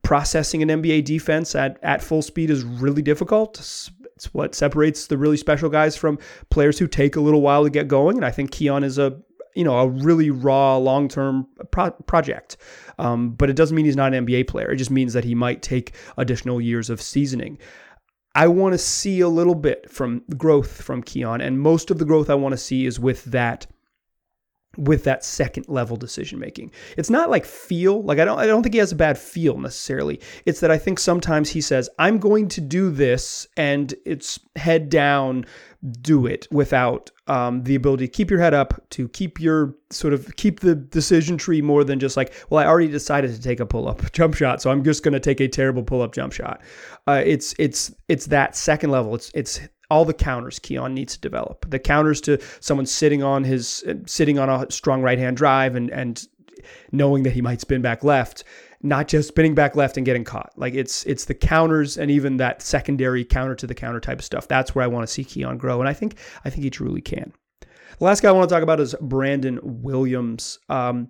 processing 0.02 0.62
an 0.62 0.82
NBA 0.82 1.04
defense 1.04 1.54
at, 1.54 1.78
at 1.82 2.02
full 2.02 2.22
speed 2.22 2.50
is 2.50 2.64
really 2.64 3.02
difficult. 3.02 3.58
It's, 3.58 3.90
what 4.30 4.54
separates 4.54 5.08
the 5.08 5.18
really 5.18 5.36
special 5.36 5.68
guys 5.68 5.96
from 5.96 6.16
players 6.48 6.78
who 6.78 6.86
take 6.86 7.16
a 7.16 7.20
little 7.20 7.40
while 7.40 7.64
to 7.64 7.70
get 7.70 7.88
going. 7.88 8.16
And 8.16 8.24
I 8.24 8.30
think 8.30 8.52
Keon 8.52 8.84
is 8.84 8.96
a 8.96 9.20
you 9.54 9.64
know 9.64 9.78
a 9.78 9.88
really 9.88 10.30
raw 10.30 10.76
long 10.76 11.08
term 11.08 11.46
pro- 11.70 11.90
project. 11.90 12.56
Um, 12.98 13.30
but 13.30 13.50
it 13.50 13.56
doesn't 13.56 13.74
mean 13.74 13.84
he's 13.84 13.96
not 13.96 14.14
an 14.14 14.26
NBA 14.26 14.46
player. 14.46 14.70
It 14.70 14.76
just 14.76 14.90
means 14.90 15.12
that 15.14 15.24
he 15.24 15.34
might 15.34 15.62
take 15.62 15.94
additional 16.16 16.60
years 16.60 16.90
of 16.90 17.02
seasoning. 17.02 17.58
I 18.34 18.48
want 18.48 18.72
to 18.72 18.78
see 18.78 19.20
a 19.20 19.28
little 19.28 19.54
bit 19.54 19.90
from 19.90 20.22
growth 20.36 20.82
from 20.82 21.02
Keon, 21.02 21.40
and 21.40 21.60
most 21.60 21.90
of 21.90 21.98
the 21.98 22.04
growth 22.04 22.30
I 22.30 22.34
want 22.34 22.52
to 22.52 22.58
see 22.58 22.86
is 22.86 22.98
with 22.98 23.24
that 23.26 23.66
with 24.78 25.04
that 25.04 25.22
second 25.24 25.68
level 25.68 25.96
decision 25.96 26.38
making. 26.38 26.70
It's 26.96 27.10
not 27.10 27.28
like 27.28 27.44
feel, 27.44 28.02
like 28.02 28.18
I 28.18 28.24
don't 28.24 28.38
I 28.38 28.46
don't 28.46 28.62
think 28.62 28.74
he 28.74 28.78
has 28.78 28.92
a 28.92 28.96
bad 28.96 29.18
feel 29.18 29.58
necessarily. 29.58 30.20
It's 30.46 30.60
that 30.60 30.70
I 30.70 30.78
think 30.78 30.98
sometimes 30.98 31.50
he 31.50 31.60
says, 31.60 31.90
"I'm 31.98 32.18
going 32.18 32.48
to 32.48 32.60
do 32.60 32.90
this," 32.90 33.46
and 33.56 33.94
it's 34.06 34.40
head 34.56 34.88
down, 34.88 35.46
do 36.00 36.26
it 36.26 36.46
without 36.52 37.10
um, 37.26 37.64
the 37.64 37.74
ability 37.74 38.06
to 38.06 38.12
keep 38.12 38.30
your 38.30 38.38
head 38.38 38.54
up, 38.54 38.88
to 38.90 39.08
keep 39.08 39.40
your 39.40 39.74
sort 39.90 40.14
of 40.14 40.34
keep 40.36 40.60
the 40.60 40.74
decision 40.74 41.36
tree 41.36 41.60
more 41.60 41.82
than 41.82 41.98
just 41.98 42.16
like, 42.16 42.32
well, 42.50 42.62
I 42.64 42.68
already 42.68 42.88
decided 42.88 43.32
to 43.34 43.40
take 43.40 43.58
a 43.58 43.66
pull 43.66 43.88
up 43.88 44.12
jump 44.12 44.34
shot, 44.34 44.62
so 44.62 44.70
I'm 44.70 44.84
just 44.84 45.02
going 45.02 45.14
to 45.14 45.20
take 45.20 45.40
a 45.40 45.48
terrible 45.48 45.82
pull 45.82 46.02
up 46.02 46.14
jump 46.14 46.32
shot. 46.32 46.60
Uh, 47.06 47.22
it's 47.24 47.54
it's 47.58 47.92
it's 48.08 48.26
that 48.26 48.56
second 48.56 48.90
level. 48.90 49.14
It's 49.14 49.30
it's 49.34 49.60
all 49.90 50.04
the 50.04 50.14
counters 50.14 50.58
Keon 50.58 50.94
needs 50.94 51.14
to 51.14 51.20
develop. 51.20 51.68
The 51.68 51.78
counters 51.78 52.20
to 52.22 52.40
someone 52.60 52.86
sitting 52.86 53.22
on 53.22 53.44
his 53.44 53.84
sitting 54.06 54.38
on 54.38 54.48
a 54.48 54.70
strong 54.70 55.02
right 55.02 55.18
hand 55.18 55.36
drive 55.36 55.74
and 55.74 55.90
and 55.90 56.26
knowing 56.92 57.24
that 57.24 57.32
he 57.32 57.42
might 57.42 57.60
spin 57.60 57.82
back 57.82 58.04
left, 58.04 58.44
not 58.82 59.08
just 59.08 59.28
spinning 59.28 59.54
back 59.54 59.76
left 59.76 59.96
and 59.96 60.04
getting 60.04 60.24
caught. 60.24 60.52
Like 60.56 60.74
it's 60.74 61.04
it's 61.04 61.24
the 61.24 61.34
counters 61.34 61.96
and 61.96 62.10
even 62.10 62.36
that 62.38 62.62
secondary 62.62 63.24
counter 63.24 63.54
to 63.54 63.66
the 63.66 63.74
counter 63.74 64.00
type 64.00 64.18
of 64.18 64.24
stuff. 64.24 64.48
That's 64.48 64.74
where 64.74 64.84
I 64.84 64.88
want 64.88 65.06
to 65.06 65.12
see 65.12 65.24
Keon 65.24 65.58
grow, 65.58 65.80
and 65.80 65.88
I 65.88 65.92
think 65.92 66.16
I 66.44 66.50
think 66.50 66.64
he 66.64 66.70
truly 66.70 67.00
can. 67.00 67.32
The 67.98 68.04
last 68.04 68.22
guy 68.22 68.30
I 68.30 68.32
want 68.32 68.48
to 68.48 68.54
talk 68.54 68.62
about 68.62 68.80
is 68.80 68.94
Brandon 69.00 69.60
Williams. 69.62 70.58
Um, 70.68 71.08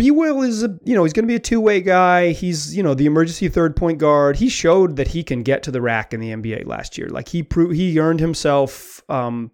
B 0.00 0.10
Will 0.10 0.40
is 0.40 0.62
a, 0.62 0.78
you 0.82 0.94
know, 0.94 1.04
he's 1.04 1.12
going 1.12 1.24
to 1.24 1.28
be 1.28 1.34
a 1.34 1.38
two 1.38 1.60
way 1.60 1.82
guy. 1.82 2.30
He's, 2.30 2.74
you 2.74 2.82
know, 2.82 2.94
the 2.94 3.04
emergency 3.04 3.48
third 3.48 3.76
point 3.76 3.98
guard. 3.98 4.36
He 4.36 4.48
showed 4.48 4.96
that 4.96 5.08
he 5.08 5.22
can 5.22 5.42
get 5.42 5.62
to 5.64 5.70
the 5.70 5.82
rack 5.82 6.14
in 6.14 6.20
the 6.20 6.30
NBA 6.30 6.66
last 6.66 6.96
year. 6.96 7.08
Like 7.10 7.28
he 7.28 7.42
proved, 7.42 7.76
he 7.76 8.00
earned 8.00 8.18
himself 8.18 9.02
um, 9.10 9.50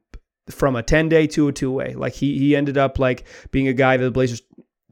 from 0.48 0.76
a 0.76 0.84
10 0.84 1.08
day 1.08 1.26
to 1.26 1.48
a 1.48 1.52
two 1.52 1.72
way. 1.72 1.94
Like 1.94 2.12
he, 2.12 2.38
he 2.38 2.54
ended 2.54 2.78
up 2.78 3.00
like 3.00 3.26
being 3.50 3.66
a 3.66 3.72
guy 3.72 3.96
that 3.96 4.04
the 4.04 4.10
Blazers 4.12 4.40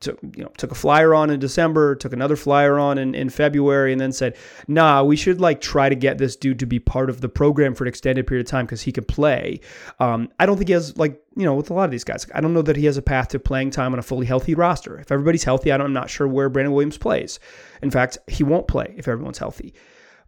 took 0.05 0.19
you 0.37 0.45
know 0.45 0.53
took 0.57 0.71
a 0.71 0.75
flyer 0.75 1.15
on 1.15 1.31
in 1.31 1.41
December, 1.41 1.95
took 1.95 2.13
another 2.13 2.37
flyer 2.37 2.79
on 2.79 2.99
in, 2.99 3.15
in 3.15 3.31
February, 3.31 3.93
and 3.93 4.01
then 4.01 4.13
said, 4.13 4.37
"Nah, 4.69 5.03
we 5.03 5.17
should 5.17 5.41
like 5.41 5.61
try 5.61 5.89
to 5.89 5.95
get 5.95 6.19
this 6.19 6.37
dude 6.37 6.59
to 6.61 6.67
be 6.67 6.79
part 6.79 7.11
of 7.11 7.21
the 7.21 7.29
program 7.29 7.75
for 7.75 7.85
an 7.85 7.89
extended 7.89 8.27
period 8.27 8.47
of 8.47 8.51
time 8.51 8.67
because 8.67 8.83
he 8.83 8.93
can 8.93 9.05
play." 9.05 9.61
Um, 9.99 10.31
I 10.39 10.47
don't 10.47 10.57
think 10.57 10.69
he 10.69 10.75
has 10.75 10.97
like 10.97 11.21
you 11.37 11.45
know 11.45 11.55
with 11.55 11.71
a 11.71 11.75
lot 11.75 11.85
of 11.85 11.91
these 11.91 12.05
guys. 12.05 12.27
I 12.35 12.41
don't 12.41 12.55
know 12.55 12.63
that 12.63 12.77
he 12.77 12.87
has 12.87 12.97
a 12.97 13.03
path 13.03 13.29
to 13.29 13.39
playing 13.39 13.71
time 13.71 13.93
on 13.93 13.99
a 13.99 14.03
fully 14.03 14.27
healthy 14.27 14.55
roster. 14.55 14.99
If 15.01 15.11
everybody's 15.11 15.45
healthy, 15.45 15.73
I 15.73 15.77
am 15.77 15.93
not 15.93 16.11
sure 16.11 16.29
where 16.29 16.49
Brandon 16.49 16.73
Williams 16.73 16.99
plays. 16.99 17.41
In 17.83 17.91
fact, 17.91 18.19
he 18.29 18.45
won't 18.45 18.69
play 18.69 18.95
if 18.97 19.09
everyone's 19.09 19.39
healthy 19.39 19.75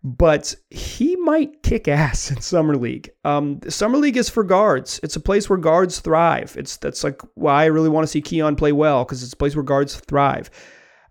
but 0.03 0.55
he 0.71 1.17
might 1.17 1.63
kick 1.63 1.89
ass 1.89 2.31
in 2.31 2.41
summer 2.41 2.77
league. 2.77 3.11
Um, 3.25 3.61
summer 3.69 3.99
league 3.99 4.17
is 4.17 4.29
for 4.29 4.45
guards. 4.45 5.01
It's 5.03 5.17
a 5.17 5.21
place 5.21 5.49
where 5.49 5.59
guards 5.59 6.01
thrive. 6.01 6.55
It's 6.57 6.77
that's 6.77 7.03
like 7.03 7.21
why 7.35 7.63
I 7.63 7.67
really 7.67 7.89
want 7.89 8.05
to 8.05 8.09
see 8.09 8.21
Keon 8.21 8.57
play 8.57 8.73
well 8.73 9.05
because 9.05 9.23
it's 9.23 9.33
a 9.33 9.37
place 9.37 9.57
where 9.57 9.65
guards 9.65 9.97
thrive. 9.97 10.51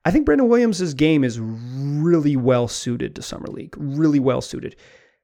I 0.05 0.11
think 0.11 0.25
Brandon 0.25 0.47
Williams' 0.47 0.93
game 0.93 1.23
is 1.23 1.39
really 1.39 2.35
well 2.35 2.67
suited 2.67 3.15
to 3.15 3.21
summer 3.21 3.47
league. 3.47 3.75
Really 3.77 4.19
well 4.19 4.39
suited. 4.39 4.75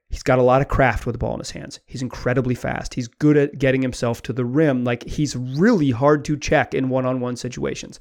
He's 0.10 0.24
got 0.24 0.40
a 0.40 0.44
lot 0.44 0.62
of 0.62 0.68
craft 0.68 1.06
with 1.06 1.14
the 1.14 1.20
ball 1.20 1.34
in 1.34 1.40
his 1.40 1.52
hands. 1.52 1.80
He's 1.86 2.02
incredibly 2.02 2.56
fast. 2.56 2.94
He's 2.94 3.08
good 3.08 3.38
at 3.38 3.60
getting 3.60 3.82
himself 3.82 4.22
to 4.24 4.34
the 4.34 4.44
rim. 4.44 4.84
Like 4.84 5.04
he's 5.04 5.36
really 5.36 5.92
hard 5.92 6.26
to 6.26 6.38
check 6.38 6.74
in 6.74 6.90
one-on-one 6.90 7.38
situations. 7.38 8.00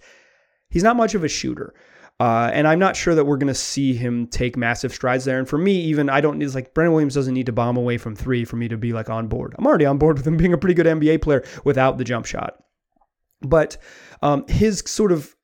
He's 0.70 0.82
not 0.82 0.96
much 0.96 1.14
of 1.14 1.22
a 1.22 1.28
shooter. 1.28 1.74
Uh, 2.20 2.50
and 2.52 2.68
I'm 2.68 2.78
not 2.78 2.96
sure 2.96 3.14
that 3.14 3.24
we're 3.24 3.38
going 3.38 3.48
to 3.48 3.54
see 3.54 3.94
him 3.94 4.26
take 4.26 4.54
massive 4.54 4.92
strides 4.92 5.24
there. 5.24 5.38
And 5.38 5.48
for 5.48 5.56
me, 5.56 5.72
even 5.72 6.10
I 6.10 6.20
don't 6.20 6.38
need 6.38 6.54
like 6.54 6.74
Brandon 6.74 6.92
Williams 6.92 7.14
doesn't 7.14 7.32
need 7.32 7.46
to 7.46 7.52
bomb 7.52 7.78
away 7.78 7.96
from 7.96 8.14
three 8.14 8.44
for 8.44 8.56
me 8.56 8.68
to 8.68 8.76
be 8.76 8.92
like 8.92 9.08
on 9.08 9.26
board. 9.26 9.54
I'm 9.58 9.66
already 9.66 9.86
on 9.86 9.96
board 9.96 10.18
with 10.18 10.26
him 10.26 10.36
being 10.36 10.52
a 10.52 10.58
pretty 10.58 10.74
good 10.74 10.84
NBA 10.84 11.22
player 11.22 11.42
without 11.64 11.96
the 11.96 12.04
jump 12.04 12.26
shot. 12.26 12.62
But 13.40 13.78
um, 14.20 14.46
his 14.48 14.82
sort 14.86 15.12
of 15.12 15.34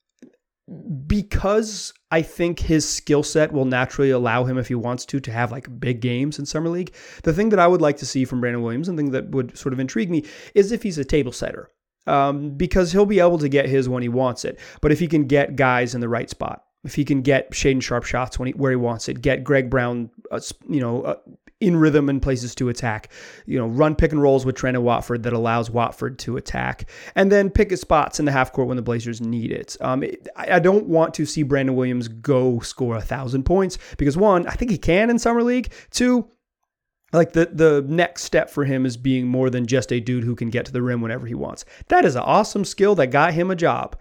because 1.07 1.95
I 2.11 2.23
think 2.23 2.59
his 2.59 2.89
skill 2.89 3.23
set 3.23 3.53
will 3.53 3.65
naturally 3.65 4.11
allow 4.11 4.45
him, 4.45 4.59
if 4.59 4.69
he 4.69 4.75
wants 4.75 5.07
to, 5.07 5.21
to 5.21 5.33
have 5.33 5.53
like 5.53 5.81
big 5.81 6.01
games 6.01 6.39
in 6.39 6.45
summer 6.45 6.69
league. 6.69 6.95
The 7.23 7.33
thing 7.33 7.51
that 7.51 7.61
I 7.61 7.69
would 7.69 7.81
like 7.81 7.97
to 7.99 8.07
see 8.07 8.25
from 8.25 8.41
Brandon 8.41 8.63
Williams, 8.63 8.89
and 8.89 8.99
thing 8.99 9.13
that 9.13 9.31
would 9.31 9.57
sort 9.57 9.73
of 9.73 9.81
intrigue 9.81 10.11
me, 10.11 10.25
is 10.55 10.73
if 10.73 10.83
he's 10.83 10.99
a 10.99 11.05
table 11.05 11.33
setter. 11.33 11.71
Um, 12.07 12.51
because 12.51 12.93
he'll 12.93 13.07
be 13.07 13.21
able 13.21 13.39
to 13.39 13.49
get 13.49 13.67
his 13.69 13.89
when 13.89 14.03
he 14.03 14.09
wants 14.09 14.45
it. 14.45 14.61
But 14.81 14.93
if 14.93 15.01
he 15.01 15.09
can 15.09 15.27
get 15.27 15.57
guys 15.57 15.95
in 15.95 16.01
the 16.01 16.09
right 16.09 16.31
spot, 16.31 16.65
if 16.85 16.95
he 16.95 17.05
can 17.05 17.21
get 17.21 17.51
Shaedon 17.51 17.83
Sharpe 17.83 18.05
shots 18.05 18.39
when 18.39 18.47
he, 18.47 18.53
where 18.53 18.71
he 18.71 18.77
wants 18.77 19.09
it, 19.09 19.21
get 19.21 19.43
Greg 19.43 19.69
Brown, 19.69 20.09
uh, 20.31 20.41
you 20.69 20.81
know, 20.81 21.03
uh, 21.03 21.17
in 21.61 21.77
rhythm 21.77 22.09
and 22.09 22.21
places 22.21 22.55
to 22.55 22.69
attack, 22.69 23.11
you 23.47 23.59
know, 23.59 23.67
run 23.67 23.97
pick 23.97 24.13
and 24.13 24.21
rolls 24.21 24.45
with 24.45 24.57
Trendon 24.57 24.83
Watford 24.83 25.23
that 25.23 25.33
allows 25.33 25.71
Watford 25.71 26.19
to 26.21 26.37
attack, 26.37 26.89
and 27.15 27.33
then 27.33 27.49
pick 27.49 27.71
his 27.71 27.81
spots 27.81 28.19
in 28.19 28.27
the 28.27 28.33
half 28.33 28.53
court 28.53 28.69
when 28.69 28.77
the 28.77 28.83
Blazers 28.83 29.21
need 29.21 29.51
it. 29.51 29.77
Um, 29.81 30.03
it, 30.03 30.29
I 30.37 30.59
don't 30.59 30.87
want 30.87 31.15
to 31.15 31.25
see 31.25 31.43
Brandon 31.43 31.75
Williams 31.75 32.09
go 32.09 32.61
score 32.61 32.97
a 32.97 33.03
thousand 33.03 33.45
points 33.45 33.79
because 33.97 34.17
one, 34.17 34.47
I 34.47 34.53
think 34.53 34.71
he 34.71 34.79
can 34.79 35.09
in 35.09 35.19
summer 35.19 35.43
league. 35.43 35.73
Two, 35.91 36.31
like 37.13 37.33
the 37.33 37.47
the 37.53 37.85
next 37.87 38.25
step 38.25 38.51
for 38.51 38.65
him 38.65 38.85
is 38.85 38.97
being 38.97 39.27
more 39.27 39.51
than 39.51 39.67
just 39.67 39.93
a 39.93 40.01
dude 40.01 40.25
who 40.25 40.35
can 40.35 40.51
get 40.51 40.67
to 40.67 40.73
the 40.73 40.83
rim 40.83 41.01
whenever 41.01 41.27
he 41.27 41.35
wants. 41.35 41.65
That 41.89 42.05
is 42.05 42.17
an 42.17 42.23
awesome 42.23 42.65
skill 42.65 42.95
that 42.97 43.09
got 43.09 43.35
him 43.35 43.51
a 43.51 43.57
job 43.57 43.97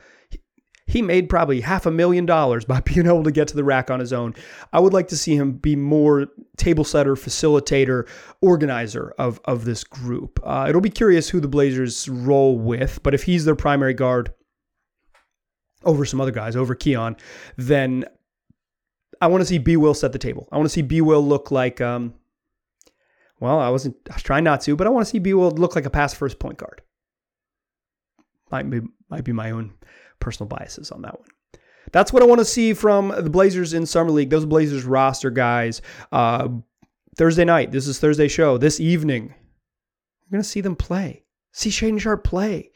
he 0.87 1.01
made 1.01 1.29
probably 1.29 1.61
half 1.61 1.85
a 1.85 1.91
million 1.91 2.25
dollars 2.25 2.65
by 2.65 2.79
being 2.85 3.07
able 3.07 3.23
to 3.23 3.31
get 3.31 3.47
to 3.49 3.55
the 3.55 3.63
rack 3.63 3.89
on 3.89 3.99
his 3.99 4.13
own. 4.13 4.35
I 4.71 4.79
would 4.79 4.93
like 4.93 5.07
to 5.09 5.17
see 5.17 5.35
him 5.35 5.53
be 5.53 5.75
more 5.75 6.27
table 6.57 6.83
setter, 6.83 7.15
facilitator, 7.15 8.07
organizer 8.41 9.13
of, 9.17 9.39
of 9.45 9.65
this 9.65 9.83
group. 9.83 10.39
Uh, 10.43 10.65
it'll 10.69 10.81
be 10.81 10.89
curious 10.89 11.29
who 11.29 11.39
the 11.39 11.47
Blazers 11.47 12.07
roll 12.07 12.57
with, 12.57 13.01
but 13.03 13.13
if 13.13 13.23
he's 13.23 13.45
their 13.45 13.55
primary 13.55 13.93
guard 13.93 14.33
over 15.83 16.05
some 16.05 16.21
other 16.21 16.31
guys, 16.31 16.55
over 16.55 16.75
Keon, 16.75 17.15
then 17.57 18.05
I 19.21 19.27
want 19.27 19.41
to 19.41 19.45
see 19.45 19.57
B 19.57 19.77
Will 19.77 19.93
set 19.93 20.11
the 20.11 20.19
table. 20.19 20.47
I 20.51 20.57
want 20.57 20.65
to 20.65 20.73
see 20.73 20.81
B 20.81 21.01
Will 21.01 21.25
look 21.25 21.51
like, 21.51 21.81
um, 21.81 22.13
well, 23.39 23.59
I 23.59 23.69
wasn't, 23.69 23.95
I 24.09 24.13
was 24.13 24.23
trying 24.23 24.43
not 24.43 24.61
to, 24.61 24.75
but 24.75 24.87
I 24.87 24.89
want 24.89 25.05
to 25.05 25.09
see 25.09 25.19
B 25.19 25.33
Will 25.33 25.51
look 25.51 25.75
like 25.75 25.85
a 25.85 25.89
pass 25.89 26.13
first 26.13 26.39
point 26.39 26.57
guard. 26.57 26.81
Might 28.51 28.69
be, 28.69 28.81
might 29.09 29.23
be 29.23 29.33
my 29.33 29.51
own 29.51 29.73
personal 30.19 30.47
biases 30.47 30.91
on 30.91 31.01
that 31.01 31.19
one. 31.19 31.29
That's 31.91 32.11
what 32.11 32.23
I 32.23 32.25
want 32.25 32.39
to 32.39 32.45
see 32.45 32.73
from 32.73 33.09
the 33.09 33.29
Blazers 33.29 33.73
in 33.73 33.85
Summer 33.85 34.11
League. 34.11 34.29
Those 34.29 34.45
Blazers 34.45 34.83
roster 34.83 35.29
guys. 35.29 35.81
Uh, 36.11 36.49
Thursday 37.17 37.45
night. 37.45 37.71
This 37.71 37.87
is 37.87 37.99
Thursday 37.99 38.27
show. 38.27 38.57
This 38.57 38.79
evening, 38.79 39.33
going 40.31 40.43
to 40.43 40.47
see 40.47 40.61
them 40.61 40.75
play. 40.75 41.23
See 41.51 41.69
Shaedon 41.69 41.99
Sharpe 41.99 42.23
play. 42.23 42.71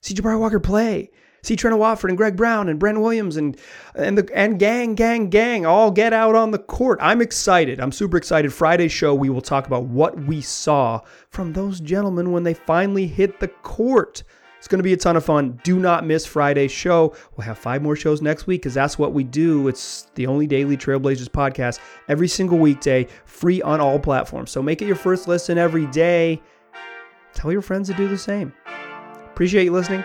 See 0.00 0.14
Jabari 0.14 0.38
Walker 0.38 0.60
play. 0.60 1.10
See 1.44 1.56
Trendon 1.56 1.78
Watford 1.78 2.08
and 2.08 2.16
Greg 2.16 2.36
Brown 2.36 2.68
and 2.68 2.78
Brandon 2.78 3.02
Williams 3.02 3.36
and 3.36 3.56
and 3.96 4.16
the 4.16 4.30
and 4.32 4.60
gang, 4.60 4.94
gang, 4.94 5.28
gang 5.28 5.66
all 5.66 5.90
get 5.90 6.12
out 6.12 6.36
on 6.36 6.52
the 6.52 6.58
court. 6.58 7.00
I'm 7.02 7.20
excited. 7.20 7.80
I'm 7.80 7.90
super 7.90 8.16
excited. 8.16 8.52
Friday's 8.52 8.92
show 8.92 9.12
we 9.12 9.28
will 9.28 9.40
talk 9.40 9.66
about 9.66 9.86
what 9.86 10.16
we 10.20 10.40
saw 10.40 11.00
from 11.30 11.52
those 11.52 11.80
gentlemen 11.80 12.30
when 12.30 12.44
they 12.44 12.54
finally 12.54 13.08
hit 13.08 13.40
the 13.40 13.48
court. 13.48 14.22
It's 14.58 14.68
going 14.68 14.78
to 14.78 14.84
be 14.84 14.92
a 14.92 14.96
ton 14.96 15.16
of 15.16 15.24
fun. 15.24 15.58
Do 15.64 15.80
not 15.80 16.06
miss 16.06 16.24
Friday's 16.24 16.70
show. 16.70 17.16
We'll 17.34 17.44
have 17.44 17.58
five 17.58 17.82
more 17.82 17.96
shows 17.96 18.22
next 18.22 18.46
week 18.46 18.62
because 18.62 18.74
that's 18.74 18.96
what 18.96 19.12
we 19.12 19.24
do. 19.24 19.66
It's 19.66 20.06
the 20.14 20.28
only 20.28 20.46
daily 20.46 20.76
Trailblazers 20.76 21.28
podcast 21.28 21.80
every 22.06 22.28
single 22.28 22.58
weekday, 22.58 23.08
free 23.24 23.60
on 23.62 23.80
all 23.80 23.98
platforms. 23.98 24.52
So 24.52 24.62
make 24.62 24.80
it 24.80 24.86
your 24.86 24.94
first 24.94 25.26
listen 25.26 25.58
every 25.58 25.86
day. 25.86 26.40
Tell 27.34 27.50
your 27.50 27.62
friends 27.62 27.88
to 27.88 27.94
do 27.94 28.06
the 28.06 28.16
same. 28.16 28.52
Appreciate 29.32 29.64
you 29.64 29.72
listening. 29.72 30.04